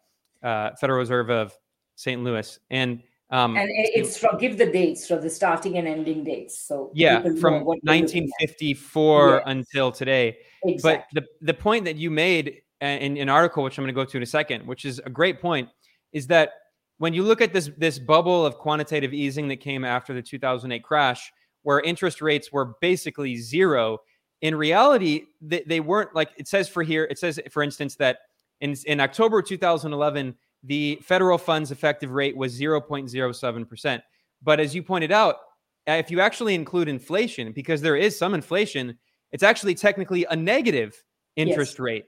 [0.42, 1.56] uh, Federal Reserve of
[1.96, 2.22] St.
[2.22, 6.58] Louis, and um, and it's from give the dates, so the starting and ending dates.
[6.58, 9.42] So yeah, from 1954 yes.
[9.46, 10.36] until today.
[10.64, 11.04] Exactly.
[11.12, 14.04] But the the point that you made in an article, which I'm going to go
[14.04, 15.68] to in a second, which is a great point,
[16.12, 16.52] is that
[16.98, 20.82] when you look at this this bubble of quantitative easing that came after the 2008
[20.82, 21.32] crash,
[21.64, 23.98] where interest rates were basically zero,
[24.40, 27.04] in reality they, they weren't like it says for here.
[27.10, 28.18] It says, for instance, that
[28.60, 34.02] in in October 2011, the federal funds effective rate was 0.07 percent.
[34.42, 35.36] But as you pointed out,
[35.86, 38.98] if you actually include inflation, because there is some inflation,
[39.32, 41.02] it's actually technically a negative
[41.36, 41.80] interest yes.
[41.80, 42.04] rate.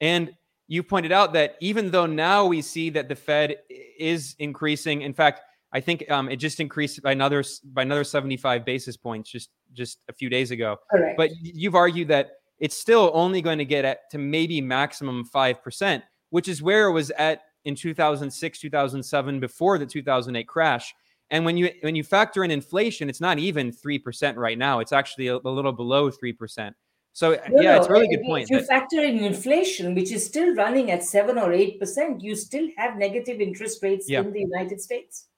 [0.00, 0.32] And
[0.68, 3.56] you pointed out that even though now we see that the Fed
[3.98, 5.42] is increasing, in fact,
[5.72, 7.42] I think um, it just increased by another
[7.72, 10.76] by another 75 basis points just just a few days ago.
[10.90, 11.16] Correct.
[11.16, 15.62] But you've argued that it's still only going to get at to maybe maximum five
[15.62, 20.94] percent, which is where it was at in 2006, 2007, before the 2008 crash.
[21.30, 24.80] And when you when you factor in inflation, it's not even three percent right now.
[24.80, 26.76] It's actually a, a little below three percent.
[27.14, 28.44] So no, yeah, it's a really good point.
[28.44, 32.22] If you that, factor in inflation, which is still running at seven or eight percent,
[32.22, 34.20] you still have negative interest rates yeah.
[34.20, 35.28] in the United States.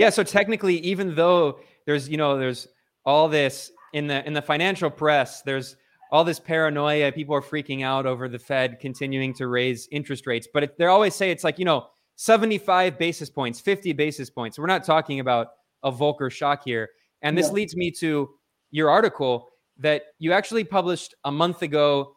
[0.00, 2.66] Yeah, so technically, even though there's you know there's
[3.04, 5.76] all this in the in the financial press, there's
[6.10, 7.12] all this paranoia.
[7.12, 11.14] People are freaking out over the Fed continuing to raise interest rates, but they always
[11.14, 11.86] say it's like you know
[12.16, 14.58] 75 basis points, 50 basis points.
[14.58, 15.48] We're not talking about
[15.82, 16.88] a Volcker shock here,
[17.20, 17.52] and this yeah.
[17.52, 18.30] leads me to
[18.70, 22.16] your article that you actually published a month ago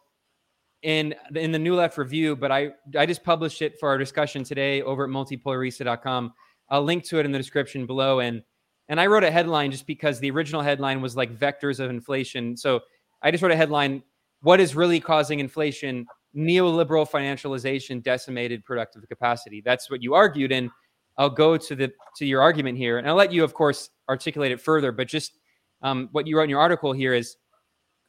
[0.80, 4.42] in in the New Left Review, but I I just published it for our discussion
[4.42, 6.32] today over at multipolarista.com.
[6.68, 8.20] I'll link to it in the description below.
[8.20, 8.42] And
[8.88, 12.56] and I wrote a headline just because the original headline was like vectors of inflation.
[12.56, 12.80] So
[13.22, 14.02] I just wrote a headline:
[14.42, 16.06] What is really causing inflation?
[16.36, 19.62] Neoliberal financialization decimated productive capacity.
[19.64, 20.70] That's what you argued, and
[21.16, 24.52] I'll go to the to your argument here, and I'll let you, of course, articulate
[24.52, 24.92] it further.
[24.92, 25.38] But just
[25.82, 27.36] um, what you wrote in your article here is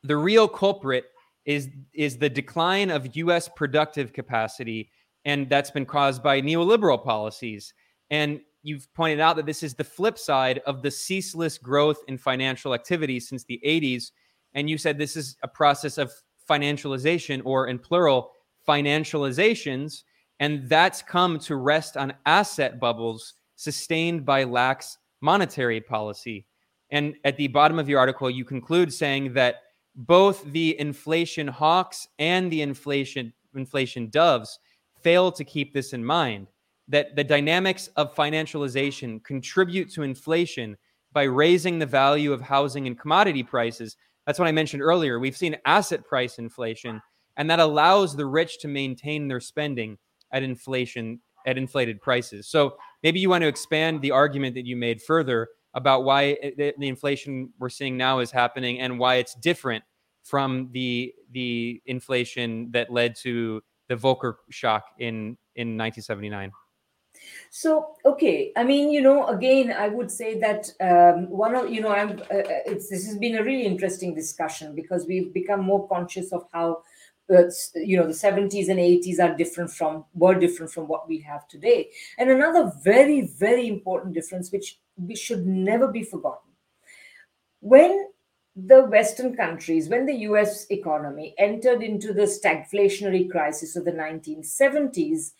[0.03, 1.05] the real culprit
[1.45, 3.47] is is the decline of U.S.
[3.47, 4.89] productive capacity,
[5.23, 7.73] and that's been caused by neoliberal policies.
[8.09, 12.17] And you've pointed out that this is the flip side of the ceaseless growth in
[12.17, 14.11] financial activity since the 80s.
[14.53, 16.11] And you said this is a process of
[16.49, 18.31] financialization, or in plural,
[18.67, 20.03] financializations,
[20.39, 26.45] and that's come to rest on asset bubbles sustained by lax monetary policy.
[26.91, 29.61] And at the bottom of your article, you conclude saying that
[29.95, 34.59] both the inflation hawks and the inflation inflation doves
[35.01, 36.47] fail to keep this in mind
[36.87, 40.77] that the dynamics of financialization contribute to inflation
[41.11, 43.95] by raising the value of housing and commodity prices.
[44.25, 45.19] That's what i mentioned earlier.
[45.19, 47.01] We've seen asset price inflation
[47.37, 49.97] and that allows the rich to maintain their spending
[50.31, 52.47] at inflation at inflated prices.
[52.47, 56.73] So maybe you want to expand the argument that you made further about why the,
[56.79, 59.83] inflation we're seeing now is happening and why it's different
[60.23, 66.51] from the the inflation that led to the Volcker shock in in 1979.
[67.49, 71.81] So, okay, I mean, you know, again, I would say that um, one of, you
[71.81, 75.87] know, I'm, uh, uh this has been a really interesting discussion because we've become more
[75.87, 76.83] conscious of how,
[77.33, 77.43] uh,
[77.75, 81.47] you know, the 70s and 80s are different from, were different from what we have
[81.47, 81.89] today.
[82.17, 86.51] And another very, very important difference, which we should never be forgotten.
[87.61, 88.09] When
[88.55, 95.31] the Western countries, when the US economy entered into the stagflationary crisis of the 1970s,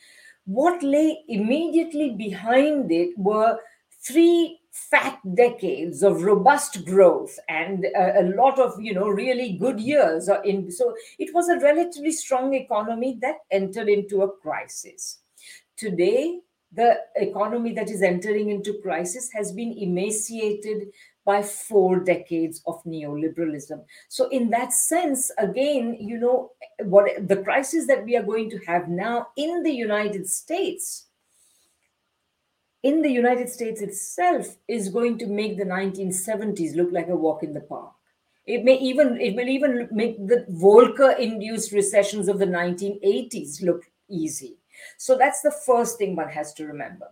[0.46, 3.60] what lay immediately behind it were
[4.02, 9.80] three fat decades of robust growth and a, a, lot of you know really good
[9.80, 15.20] years in so it was a relatively strong economy that entered into a crisis.
[15.78, 16.39] Today
[16.74, 20.88] the economy that is entering into crisis has been emaciated
[21.26, 23.84] by four decades of neoliberalism.
[24.08, 26.52] So, in that sense, again, you know,
[26.84, 31.08] what the crisis that we are going to have now in the United States,
[32.84, 37.42] in the United States itself, is going to make the 1970s look like a walk
[37.42, 37.92] in the park.
[38.46, 44.58] It may even it will even make the Volcker-induced recessions of the 1980s look easy.
[44.97, 47.08] So that's the first thing one has to remember.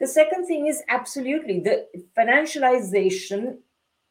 [0.00, 1.86] The second thing is absolutely the
[2.16, 3.58] financialization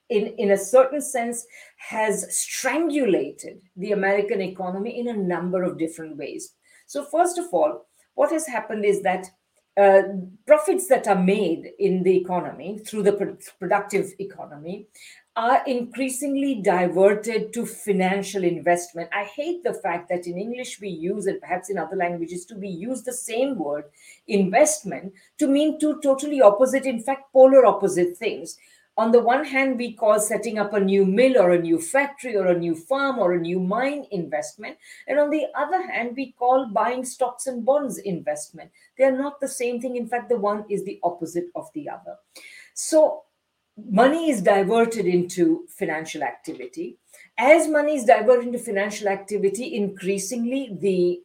[0.09, 1.45] in, in a certain sense
[1.77, 6.53] has strangulated the American economy in a number of different ways.
[6.87, 9.27] So, first of all, what has happened is that
[9.77, 10.03] uh,
[10.47, 14.87] profits that are made in the economy through the pro- productive economy
[15.35, 19.09] are increasingly diverted to financial investment.
[19.13, 22.57] I hate the fact that in English we use, and perhaps in other languages too,
[22.57, 23.85] we use the same word,
[24.27, 28.57] investment, to mean two totally opposite, in fact, polar opposite things.
[28.97, 32.37] On the one hand, we call setting up a new mill or a new factory
[32.37, 34.77] or a new farm or a new mine investment.
[35.05, 38.71] And on the other hand, we call buying stocks and bonds investment.
[38.97, 39.97] They are not the same thing.
[39.97, 42.15] In fact, the one is the opposite of the other.
[42.73, 43.23] So
[43.77, 46.97] money is diverted into financial activity.
[47.37, 51.21] As money is diverted into financial activity, increasingly the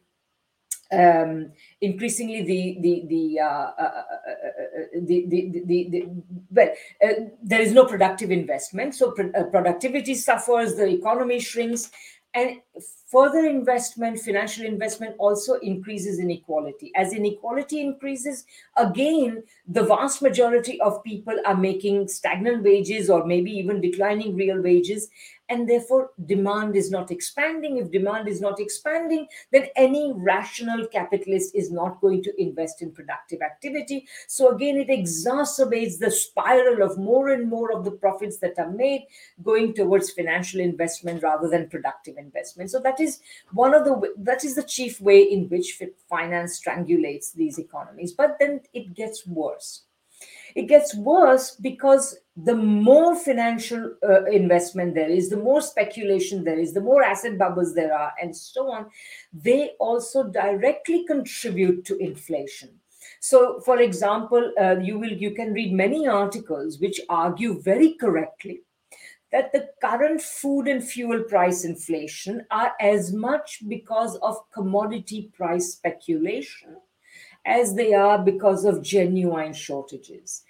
[0.91, 4.03] um, increasingly the the the, uh, uh, uh,
[4.93, 6.09] the, the, the, the,
[6.51, 6.69] well
[7.43, 11.91] there is no productive investment so productivity suffers the economy shrinks
[12.33, 12.57] and
[13.11, 16.91] further investment, financial investment also increases inequality.
[16.95, 18.45] As inequality increases,
[18.77, 24.61] again, the vast majority of people are making stagnant wages or maybe even declining real
[24.61, 25.09] wages
[25.51, 27.77] and therefore demand is not expanding.
[27.77, 32.91] If demand is not expanding, then any rational capitalist is not going to invest in
[32.91, 34.07] productive activity.
[34.27, 38.71] So again, it exacerbates the spiral of more and more of the profits that are
[38.71, 39.05] made
[39.43, 42.71] going towards financial investment rather than productive investment.
[42.71, 43.19] So that is
[43.51, 48.13] one of the that is the chief way in which finance strangulates these economies.
[48.13, 49.83] But then it gets worse
[50.55, 56.59] it gets worse because the more financial uh, investment there is, the more speculation there
[56.59, 58.87] is, the more asset bubbles there are, and so on,
[59.33, 62.69] they also directly contribute to inflation.
[63.19, 68.61] So, for example, uh, you will you can read many articles which argue very correctly
[69.31, 75.73] that the current food and fuel price inflation are as much because of commodity price
[75.73, 76.75] speculation
[77.45, 80.43] as they are because of genuine shortages.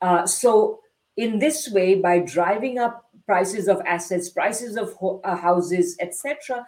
[0.00, 0.80] Uh, so,
[1.16, 6.66] in this way, by driving up prices of assets, prices of ho- uh, houses, etc.,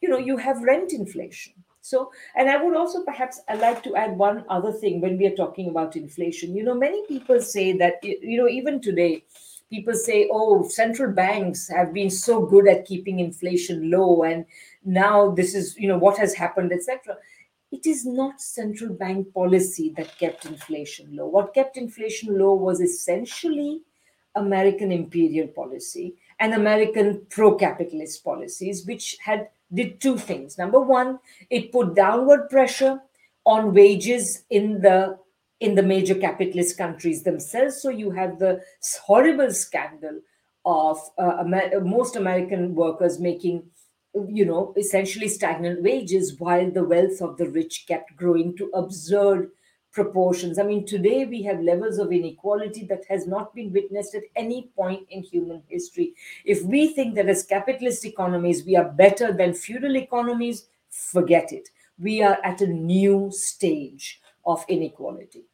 [0.00, 1.54] you know, you have rent inflation.
[1.80, 5.26] So, and I would also perhaps I'd like to add one other thing when we
[5.26, 6.54] are talking about inflation.
[6.54, 9.24] You know, many people say that, you know, even today,
[9.70, 14.44] people say, oh, central banks have been so good at keeping inflation low, and
[14.84, 17.16] now this is, you know, what has happened, etc
[17.76, 21.26] it is not central bank policy that kept inflation low.
[21.26, 23.82] What kept inflation low was essentially
[24.34, 30.56] American imperial policy and American pro-capitalist policies, which had did two things.
[30.58, 31.18] Number one,
[31.50, 33.00] it put downward pressure
[33.44, 35.18] on wages in the
[35.60, 37.80] in the major capitalist countries themselves.
[37.82, 38.60] So you have the
[39.04, 40.20] horrible scandal
[40.64, 43.62] of uh, Amer- most American workers making
[44.28, 49.50] you know, essentially stagnant wages while the wealth of the rich kept growing to absurd
[49.92, 50.58] proportions.
[50.58, 54.70] I mean, today we have levels of inequality that has not been witnessed at any
[54.76, 56.14] point in human history.
[56.44, 61.70] If we think that as capitalist economies we are better than feudal economies, forget it.
[61.98, 65.46] We are at a new stage of inequality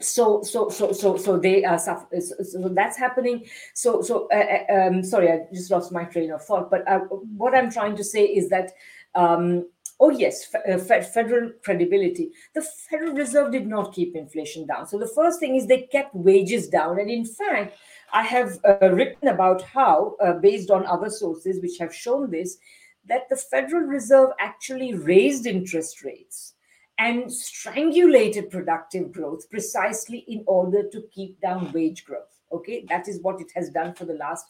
[0.00, 3.44] so so so so so they are so, so that's happening.
[3.74, 7.00] So so uh, uh, um, sorry i just lost my train of thought but uh,
[7.36, 8.72] what i'm trying to say is that
[9.14, 9.66] um,
[9.98, 12.30] oh yes uh, federal credibility.
[12.54, 14.86] The federal reserve did not keep inflation down.
[14.86, 17.00] So the first thing is they kept wages down.
[17.00, 17.76] And in fact
[18.12, 22.58] i have uh, written about how uh, based on other sources which have shown this
[23.06, 26.55] that the federal reserve actually raised interest rates
[26.98, 32.40] and strangulated productive growth precisely in order to keep down wage growth.
[32.52, 34.46] Okay, that is what it has done for the last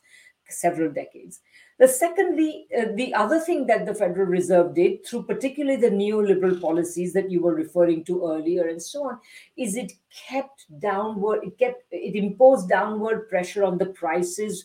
[0.48, 1.40] several decades.
[1.78, 6.60] The secondly, uh, the other thing that the Federal Reserve did through particularly the neoliberal
[6.60, 9.18] policies that you were referring to earlier and so on,
[9.59, 9.93] is it
[10.28, 14.64] kept downward, it kept it imposed downward pressure on the prices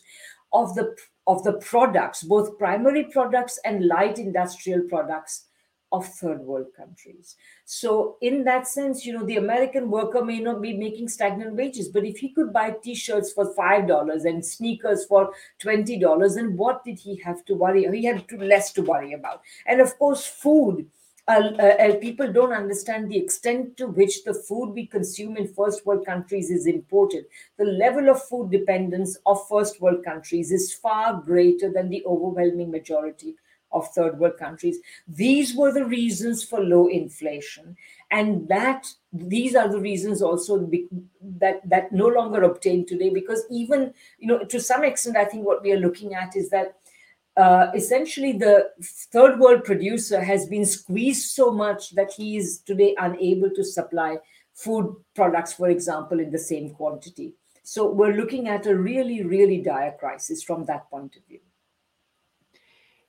[0.52, 0.96] of the
[1.26, 5.44] of the products, both primary products and light industrial products
[5.92, 7.36] of third world countries.
[7.64, 11.88] So, in that sense, you know, the American worker may not be making stagnant wages,
[11.88, 15.32] but if he could buy t shirts for $5 and sneakers for
[15.62, 17.86] $20, then what did he have to worry?
[17.92, 19.42] He had to less to worry about.
[19.66, 20.88] And of course, food.
[21.28, 25.46] Uh, uh, uh, people don't understand the extent to which the food we consume in
[25.46, 27.26] first world countries is imported.
[27.58, 32.72] The level of food dependence of first world countries is far greater than the overwhelming
[32.72, 33.36] majority
[33.72, 34.78] of third world countries.
[35.08, 37.76] These were the reasons for low inflation.
[38.10, 40.70] And that these are the reasons also
[41.22, 45.46] that that no longer obtain today because even you know to some extent i think
[45.46, 46.76] what we are looking at is that
[47.36, 52.94] uh, essentially the third world producer has been squeezed so much that he is today
[52.98, 54.16] unable to supply
[54.54, 59.62] food products for example in the same quantity So we're looking at a really, really
[59.62, 61.40] dire crisis from that point of view.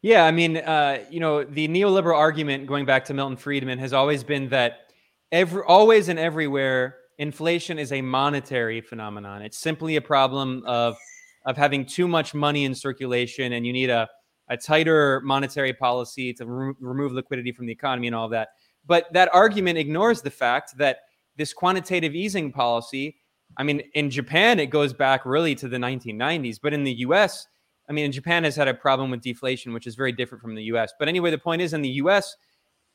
[0.04, 3.94] Yeah, I mean, uh, you know, the neoliberal argument going back to Milton Friedman has
[3.94, 4.92] always been that
[5.32, 9.42] every, always and everywhere, inflation is a monetary phenomenon.
[9.42, 10.98] It's simply a problem of
[11.46, 14.10] of having too much money in circulation, and you need a
[14.50, 18.50] a tighter monetary policy to re- remove liquidity from the economy and all that.
[18.86, 20.98] But that argument ignores the fact that
[21.38, 23.16] this quantitative easing policy,
[23.56, 27.48] I mean, in Japan, it goes back really to the 1990s, but in the US,
[27.90, 30.64] I mean, Japan has had a problem with deflation, which is very different from the
[30.64, 30.94] US.
[30.98, 32.36] But anyway, the point is in the US,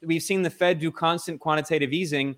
[0.02, 2.36] we've seen the Fed do constant quantitative easing,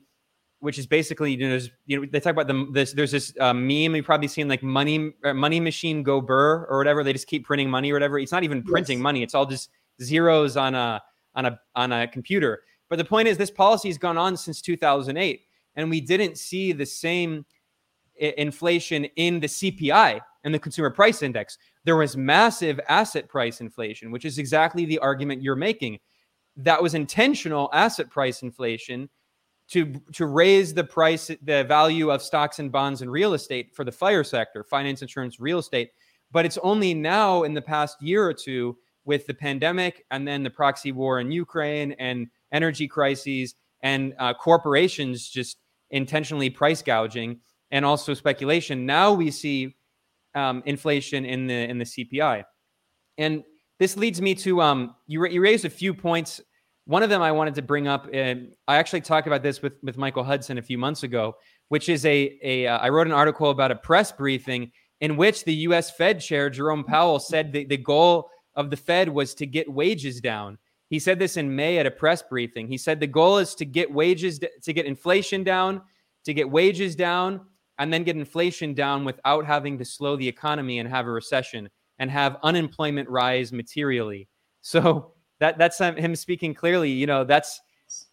[0.59, 3.55] which is basically, you know, you know they talk about the, this, there's this uh,
[3.55, 7.05] meme you've probably seen like money, uh, money machine go burr or whatever.
[7.05, 8.19] They just keep printing money or whatever.
[8.19, 9.03] It's not even printing yes.
[9.03, 9.23] money.
[9.23, 9.71] It's all just
[10.03, 11.01] zeros on a,
[11.35, 12.63] on a, on a computer.
[12.89, 15.43] But the point is this policy has gone on since 2008
[15.77, 17.47] and we didn't see the same
[18.17, 21.59] inflation in the CPI and the consumer price index.
[21.85, 25.99] There was massive asset price inflation, which is exactly the argument you're making.
[26.57, 29.09] That was intentional asset price inflation
[29.69, 33.85] to to raise the price the value of stocks and bonds and real estate for
[33.85, 35.91] the fire sector, finance, insurance, real estate.
[36.33, 40.43] But it's only now in the past year or two with the pandemic and then
[40.43, 45.59] the proxy war in Ukraine and energy crises and uh, corporations just
[45.91, 47.41] intentionally price gouging
[47.71, 48.85] and also speculation.
[48.87, 49.77] Now we see
[50.35, 52.45] um, inflation in the in the CPI,
[53.19, 53.43] and
[53.79, 56.41] this leads me to um, you, you raised a few points.
[56.85, 59.75] One of them I wanted to bring up, and I actually talked about this with
[59.83, 61.35] with Michael Hudson a few months ago,
[61.69, 64.71] which is a a uh, I wrote an article about a press briefing
[65.01, 65.91] in which the U.S.
[65.91, 70.21] Fed chair Jerome Powell said that the goal of the Fed was to get wages
[70.21, 70.59] down.
[70.91, 72.69] He said this in May at a press briefing.
[72.69, 75.81] He said the goal is to get wages to get inflation down,
[76.25, 77.41] to get wages down,
[77.81, 81.69] and then get inflation down without having to slow the economy and have a recession
[81.99, 84.29] and have unemployment rise materially.
[84.63, 86.91] So that that's him speaking clearly.
[86.91, 87.63] You know, that's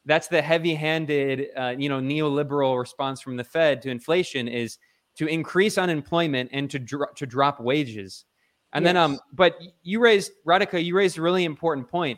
[0.06, 4.78] that's the heavy-handed, uh, you know, neoliberal response from the Fed to inflation is
[5.18, 8.24] to increase unemployment and to dro- to drop wages.
[8.72, 8.94] And yes.
[8.94, 12.18] then, um, but you raised Radhika, you raised a really important point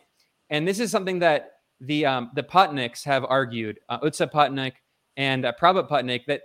[0.50, 4.74] and this is something that the um, the Patnaiks have argued, uh, Utsa Patnaik
[5.18, 6.42] and uh, Prabhat Patnaik, that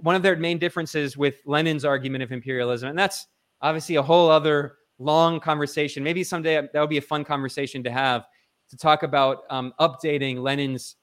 [0.00, 3.26] one of their main differences with Lenin's argument of imperialism, and that's
[3.60, 6.02] obviously a whole other long conversation.
[6.02, 8.24] Maybe someday that would be a fun conversation to have
[8.70, 10.96] to talk about um, updating Lenin's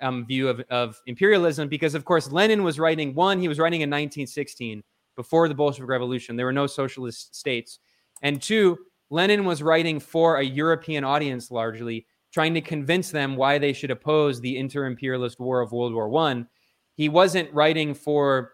[0.00, 3.82] um, view of, of imperialism, because of course Lenin was writing one, he was writing
[3.82, 4.82] in 1916
[5.14, 6.36] before the Bolshevik Revolution.
[6.36, 7.78] There were no socialist states,
[8.22, 8.78] and two,
[9.10, 13.90] Lenin was writing for a European audience largely, trying to convince them why they should
[13.90, 16.48] oppose the inter-imperialist war of World War One.
[16.94, 18.52] He wasn't writing for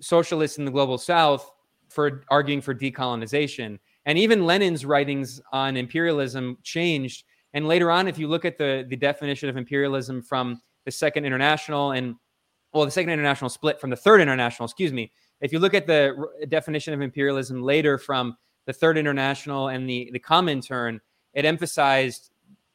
[0.00, 1.50] socialists in the global south
[1.88, 3.78] for arguing for decolonization.
[4.04, 7.24] And even Lenin's writings on imperialism changed.
[7.54, 11.24] And later on, if you look at the, the definition of imperialism from the Second
[11.24, 12.16] International and
[12.72, 15.10] well, the Second International split from the Third International, excuse me.
[15.40, 16.14] If you look at the
[16.48, 18.36] definition of imperialism later from
[18.66, 21.00] the Third International and the, the Comintern,
[21.32, 22.30] it emphasized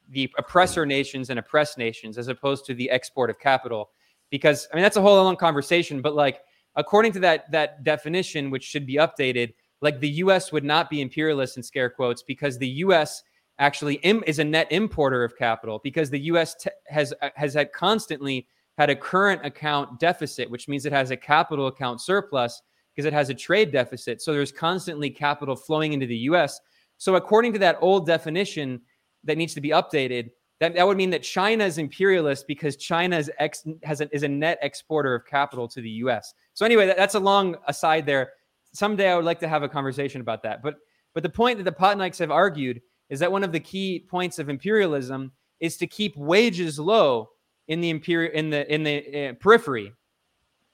[0.10, 3.92] the oppressor nations and oppressed nations as opposed to the export of capital.
[4.32, 6.40] Because I mean that's a whole long conversation, but like
[6.76, 10.52] according to that that definition, which should be updated, like the U.S.
[10.52, 13.22] would not be imperialist in scare quotes because the U.S.
[13.60, 16.56] actually Im- is a net importer of capital because the U.S.
[16.56, 18.48] T- has uh, has had constantly
[18.78, 22.62] had a current account deficit, which means it has a capital account surplus
[22.96, 24.22] because it has a trade deficit.
[24.22, 26.60] So there's constantly capital flowing into the US.
[26.98, 28.82] So according to that old definition
[29.24, 30.30] that needs to be updated,
[30.62, 34.22] that, that would mean that China is imperialist because China is, ex, has a, is
[34.22, 36.36] a net exporter of capital to the US.
[36.54, 38.34] So anyway, that, that's a long aside there.
[38.72, 40.62] Someday I would like to have a conversation about that.
[40.62, 40.76] But
[41.14, 42.80] but the point that the Patnaiks have argued
[43.10, 47.32] is that one of the key points of imperialism is to keep wages low
[47.68, 49.92] in the imperial in the in the uh, periphery,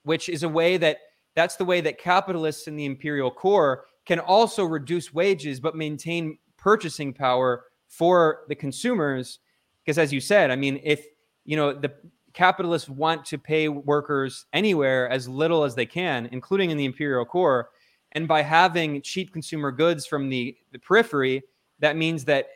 [0.03, 0.97] which is a way that
[1.33, 6.37] that's the way that capitalists in the imperial core can also reduce wages but maintain
[6.57, 9.39] purchasing power for the consumers.
[9.87, 11.07] Because as you said, I mean, if
[11.45, 11.93] you know the
[12.33, 17.23] capitalists want to pay workers anywhere as little as they can, including in the imperial
[17.23, 17.69] core,
[18.11, 21.41] and by having cheap consumer goods from the, the periphery,
[21.79, 22.47] that means that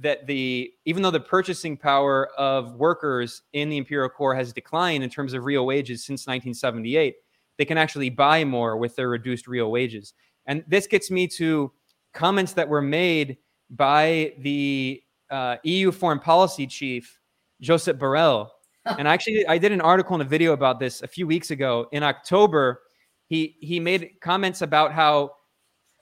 [0.00, 5.02] that the even though the purchasing power of workers in the imperial core has declined
[5.02, 7.14] in terms of real wages since 1978
[7.56, 10.12] they can actually buy more with their reduced real wages.
[10.46, 11.72] And this gets me to
[12.12, 13.38] comments that were made
[13.70, 17.18] by the uh, EU foreign policy chief,
[17.62, 18.48] Josep Borrell.
[18.98, 21.88] and actually, I did an article and a video about this a few weeks ago.
[21.92, 22.82] In October,
[23.26, 25.30] He he made comments about how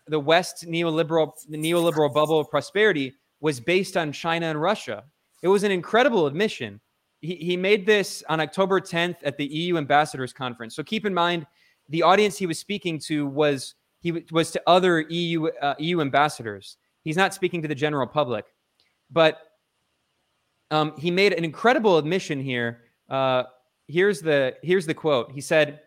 [0.09, 5.05] the West neoliberal the neoliberal bubble of prosperity was based on China and Russia.
[5.43, 6.81] It was an incredible admission.
[7.21, 10.75] He, he made this on October 10th at the EU Ambassadors Conference.
[10.75, 11.47] So keep in mind,
[11.89, 16.77] the audience he was speaking to was he was to other EU uh, EU ambassadors.
[17.05, 18.47] He's not speaking to the general public,
[19.13, 19.53] but
[20.71, 22.83] um, he made an incredible admission here.
[23.09, 23.45] Uh,
[23.89, 25.31] here's the here's the quote.
[25.31, 25.81] He said,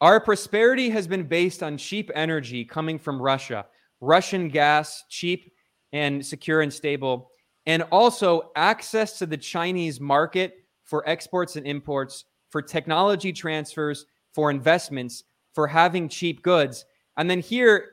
[0.00, 3.66] "Our prosperity has been based on cheap energy coming from Russia,
[4.00, 5.52] Russian gas, cheap
[5.92, 7.30] and secure and stable,
[7.64, 14.50] and also access to the Chinese market for exports and imports, for technology transfers, for
[14.50, 15.24] investments,
[15.54, 16.84] for having cheap goods."
[17.16, 17.86] And then here,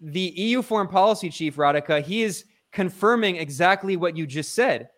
[0.00, 4.88] the EU foreign policy chief, Radhika, he is confirming exactly what you just said.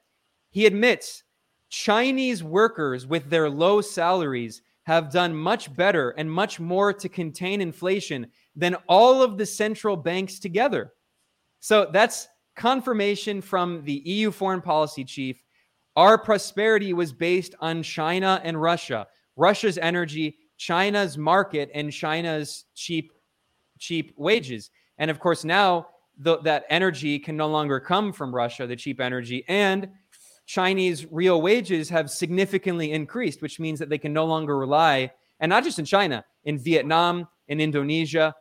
[0.50, 1.24] He admits
[1.68, 7.60] Chinese workers with their low salaries have done much better and much more to contain
[7.60, 10.92] inflation than all of the central banks together.
[11.60, 15.42] So that's confirmation from the EU foreign policy chief.
[15.96, 19.06] Our prosperity was based on China and Russia,
[19.36, 23.12] Russia's energy, China's market, and China's cheap
[23.78, 24.70] cheap wages.
[24.98, 25.88] And of course, now
[26.18, 29.88] the, that energy can no longer come from Russia, the cheap energy, and
[30.46, 35.10] Chinese real wages have significantly increased, which means that they can no longer rely,
[35.40, 38.34] and not just in China, in Vietnam, in Indonesia,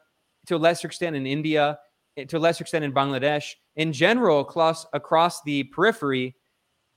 [0.48, 1.80] to a lesser extent in India,
[2.18, 3.54] eh, to a lesser extent in Bangladesh.
[3.76, 6.36] In general, across, across the periphery,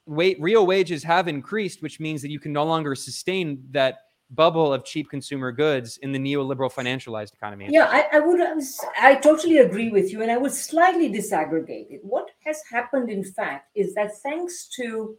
[0.06, 3.98] wait, real wages have increased, which means that you can no longer sustain that
[4.30, 7.68] bubble of cheap consumer goods in the neoliberal financialized economy.
[7.70, 8.40] Yeah, I, I would
[9.00, 12.00] I totally agree with you, and I would slightly disaggregate it.
[12.02, 15.16] What has happened, in fact, is that thanks to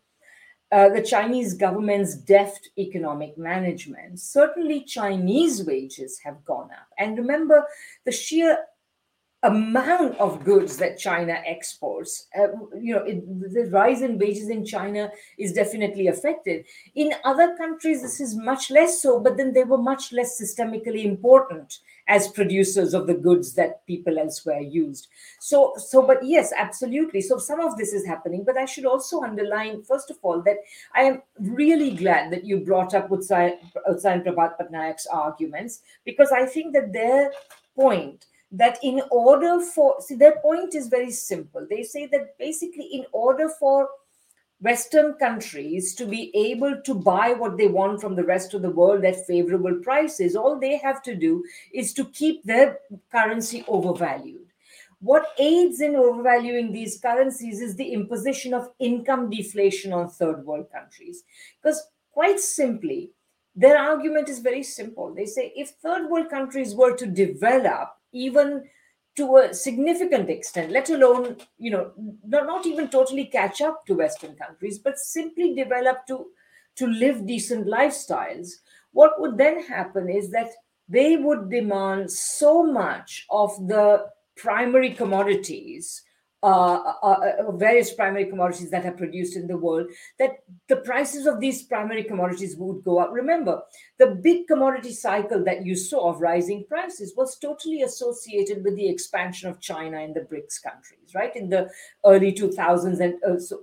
[0.71, 6.87] uh, the Chinese government's deft economic management, certainly Chinese wages have gone up.
[6.97, 7.65] And remember,
[8.05, 8.57] the sheer
[9.43, 12.47] amount of goods that China exports, uh,
[12.79, 13.23] you know, it,
[13.53, 16.65] the rise in wages in China is definitely affected.
[16.95, 21.05] In other countries, this is much less so, but then they were much less systemically
[21.05, 25.07] important as producers of the goods that people elsewhere used.
[25.39, 27.21] So, so, but yes, absolutely.
[27.21, 30.57] So some of this is happening, but I should also underline, first of all, that
[30.95, 36.73] I am really glad that you brought up Utsain, Prabhat Patnaik's arguments, because I think
[36.73, 37.31] that their
[37.75, 41.65] point that in order for see their point is very simple.
[41.69, 43.89] They say that basically in order for
[44.59, 48.69] western countries to be able to buy what they want from the rest of the
[48.69, 51.43] world at favorable prices all they have to do
[51.73, 52.79] is to keep their
[53.11, 54.47] currency overvalued.
[54.99, 60.71] What aids in overvaluing these currencies is the imposition of income deflation on third world
[60.71, 61.23] countries.
[61.61, 63.11] Because quite simply
[63.55, 65.13] their argument is very simple.
[65.13, 68.63] They say if third world countries were to develop even
[69.15, 71.91] to a significant extent, let alone, you know,
[72.25, 76.27] not, not even totally catch up to Western countries, but simply develop to,
[76.75, 78.49] to live decent lifestyles,
[78.91, 80.51] what would then happen is that
[80.87, 86.03] they would demand so much of the primary commodities
[86.47, 89.85] Uh, uh, uh, various primary commodities that are produced in the world,
[90.17, 93.09] that the prices of these primary commodities would go up.
[93.11, 93.61] Remember,
[93.97, 98.87] the big commodity cycle that you saw of rising prices was totally associated with the
[98.87, 101.35] expansion of China in the BRICS countries, right?
[101.35, 101.69] In the
[102.05, 103.59] early 2000s and uh, so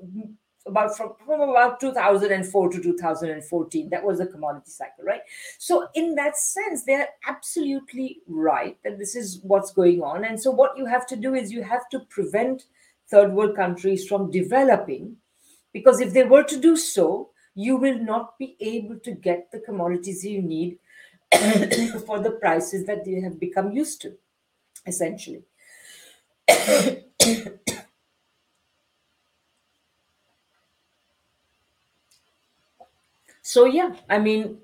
[0.66, 5.20] about from, from about 2004 to 2014 that was the commodity cycle right?
[5.59, 10.24] So in that sense they're absolutely right that this is what's going on.
[10.24, 12.65] And so what you have to do is you have to prevent
[13.11, 15.16] third world countries from developing
[15.73, 19.61] because if they were to do so you will not be able to get the
[19.61, 20.78] commodities you need
[22.07, 24.15] for the prices that they have become used to
[24.86, 25.43] essentially
[33.55, 34.59] So yeah, I mean,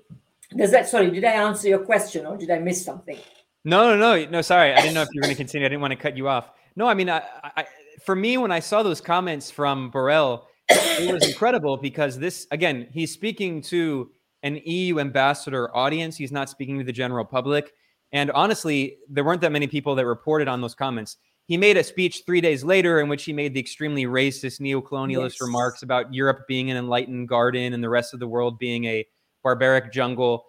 [0.53, 3.17] does that sorry, did I answer your question or did I miss something?
[3.63, 4.41] No, no, no, no.
[4.41, 5.65] Sorry, I didn't know if you were going to continue.
[5.65, 6.51] I didn't want to cut you off.
[6.75, 7.65] No, I mean, I, I,
[8.03, 12.89] for me, when I saw those comments from Borrell, it was incredible because this, again,
[12.91, 14.11] he's speaking to
[14.43, 16.17] an EU ambassador audience.
[16.17, 17.71] He's not speaking to the general public.
[18.11, 21.15] And honestly, there weren't that many people that reported on those comments.
[21.51, 25.33] He made a speech three days later in which he made the extremely racist neo-colonialist
[25.33, 25.41] yes.
[25.41, 29.05] remarks about Europe being an enlightened garden and the rest of the world being a
[29.43, 30.45] barbaric jungle.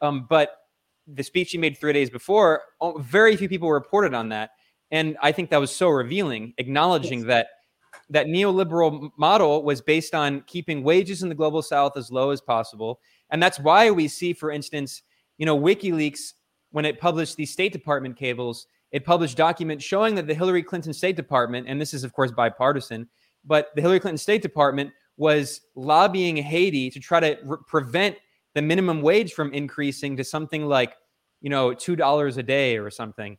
[0.00, 0.56] Um, but
[1.06, 4.52] the speech he made three days before, oh, very few people reported on that,
[4.90, 7.28] and I think that was so revealing, acknowledging yes.
[7.28, 7.46] that
[8.08, 12.40] that neoliberal model was based on keeping wages in the global south as low as
[12.40, 13.00] possible
[13.30, 15.02] and that's why we see for instance
[15.38, 16.34] you know wikileaks
[16.76, 18.66] when it published these State Department cables,
[18.96, 22.30] it published documents showing that the Hillary Clinton State Department, and this is, of course,
[22.30, 23.06] bipartisan,
[23.44, 28.16] but the Hillary Clinton State Department was lobbying Haiti to try to re- prevent
[28.54, 30.94] the minimum wage from increasing to something like,
[31.42, 33.36] you know, two dollars a day or something.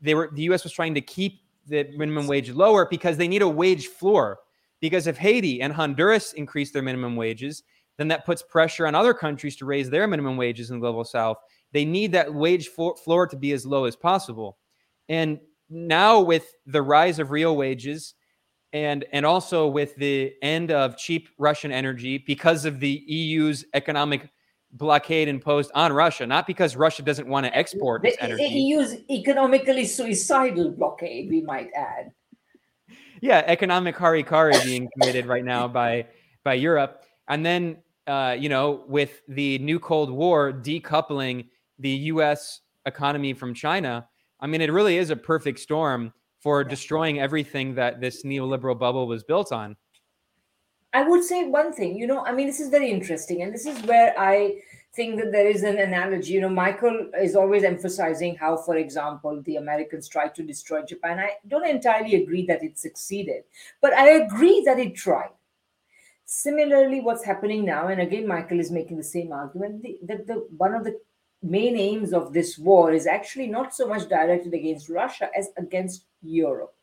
[0.00, 0.64] They were the U.S.
[0.64, 4.40] was trying to keep the minimum wage lower because they need a wage floor.
[4.80, 7.62] Because if Haiti and Honduras increase their minimum wages,
[7.98, 11.04] then that puts pressure on other countries to raise their minimum wages in the global
[11.04, 11.36] south.
[11.70, 14.58] They need that wage floor to be as low as possible.
[15.08, 15.40] And
[15.70, 18.14] now, with the rise of real wages,
[18.72, 24.30] and and also with the end of cheap Russian energy because of the EU's economic
[24.72, 28.46] blockade imposed on Russia, not because Russia doesn't want to export its energy.
[28.46, 32.12] The EU's economically suicidal blockade, we might add.
[33.20, 36.06] Yeah, economic harikari being committed right now by
[36.44, 41.46] by Europe, and then uh, you know with the new Cold War decoupling
[41.78, 42.60] the U.S.
[42.86, 44.08] economy from China.
[44.40, 49.06] I mean, it really is a perfect storm for destroying everything that this neoliberal bubble
[49.06, 49.76] was built on.
[50.92, 53.42] I would say one thing, you know, I mean, this is very interesting.
[53.42, 54.60] And this is where I
[54.94, 56.32] think that there is an analogy.
[56.32, 61.18] You know, Michael is always emphasizing how, for example, the Americans tried to destroy Japan.
[61.18, 63.42] I don't entirely agree that it succeeded,
[63.82, 65.30] but I agree that it tried.
[66.24, 70.74] Similarly, what's happening now, and again, Michael is making the same argument that the, one
[70.74, 70.98] of the
[71.42, 76.04] main aims of this war is actually not so much directed against Russia as against
[76.22, 76.74] Europe.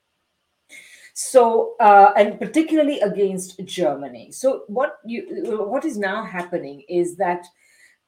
[1.14, 4.32] So, uh, and particularly against Germany.
[4.32, 7.46] So, what you what is now happening is that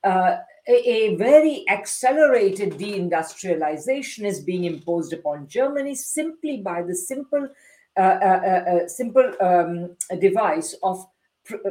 [0.03, 0.37] uh,
[0.67, 7.47] a, a, very accelerated deindustrialization is being imposed upon Germany simply by the simple
[7.95, 11.05] uh, uh, uh, uh simple um, device of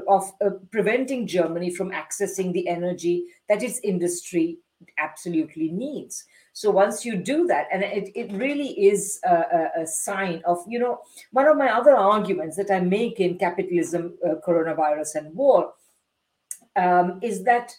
[0.09, 0.32] of
[0.70, 4.59] preventing Germany from accessing the energy that its industry
[4.98, 6.24] absolutely needs.
[6.53, 10.78] So once you do that, and it, it really is a, a, sign of, you
[10.78, 11.01] know,
[11.32, 15.74] one of my other arguments that I make in Capitalism, uh, Coronavirus, and War
[16.77, 17.74] um, is that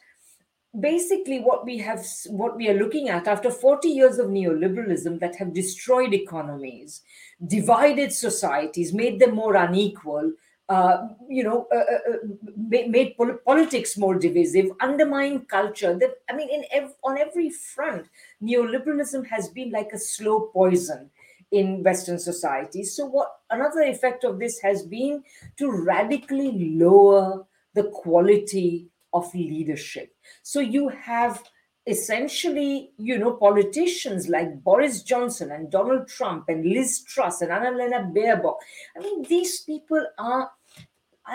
[0.79, 5.35] basically what we have what we are looking at after 40 years of neoliberalism that
[5.37, 7.01] have destroyed economies
[7.47, 10.31] divided societies made them more unequal
[10.69, 12.17] uh, you know, uh, uh, uh
[12.57, 13.15] made
[13.45, 15.97] politics more divisive, undermined culture.
[15.97, 18.07] That I mean, in ev- on every front,
[18.43, 21.09] neoliberalism has been like a slow poison
[21.51, 22.95] in Western societies.
[22.95, 25.23] So, what another effect of this has been
[25.57, 30.13] to radically lower the quality of leadership.
[30.43, 31.43] So, you have
[31.87, 38.13] essentially, you know, politicians like Boris Johnson and Donald Trump and Liz Truss and Annalena
[38.13, 38.57] Baerbock.
[38.97, 40.51] I mean, these people are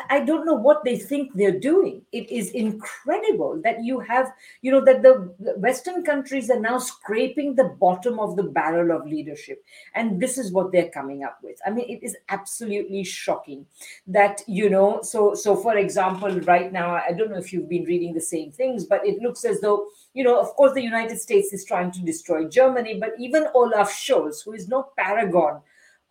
[0.09, 2.03] I don't know what they think they're doing.
[2.13, 4.33] It is incredible that you have,
[4.63, 9.07] you know, that the Western countries are now scraping the bottom of the barrel of
[9.07, 9.63] leadership.
[9.95, 11.59] And this is what they're coming up with.
[11.67, 13.67] I mean, it is absolutely shocking
[14.07, 17.85] that, you know, so, so for example, right now, I don't know if you've been
[17.85, 21.19] reading the same things, but it looks as though, you know, of course, the United
[21.19, 25.61] States is trying to destroy Germany, but even Olaf Scholz, who is no paragon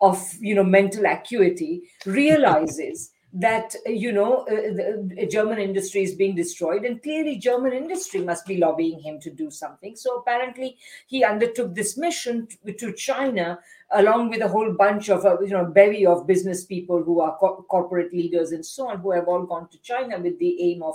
[0.00, 6.84] of, you know, mental acuity, realizes that you know uh, german industry is being destroyed
[6.84, 9.96] and clearly german industry must be lobbying him to do something.
[9.96, 10.76] So apparently
[11.06, 13.58] he undertook this mission to, to china
[13.92, 17.36] along with a whole bunch of uh, you know bevy of business people who are
[17.38, 20.82] co- corporate leaders and so on who have all gone to china with the aim
[20.82, 20.94] of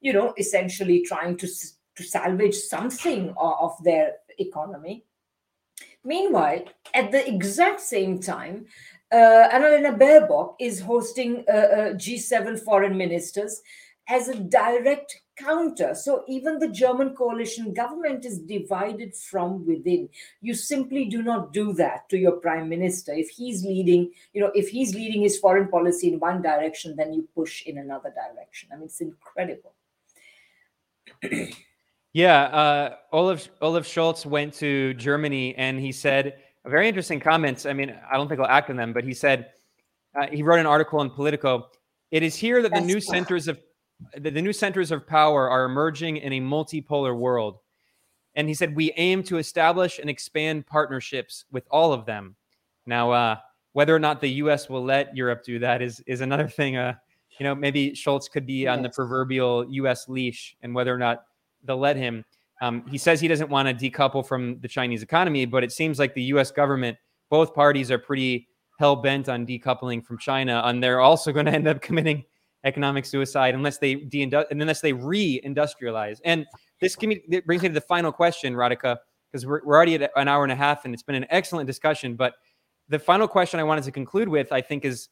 [0.00, 1.48] you know essentially trying to
[1.96, 5.04] to salvage something of their economy.
[6.04, 8.66] Meanwhile, at the exact same time,
[9.12, 13.62] uh, Annalena Baerbock is hosting uh, uh, G7 foreign ministers
[14.08, 15.94] as a direct counter.
[15.94, 20.08] So even the German coalition government is divided from within.
[20.40, 23.12] You simply do not do that to your prime minister.
[23.12, 27.12] If he's leading, you know, if he's leading his foreign policy in one direction, then
[27.12, 28.70] you push in another direction.
[28.72, 29.74] I mean, it's incredible.
[32.12, 36.38] yeah, uh, Olaf Olaf Scholz went to Germany and he said
[36.70, 37.66] very interesting comments.
[37.66, 39.50] I mean, I don't think I'll act on them, but he said
[40.14, 41.68] uh, he wrote an article in Politico.
[42.10, 43.58] It is here that the new centers of
[44.14, 47.58] the, the new centers of power are emerging in a multipolar world.
[48.34, 52.36] And he said, we aim to establish and expand partnerships with all of them.
[52.86, 53.36] Now, uh,
[53.72, 54.68] whether or not the U.S.
[54.68, 56.76] will let Europe do that is is another thing.
[56.76, 56.94] Uh,
[57.38, 60.08] you know, maybe Scholz could be on the proverbial U.S.
[60.08, 61.24] leash, and whether or not
[61.64, 62.24] they'll let him.
[62.62, 65.98] Um, he says he doesn't want to decouple from the Chinese economy, but it seems
[65.98, 66.50] like the U.S.
[66.50, 66.96] government,
[67.28, 68.48] both parties are pretty
[68.78, 72.24] hell bent on decoupling from China, and they're also going to end up committing
[72.64, 76.20] economic suicide unless they de unless they re-industrialize.
[76.24, 76.46] And
[76.80, 78.98] this brings me to the final question, Radhika.
[79.30, 81.66] because we're, we're already at an hour and a half and it's been an excellent
[81.66, 82.14] discussion.
[82.14, 82.34] But
[82.88, 85.08] the final question I wanted to conclude with, I think, is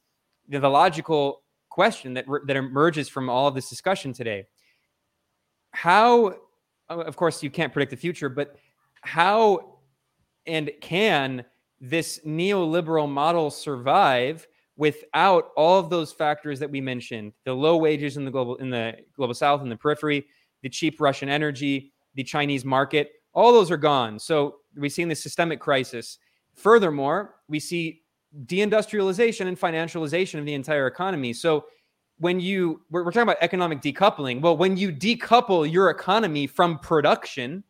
[0.48, 4.47] the logical question that, that emerges from all of this discussion today.
[5.72, 6.35] How,
[6.90, 8.56] Oh, of course, you can't predict the future, but
[9.02, 9.78] how
[10.46, 11.44] and can
[11.80, 14.46] this neoliberal model survive
[14.76, 17.32] without all of those factors that we mentioned?
[17.44, 20.26] The low wages in the global in the global south and the periphery
[20.62, 24.18] the cheap russian energy the chinese market all those are gone.
[24.18, 26.18] So we've seen the systemic crisis.
[26.54, 28.02] Furthermore we see
[28.46, 31.32] deindustrialization and financialization of the entire economy.
[31.32, 31.66] So
[32.20, 34.40] when you we're, we're talking about economic decoupling.
[34.40, 37.64] Well when you decouple your economy from production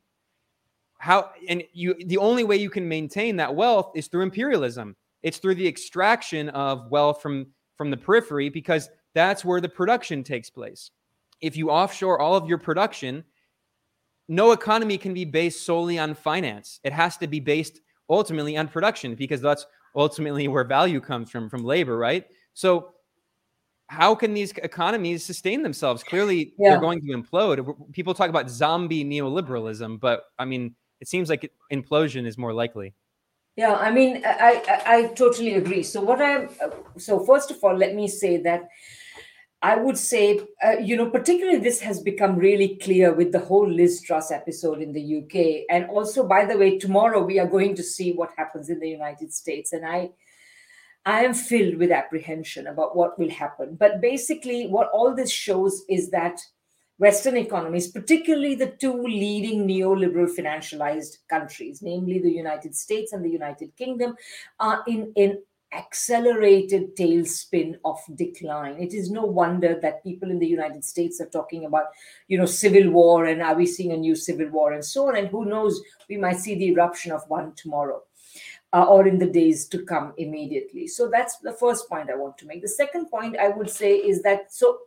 [0.99, 4.97] how and you the only way you can maintain that wealth is through imperialism.
[5.23, 7.47] It's through the extraction of wealth from
[7.77, 10.91] from the periphery because that's where the production takes place.
[11.41, 13.25] If you offshore all of your production
[14.29, 16.79] no economy can be based solely on finance.
[16.85, 19.67] It has to be based ultimately on production because that's
[19.97, 22.27] ultimately where value comes from from labor right?
[22.55, 22.95] So
[23.91, 26.71] how can these economies sustain themselves clearly yeah.
[26.71, 31.51] they're going to implode people talk about zombie neoliberalism but i mean it seems like
[31.73, 32.95] implosion is more likely.
[33.57, 35.83] Yeah, I mean, I, I, I totally agree.
[35.83, 36.49] So what I
[36.99, 38.69] so first of all, let me say that
[39.63, 43.69] I would say, uh, you know, particularly this has become really clear with the whole
[43.69, 47.75] Liz Truss episode in the UK, and also, by the way, tomorrow we are going
[47.77, 50.11] to see what happens in the United States, and I.
[51.07, 53.77] I am filled with apprehension about what will happen.
[53.79, 56.41] But basically, what all this shows is that
[56.99, 63.31] Western economies, particularly the two leading neoliberal financialized countries, namely the United States and the
[63.31, 64.15] United Kingdom,
[64.59, 65.39] are in an
[65.73, 68.79] accelerated tailspin of decline.
[68.79, 71.85] It is no wonder that people in the United States are talking about,
[72.29, 75.17] you know, civil war and are we seeing a new civil war and so on.
[75.17, 78.03] And who knows, we might see the eruption of one tomorrow.
[78.73, 80.87] Uh, or in the days to come immediately.
[80.87, 82.63] So that's the first point I want to make.
[82.63, 84.79] The second point I would say is that so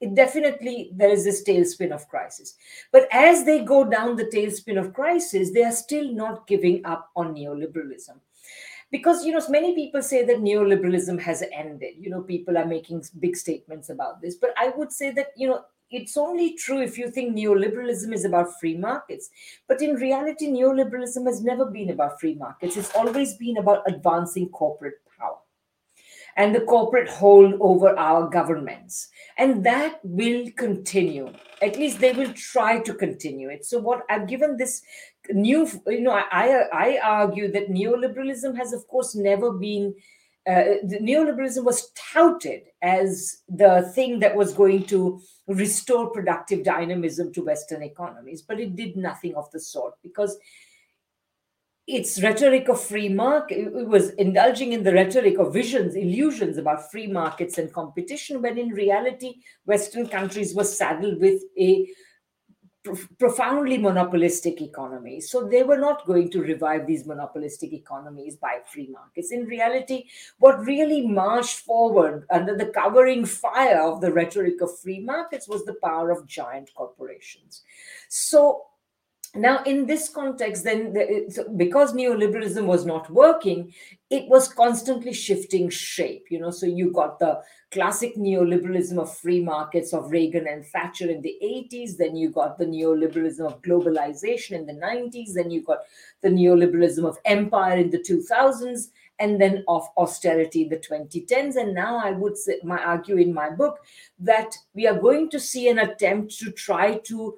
[0.00, 2.54] it definitely there is this tailspin of crisis
[2.92, 7.10] but as they go down the tailspin of crisis they are still not giving up
[7.16, 8.18] on neoliberalism
[8.90, 13.02] because you know many people say that neoliberalism has ended you know people are making
[13.20, 16.98] big statements about this but i would say that you know it's only true if
[16.98, 19.30] you think neoliberalism is about free markets.
[19.68, 22.76] But in reality, neoliberalism has never been about free markets.
[22.76, 25.38] It's always been about advancing corporate power
[26.36, 29.08] and the corporate hold over our governments.
[29.38, 31.32] And that will continue.
[31.62, 33.64] At least they will try to continue it.
[33.64, 34.82] So, what I've given this
[35.30, 39.94] new, you know, I, I argue that neoliberalism has, of course, never been.
[40.46, 47.42] Uh, neoliberalism was touted as the thing that was going to restore productive dynamism to
[47.44, 50.38] Western economies, but it did nothing of the sort because
[51.86, 56.90] its rhetoric of free market it was indulging in the rhetoric of visions illusions about
[56.90, 59.36] free markets and competition when in reality
[59.66, 61.88] western countries were saddled with a
[63.18, 65.30] profoundly monopolistic economies.
[65.30, 70.04] so they were not going to revive these monopolistic economies by free markets in reality
[70.38, 75.64] what really marched forward under the covering fire of the rhetoric of free markets was
[75.64, 77.62] the power of giant corporations
[78.08, 78.66] so
[79.36, 83.72] now in this context then the, because neoliberalism was not working
[84.10, 86.50] it was constantly shifting shape you know?
[86.50, 87.40] So you got the
[87.70, 92.58] classic neoliberalism of free markets of reagan and thatcher in the 80s then you got
[92.58, 95.80] the neoliberalism of globalization in the 90s then you got
[96.22, 98.88] the neoliberalism of empire in the 2000s
[99.18, 103.32] and then of austerity in the 2010s and now i would say, my argue in
[103.32, 103.78] my book
[104.18, 107.34] that we are going to see an attempt to try to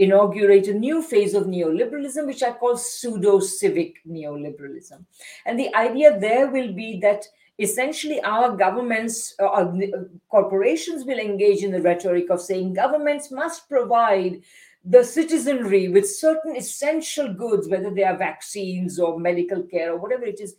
[0.00, 5.04] inaugurate a new phase of neoliberalism, which I call pseudo civic neoliberalism.
[5.44, 7.26] And the idea there will be that
[7.58, 9.72] essentially our governments uh, uh,
[10.30, 14.40] corporations will engage in the rhetoric of saying governments must provide
[14.82, 20.24] the citizenry with certain essential goods, whether they are vaccines or medical care or whatever
[20.24, 20.56] it is,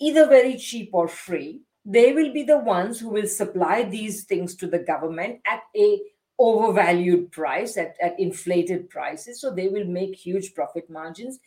[0.00, 1.60] either very cheap or free.
[1.84, 6.00] They will be the ones who will supply these things to the government at a
[6.38, 11.38] overvalued price at, at inflated prices so they will make huge profit margins.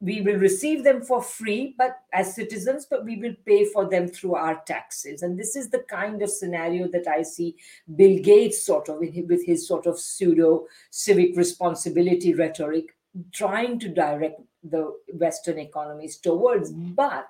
[0.00, 4.08] We will receive them for free but as citizens but we will pay for them
[4.08, 5.22] through our taxes.
[5.22, 7.56] And this is the kind of scenario that i see
[7.96, 12.94] bill gates sort of with his sort of pseudo civic responsibility rhetoric
[13.32, 16.72] trying to direct the western economies towards.
[16.72, 16.92] Mm-hmm.
[16.94, 17.28] But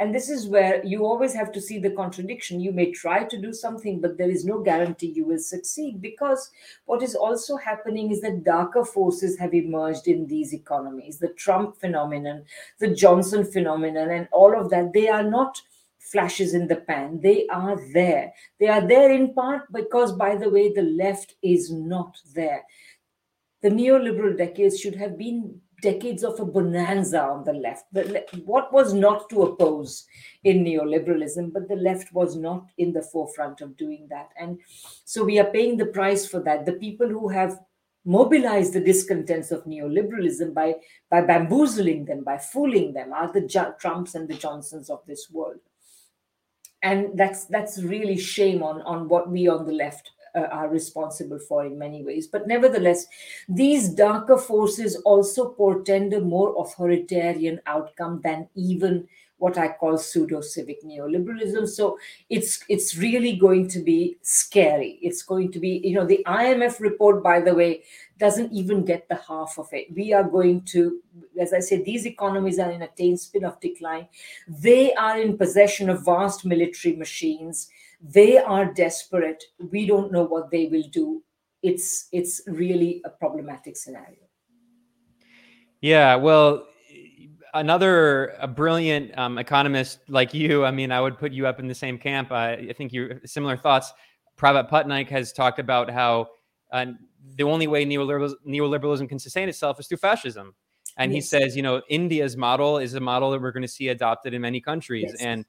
[0.00, 2.60] And this is where you always have to see the contradiction.
[2.60, 6.50] You may try to do something, but there is no guarantee you will succeed because
[6.84, 11.18] what is also happening is that darker forces have emerged in these economies.
[11.18, 12.44] The Trump phenomenon,
[12.78, 15.60] the Johnson phenomenon, and all of that, they are not
[15.98, 17.20] flashes in the pan.
[17.20, 18.32] They are there.
[18.60, 22.62] They are there in part because, by the way, the left is not there.
[23.62, 27.84] The neoliberal decades should have been decades of a bonanza on the left.
[27.92, 30.06] The what was not to oppose
[30.44, 34.30] in neoliberalism, but the left was not in the forefront of doing that.
[34.38, 34.58] And
[35.04, 36.66] so we are paying the price for that.
[36.66, 37.60] The people who have
[38.04, 40.74] mobilized the discontents of neoliberalism by,
[41.10, 45.60] by bamboozling them, by fooling them, are the Trumps and the Johnsons of this world.
[46.82, 51.38] And that's that's really shame on, on what we on the left uh, are responsible
[51.38, 52.26] for in many ways.
[52.26, 53.06] But nevertheless,
[53.48, 60.40] these darker forces also portend a more authoritarian outcome than even what I call pseudo
[60.40, 61.68] civic neoliberalism.
[61.68, 61.98] So
[62.28, 64.98] it's it's really going to be scary.
[65.00, 67.84] It's going to be, you know, the IMF report, by the way,
[68.18, 69.94] doesn't even get the half of it.
[69.94, 71.00] We are going to,
[71.40, 74.08] as I said, these economies are in a tailspin of decline.
[74.48, 77.68] They are in possession of vast military machines.
[78.00, 79.42] They are desperate.
[79.70, 81.22] We don't know what they will do.
[81.62, 84.28] It's it's really a problematic scenario.
[85.80, 86.66] Yeah, well,
[87.54, 90.64] another a brilliant um, economist like you.
[90.64, 92.30] I mean, I would put you up in the same camp.
[92.30, 93.92] I think you similar thoughts.
[94.36, 96.28] Prabhat Patnaik has talked about how
[96.72, 96.86] uh,
[97.36, 100.54] the only way neoliberalism, neoliberalism can sustain itself is through fascism.
[100.96, 101.24] And yes.
[101.24, 104.34] he says, you know, India's model is a model that we're going to see adopted
[104.34, 105.06] in many countries.
[105.08, 105.20] Yes.
[105.20, 105.44] And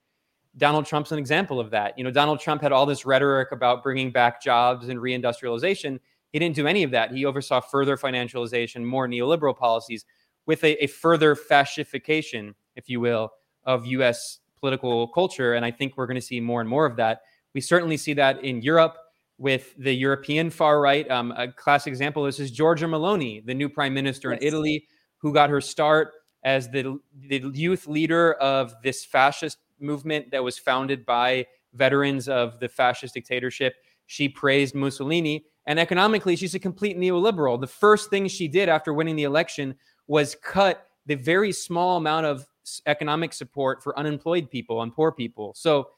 [0.57, 1.97] Donald Trump's an example of that.
[1.97, 5.99] You know, Donald Trump had all this rhetoric about bringing back jobs and reindustrialization.
[6.31, 7.11] He didn't do any of that.
[7.11, 10.05] He oversaw further financialization, more neoliberal policies,
[10.45, 13.31] with a, a further fascification, if you will,
[13.63, 14.39] of U.S.
[14.59, 15.53] political culture.
[15.53, 17.21] And I think we're going to see more and more of that.
[17.53, 18.97] We certainly see that in Europe
[19.37, 21.09] with the European far right.
[21.09, 24.41] Um, a classic example this is Giorgia Meloni, the new prime minister yes.
[24.41, 26.13] in Italy, who got her start
[26.43, 32.59] as the, the youth leader of this fascist movement that was founded by veterans of
[32.59, 33.75] the fascist dictatorship.
[34.07, 35.45] She praised Mussolini.
[35.65, 37.59] And economically, she's a complete neoliberal.
[37.59, 39.75] The first thing she did after winning the election
[40.07, 42.45] was cut the very small amount of
[42.85, 45.53] economic support for unemployed people and poor people.
[45.55, 45.89] So,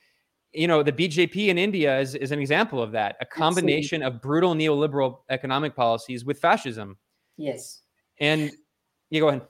[0.52, 4.18] you know, the BJP in India is, is an example of that a combination Absolutely.
[4.18, 6.98] of brutal neoliberal economic policies with fascism.
[7.38, 7.82] Yes.
[8.20, 8.52] And
[9.10, 9.42] you go ahead.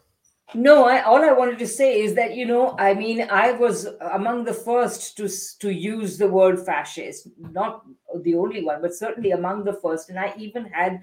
[0.53, 3.87] No, I, all I wanted to say is that you know, I mean, I was
[4.11, 5.29] among the first to
[5.59, 7.85] to use the word fascist, not
[8.21, 10.09] the only one, but certainly among the first.
[10.09, 11.01] And I even had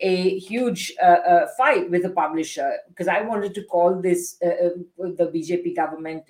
[0.00, 4.48] a huge uh, uh, fight with a publisher because I wanted to call this uh,
[4.48, 6.24] uh the BJP government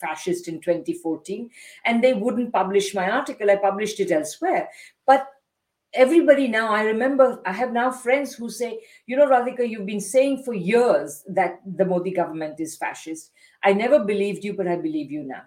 [0.00, 1.50] fascist in 2014,
[1.84, 3.50] and they wouldn't publish my article.
[3.50, 4.68] I published it elsewhere,
[5.06, 5.28] but
[5.94, 10.00] everybody now i remember i have now friends who say you know radhika you've been
[10.00, 13.30] saying for years that the modi government is fascist.
[13.62, 15.42] I never believed you but i believe you now.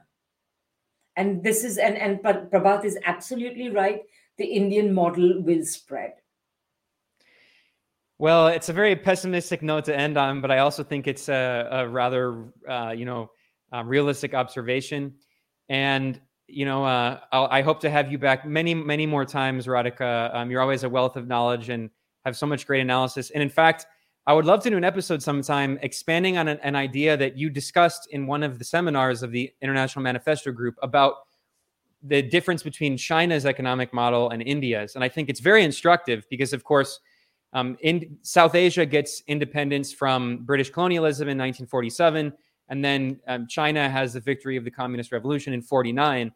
[1.15, 4.01] And this is and and prabhat is absolutely right.
[4.37, 6.13] The indian model will spread.
[8.17, 11.67] Well it's a very pessimistic note to end on but i also think it's a,
[11.71, 13.29] a rather uh, you know
[13.73, 15.15] uh, realistic observation.
[15.69, 16.19] And
[16.53, 20.33] you know, uh, i hope to have you back many, many more times, Radhika.
[20.35, 21.89] Um, you're always a wealth of knowledge and
[22.25, 23.31] have so much great analysis.
[23.31, 23.85] And in fact,
[24.27, 27.49] I would love to do an episode sometime expanding on an, an idea that you
[27.49, 31.15] discussed in one of the seminars of the International Manifesto Group about
[32.03, 34.95] the difference between China's economic model and India's.
[34.95, 36.99] And I think it's very instructive because, of course,
[37.53, 42.31] um, in South Asia gets independence from British colonialism in 1947,
[42.69, 46.31] and then um, China has the victory of the Communist Revolution in 49.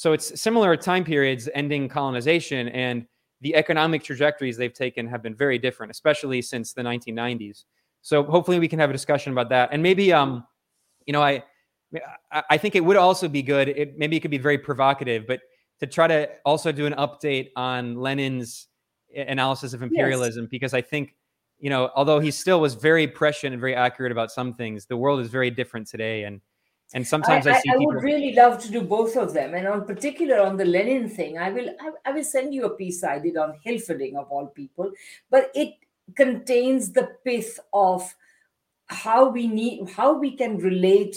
[0.00, 3.04] So it's similar time periods ending colonization and
[3.42, 7.64] the economic trajectories they've taken have been very different, especially since the 1990s.
[8.00, 9.68] So hopefully we can have a discussion about that.
[9.72, 10.46] And maybe, um,
[11.04, 11.44] you know, I,
[12.32, 13.68] I think it would also be good.
[13.68, 15.40] It maybe it could be very provocative, but
[15.80, 18.68] to try to also do an update on Lenin's
[19.14, 20.50] analysis of imperialism, yes.
[20.50, 21.14] because I think,
[21.58, 24.96] you know, although he still was very prescient and very accurate about some things, the
[24.96, 26.40] world is very different today, and
[26.92, 27.70] and sometimes I, I see.
[27.70, 30.64] I, I would really love to do both of them, and on particular on the
[30.64, 31.70] Lenin thing, I will.
[31.80, 34.90] I, I will send you a piece I did on Hilferding of all people,
[35.30, 35.74] but it
[36.16, 38.14] contains the pith of
[38.86, 41.16] how we need, how we can relate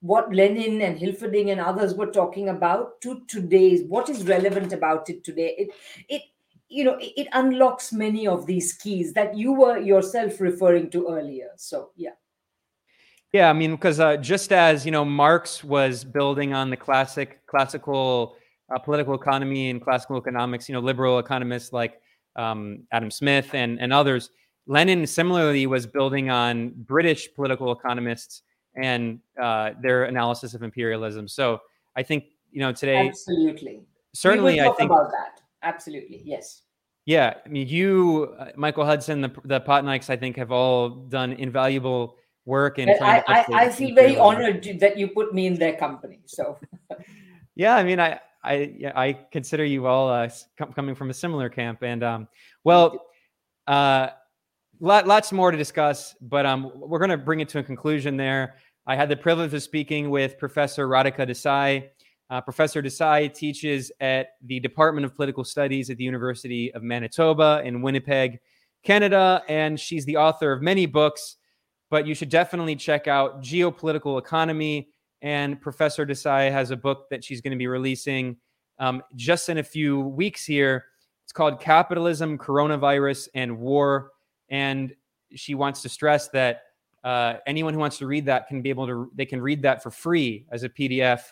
[0.00, 3.84] what Lenin and Hilferding and others were talking about to today's.
[3.84, 5.54] What is relevant about it today?
[5.56, 5.70] It
[6.08, 6.22] it
[6.68, 11.06] you know it, it unlocks many of these keys that you were yourself referring to
[11.08, 11.50] earlier.
[11.56, 12.16] So yeah.
[13.32, 17.44] Yeah, I mean, because uh, just as you know, Marx was building on the classic
[17.46, 18.36] classical
[18.72, 22.00] uh, political economy and classical economics, you know, liberal economists like
[22.36, 24.30] um, Adam Smith and and others.
[24.66, 28.42] Lenin similarly was building on British political economists
[28.76, 31.26] and uh, their analysis of imperialism.
[31.26, 31.60] So
[31.96, 33.80] I think you know today, absolutely,
[34.14, 35.40] certainly, I think about that.
[35.62, 36.62] Absolutely, yes.
[37.04, 41.32] Yeah, I mean, you, uh, Michael Hudson, the the Patnaiks, I think, have all done
[41.32, 42.88] invaluable work in.
[42.88, 46.20] I, I, I feel very honored that you put me in their company.
[46.26, 46.58] So.
[47.54, 50.28] yeah, I mean, I I I consider you all uh,
[50.74, 52.28] coming from a similar camp, and um,
[52.64, 53.06] well,
[53.66, 54.08] uh,
[54.80, 58.16] lot, lots more to discuss, but um, we're going to bring it to a conclusion
[58.16, 58.56] there.
[58.86, 61.88] I had the privilege of speaking with Professor Radhika Desai.
[62.30, 67.62] Uh, Professor Desai teaches at the Department of Political Studies at the University of Manitoba
[67.64, 68.40] in Winnipeg,
[68.82, 71.36] Canada, and she's the author of many books.
[71.92, 74.88] But you should definitely check out Geopolitical Economy.
[75.20, 78.36] And Professor Desai has a book that she's going to be releasing
[78.80, 80.86] um, just in a few weeks here.
[81.22, 84.10] It's called Capitalism, Coronavirus, and War
[84.52, 84.94] and
[85.34, 86.62] she wants to stress that
[87.02, 89.82] uh, anyone who wants to read that can be able to they can read that
[89.82, 91.22] for free as a pdf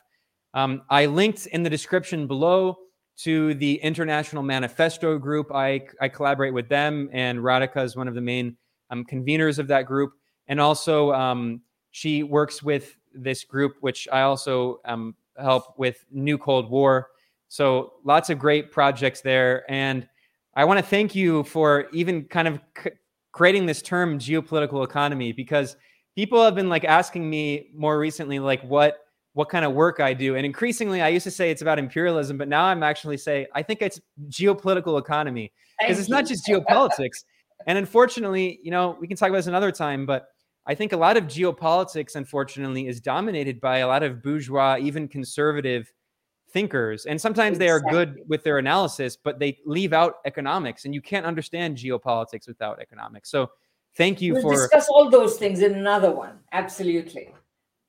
[0.54, 2.76] um, i linked in the description below
[3.16, 8.14] to the international manifesto group i, I collaborate with them and radhika is one of
[8.14, 8.56] the main
[8.90, 10.14] um, conveners of that group
[10.50, 16.38] and also um, she works with this group which i also um, help with new
[16.38, 17.08] cold war.
[17.48, 19.70] So lots of great projects there.
[19.70, 20.08] And
[20.54, 22.90] I want to thank you for even kind of c-
[23.32, 25.76] creating this term geopolitical economy because
[26.14, 28.98] people have been like asking me more recently like what
[29.32, 30.34] what kind of work I do.
[30.34, 33.62] And increasingly I used to say it's about imperialism but now I'm actually say I
[33.62, 37.24] think it's geopolitical economy because it's not just geopolitics.
[37.66, 40.28] And unfortunately you know we can talk about this another time but
[40.70, 45.08] I think a lot of geopolitics unfortunately is dominated by a lot of bourgeois even
[45.08, 45.92] conservative
[46.52, 47.06] thinkers.
[47.06, 47.66] And sometimes exactly.
[47.66, 51.76] they are good with their analysis but they leave out economics and you can't understand
[51.76, 53.32] geopolitics without economics.
[53.32, 53.50] So
[53.96, 56.38] thank you we'll for discuss all those things in another one.
[56.52, 57.34] Absolutely.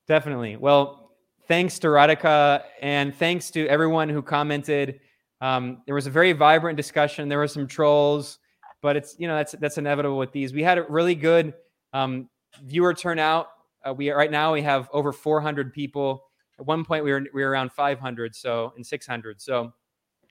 [0.08, 0.58] Definitely.
[0.58, 1.12] Well
[1.48, 5.02] thanks to radhika and thanks to everyone who commented.
[5.40, 7.30] Um, there was a very vibrant discussion.
[7.30, 8.40] There were some trolls
[8.82, 10.52] but it's you know that's that's inevitable with these.
[10.52, 11.54] We had a really good
[11.94, 12.28] um,
[12.64, 13.48] viewer turnout
[13.88, 16.26] uh, we right now we have over 400 people.
[16.60, 19.74] At one point we were we were around 500 so and 600 so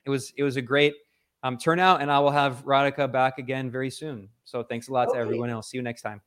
[0.05, 0.95] it was it was a great
[1.43, 4.29] um, turnout and i will have radhika back again very soon.
[4.45, 5.19] So thanks a lot okay.
[5.19, 5.71] to everyone else.
[5.71, 6.21] See you next time.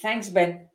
[0.00, 0.68] Thanks ben